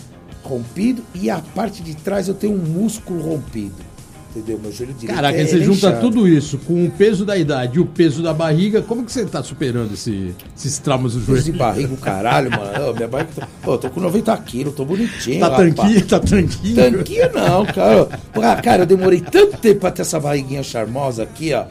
[0.43, 3.93] rompido e a parte de trás eu tenho um músculo rompido.
[4.36, 4.59] Entendeu?
[4.61, 6.01] Meu joelho direito Caraca, é, você é junta inchado.
[6.01, 9.24] tudo isso com o peso da idade e o peso da barriga, como que você
[9.24, 11.35] tá superando esse- esses traumas do joelho?
[11.40, 12.90] Peso de barriga, o caralho, mano.
[12.90, 13.31] Ô, minha barriga.
[13.36, 15.39] tá- Ô, eu tô com 90 quilos, tô bonitinho.
[15.39, 15.74] Tá rapaz.
[15.74, 16.74] tanquinho, tá tanquinho.
[16.74, 18.09] Tanquinho não, cara.
[18.43, 21.65] Ah, cara, eu demorei tanto tempo pra ter essa barriguinha charmosa aqui, ó.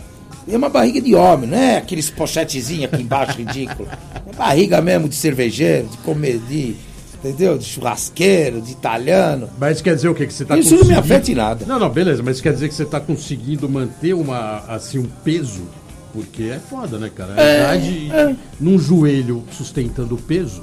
[0.47, 3.87] É uma barriga de homem, não é aqueles pochetezinhos aqui embaixo ridículo.
[4.25, 6.75] É barriga mesmo de cervejeiro, de comer, de,
[7.23, 7.57] entendeu?
[7.57, 9.49] De churrasqueiro, de italiano.
[9.57, 10.27] Mas quer dizer o quê?
[10.27, 11.65] Que você tá Isso não me afeta em nada.
[11.65, 15.63] Não, não, beleza, mas quer dizer que você tá conseguindo manter uma, assim, um peso?
[16.11, 17.33] Porque é foda, né, cara?
[17.41, 18.35] É, idade é.
[18.59, 20.61] num joelho sustentando o peso,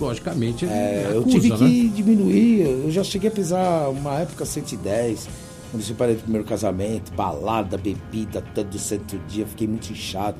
[0.00, 1.56] logicamente, É, é, eu acusa, tive né?
[1.58, 5.28] que diminuir, eu já cheguei a pesar uma época 110,
[5.70, 10.36] quando eu separei do primeiro casamento, balada, bebida, todo santo dia, fiquei muito inchado.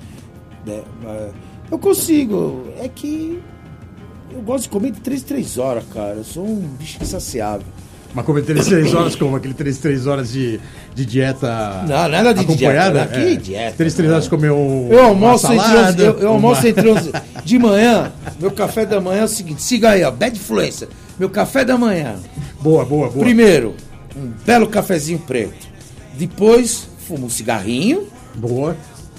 [0.64, 0.82] né?
[1.70, 3.42] Eu consigo, é que
[4.32, 6.14] eu gosto de comer de 3 3 horas, cara.
[6.16, 7.66] Eu sou um bicho insaciável.
[8.14, 9.36] Mas comer 3, 3 horas como?
[9.36, 10.58] Aquele 3, 3 horas de,
[10.94, 13.00] de dieta Não, nada de acompanhada?
[13.04, 13.24] dieta, né?
[13.26, 14.16] Que dieta, 3, 3 não.
[14.16, 17.12] horas comer um Eu almoço, uma entre salada, 11, eu, eu almoço uma- entre 11
[17.44, 18.12] de manhã.
[18.40, 20.88] Meu café da manhã é o seguinte: siga aí, ó, Bad Influencer.
[21.18, 22.14] Meu café da manhã.
[22.60, 23.22] Boa, boa, boa.
[23.24, 23.74] Primeiro,
[24.16, 25.66] um belo cafezinho preto.
[26.14, 28.04] Depois, fumo um cigarrinho.
[28.34, 28.76] Boa.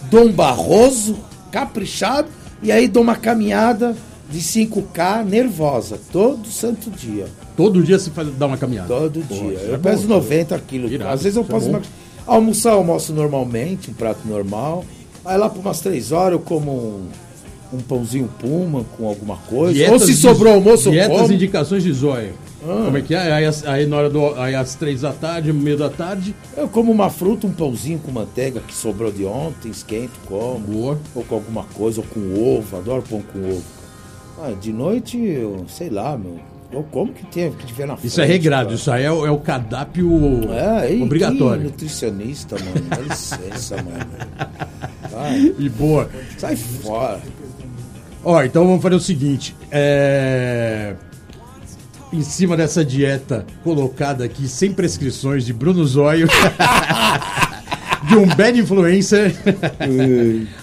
[0.10, 1.18] Dou um barroso
[1.52, 2.30] caprichado.
[2.64, 3.96] E aí dou uma caminhada
[4.30, 6.00] de 5K nervosa.
[6.12, 7.26] Todo santo dia.
[7.56, 8.88] Todo dia você faz, dá uma caminhada?
[8.88, 9.58] Todo Pô, dia.
[9.60, 10.92] Eu é peso bom, 90 quilos.
[10.92, 11.66] Irado, Às vezes eu é posso.
[11.68, 11.72] bom.
[11.78, 11.82] uma-
[12.28, 14.84] Almoçar, eu almoço normalmente, um prato normal.
[15.24, 17.08] Aí lá por umas 3 horas eu como um,
[17.74, 19.68] um pãozinho puma com alguma coisa.
[19.70, 21.32] Ou Dietas se de- sobrou almoço, eu Dietas como.
[21.32, 22.34] e indicações de zóio.
[22.64, 22.82] Ah.
[22.86, 23.32] Como é que é?
[23.32, 24.34] Aí, aí na hora do.
[24.36, 26.36] Aí às três da tarde, meio da tarde.
[26.58, 30.98] Eu como uma fruta, um pãozinho com manteiga que sobrou de ontem, esquento, como.
[31.16, 33.64] Ou com alguma coisa, ou com ovo, adoro pão com ovo.
[34.40, 36.40] Ah, de noite, eu sei lá, meu.
[36.72, 38.08] Eu como que tem, que tiver na frente.
[38.12, 38.76] Isso é regrado, cara.
[38.76, 41.62] isso aí é, o- é o cardápio É, e obrigatório.
[41.62, 42.86] que nutricionista, mano.
[42.90, 44.06] Dá licença, mano.
[45.10, 45.54] Vai.
[45.58, 46.10] E boa.
[46.38, 47.22] Sai fora.
[48.24, 49.56] Ó, então vamos fazer o seguinte.
[49.72, 50.94] É...
[52.12, 56.28] Em cima dessa dieta colocada aqui, sem prescrições, de Bruno Zóio,
[58.08, 59.36] de um bad influencer,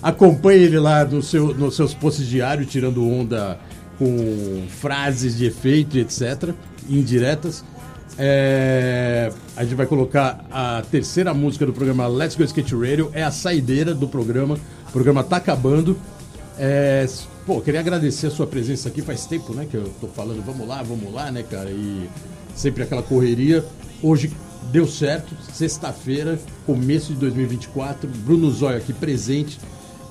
[0.03, 3.59] acompanhe ele lá no seu, nos seus posts diários, tirando onda
[3.99, 6.51] com frases de efeito, etc.,
[6.89, 7.65] indiretas.
[8.19, 13.23] É, A gente vai colocar a terceira música do programa Let's Go Skate Radio, é
[13.23, 14.59] a saideira do programa.
[14.89, 15.97] O programa tá acabando.
[16.59, 17.07] É,
[17.45, 19.03] pô, queria agradecer a sua presença aqui.
[19.03, 21.71] Faz tempo, né, que eu tô falando, vamos lá, vamos lá, né, cara?
[21.71, 22.09] E
[22.55, 23.65] sempre aquela correria.
[24.03, 24.31] Hoje
[24.71, 28.09] deu certo, sexta-feira, começo de 2024.
[28.25, 29.59] Bruno Zóio aqui presente,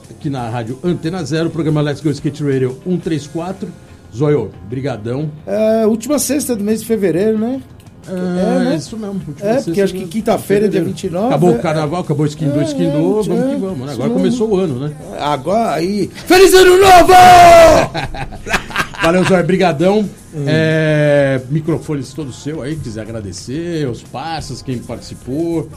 [0.09, 3.67] aqui na rádio Antena Zero, programa Let's Go Skate Radio 134.
[4.15, 5.31] Zóio, brigadão.
[5.45, 7.61] É, última sexta do mês de fevereiro, né?
[8.05, 9.21] É, isso mesmo.
[9.39, 10.85] É, porque acho que quinta-feira, dia fevereiro.
[10.85, 11.27] 29.
[11.27, 13.57] Acabou é- o carnaval, acabou o skin do É, skin do, é, vamos que é,
[13.57, 13.93] vamos, né?
[13.93, 14.93] Agora começou o ano, né?
[15.19, 16.09] Agora aí.
[16.27, 17.13] Feliz ano novo!
[19.03, 20.09] Valeu, Zóio, brigadão.
[20.33, 20.45] Hum.
[20.47, 25.67] É, microfones todo seu aí, quiser agradecer, os parceiros, quem participou,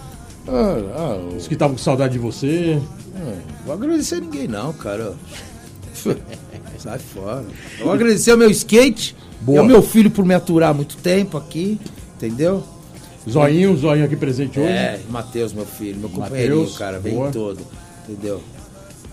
[0.47, 2.81] Ah, ah, os que estavam com saudade de você.
[3.12, 3.35] Não
[3.65, 5.15] vou agradecer ninguém não, cara.
[6.78, 7.44] Sai fora.
[7.81, 9.57] Eu vou agradecer ao meu skate Boa.
[9.57, 11.81] e ao meu filho por me aturar muito tempo aqui,
[12.15, 12.62] entendeu?
[13.28, 14.69] Zoinho, zoinho aqui presente hoje.
[14.69, 17.59] É, Matheus, meu filho, meu companheirinho, Matheus, cara, vem todo,
[18.09, 18.40] entendeu?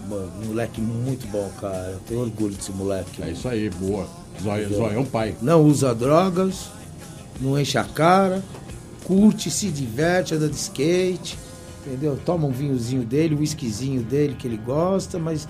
[0.09, 1.91] Mano, moleque muito bom, cara.
[1.93, 3.21] Eu tenho orgulho desse moleque.
[3.21, 4.05] É isso aí, boa.
[4.41, 4.88] Zóio, Entendeu?
[4.88, 5.35] zoião pai.
[5.41, 6.69] Não usa drogas,
[7.39, 8.43] não enche a cara,
[9.03, 11.38] curte, se diverte, anda de skate,
[11.85, 12.17] entendeu?
[12.25, 15.47] Toma um vinhozinho dele, um whiskyzinho dele que ele gosta, mas.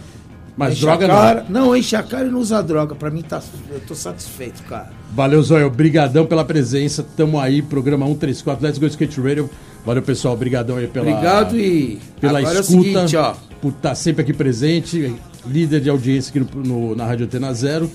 [0.56, 1.16] Mas droga não.
[1.16, 1.76] cara, não.
[1.76, 2.94] enche a cara e não usa droga.
[2.94, 3.42] Pra mim tá.
[3.72, 4.92] Eu tô satisfeito, cara.
[5.12, 5.66] Valeu, Zóio.
[5.66, 7.04] Obrigadão pela presença.
[7.18, 9.50] Tamo aí, programa 134, Let's Go Skate Radio.
[9.84, 10.36] Valeu, pessoal.
[10.36, 13.34] Obrigadão aí pela, Obrigado e pela agora é o escuta, seguinte, ó.
[13.64, 15.16] Por estar sempre aqui presente,
[15.48, 17.90] líder de audiência aqui no, no- na Rádio Antena Zero.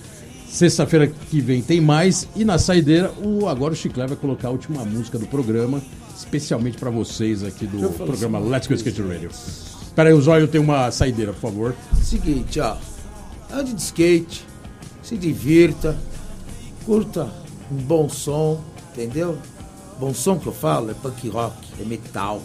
[0.49, 2.27] Sexta-feira que vem tem mais.
[2.35, 5.83] E na saideira, o, agora o Chiclé vai colocar a última música do programa,
[6.17, 9.29] especialmente pra vocês aqui do programa assim, Let's Go Skate Radio.
[9.31, 11.75] Espera aí, o Zóio tem uma saideira, por favor.
[12.03, 12.77] Seguinte, ó.
[13.53, 14.43] Ande de skate,
[15.03, 15.95] se divirta,
[16.87, 17.29] curta
[17.71, 18.59] um bom som,
[18.93, 19.37] entendeu?
[20.01, 22.41] Bom som que eu falo é punk rock, é metal,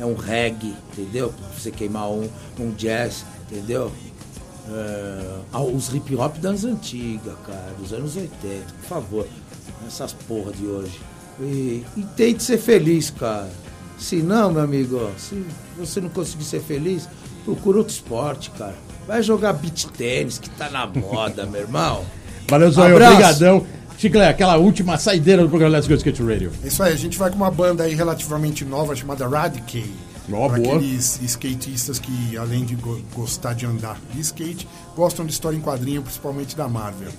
[0.00, 1.32] é um reggae, entendeu?
[1.32, 2.28] Pra você queimar um,
[2.58, 3.90] um jazz, entendeu?
[4.68, 9.26] É, ah, os hip hop das antigas, cara, dos anos 80, por favor.
[9.86, 11.00] Essas porra de hoje.
[11.40, 13.50] E, e tente ser feliz, cara.
[13.98, 15.44] Se não, meu amigo, se
[15.78, 17.08] você não conseguir ser feliz,
[17.44, 18.74] procura outro esporte, cara.
[19.06, 22.04] Vai jogar beach tênis, que tá na moda, meu irmão.
[22.48, 22.96] Valeu, Zóio.
[22.96, 23.66] Obrigadão.
[23.98, 26.52] Chiclé, aquela última saideira do programa Let's Go Skate Radio.
[26.62, 29.90] É isso aí, a gente vai com uma banda aí relativamente nova chamada Radicate.
[30.32, 30.76] Ó, Pra boa.
[30.76, 34.66] aqueles skatistas que, além de go- gostar de andar de skate,
[34.96, 37.10] gostam de história em quadrinho, principalmente da Marvel.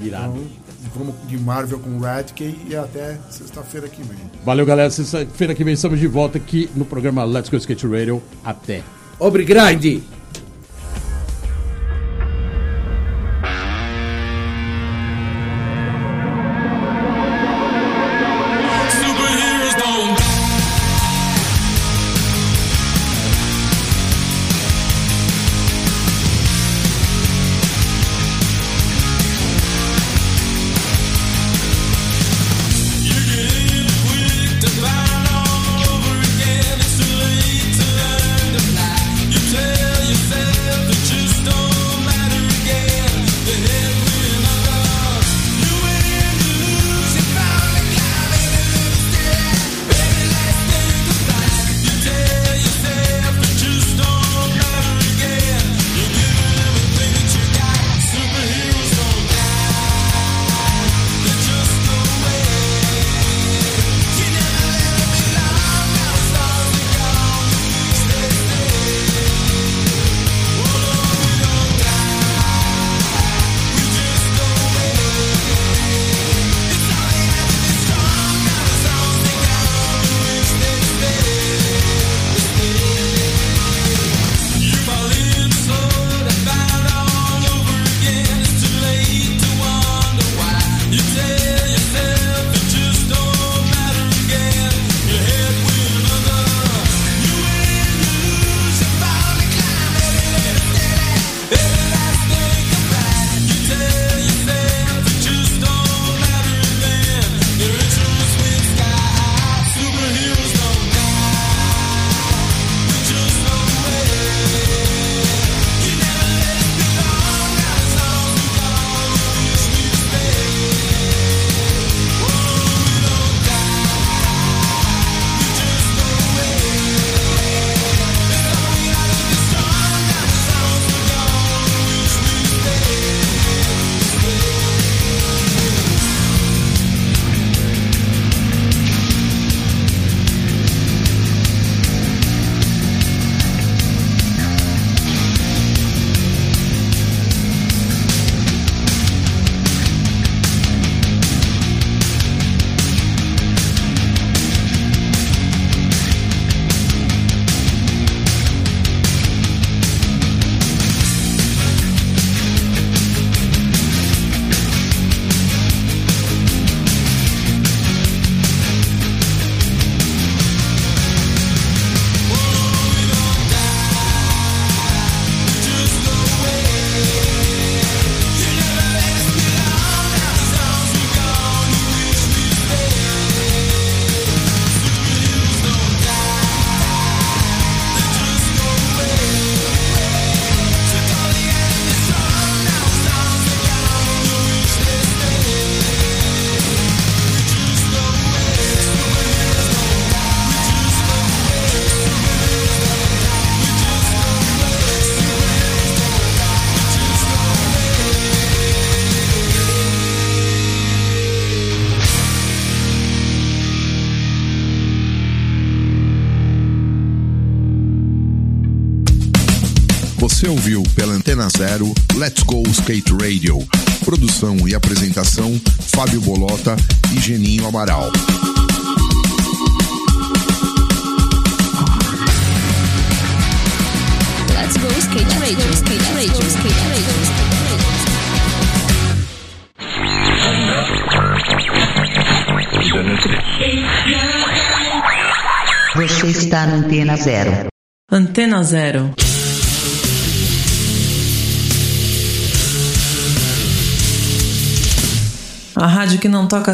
[0.00, 0.34] Irado.
[0.80, 4.18] Então, vamos de Marvel com Radicate e até sexta-feira que vem.
[4.44, 4.90] Valeu, galera.
[4.90, 8.22] Sexta-feira que vem estamos de volta aqui no programa Let's Go Skate Radio.
[8.44, 8.82] Até.
[9.18, 10.02] Obrigado.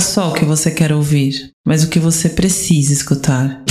[0.01, 3.63] só o que você quer ouvir, mas o que você precisa escutar.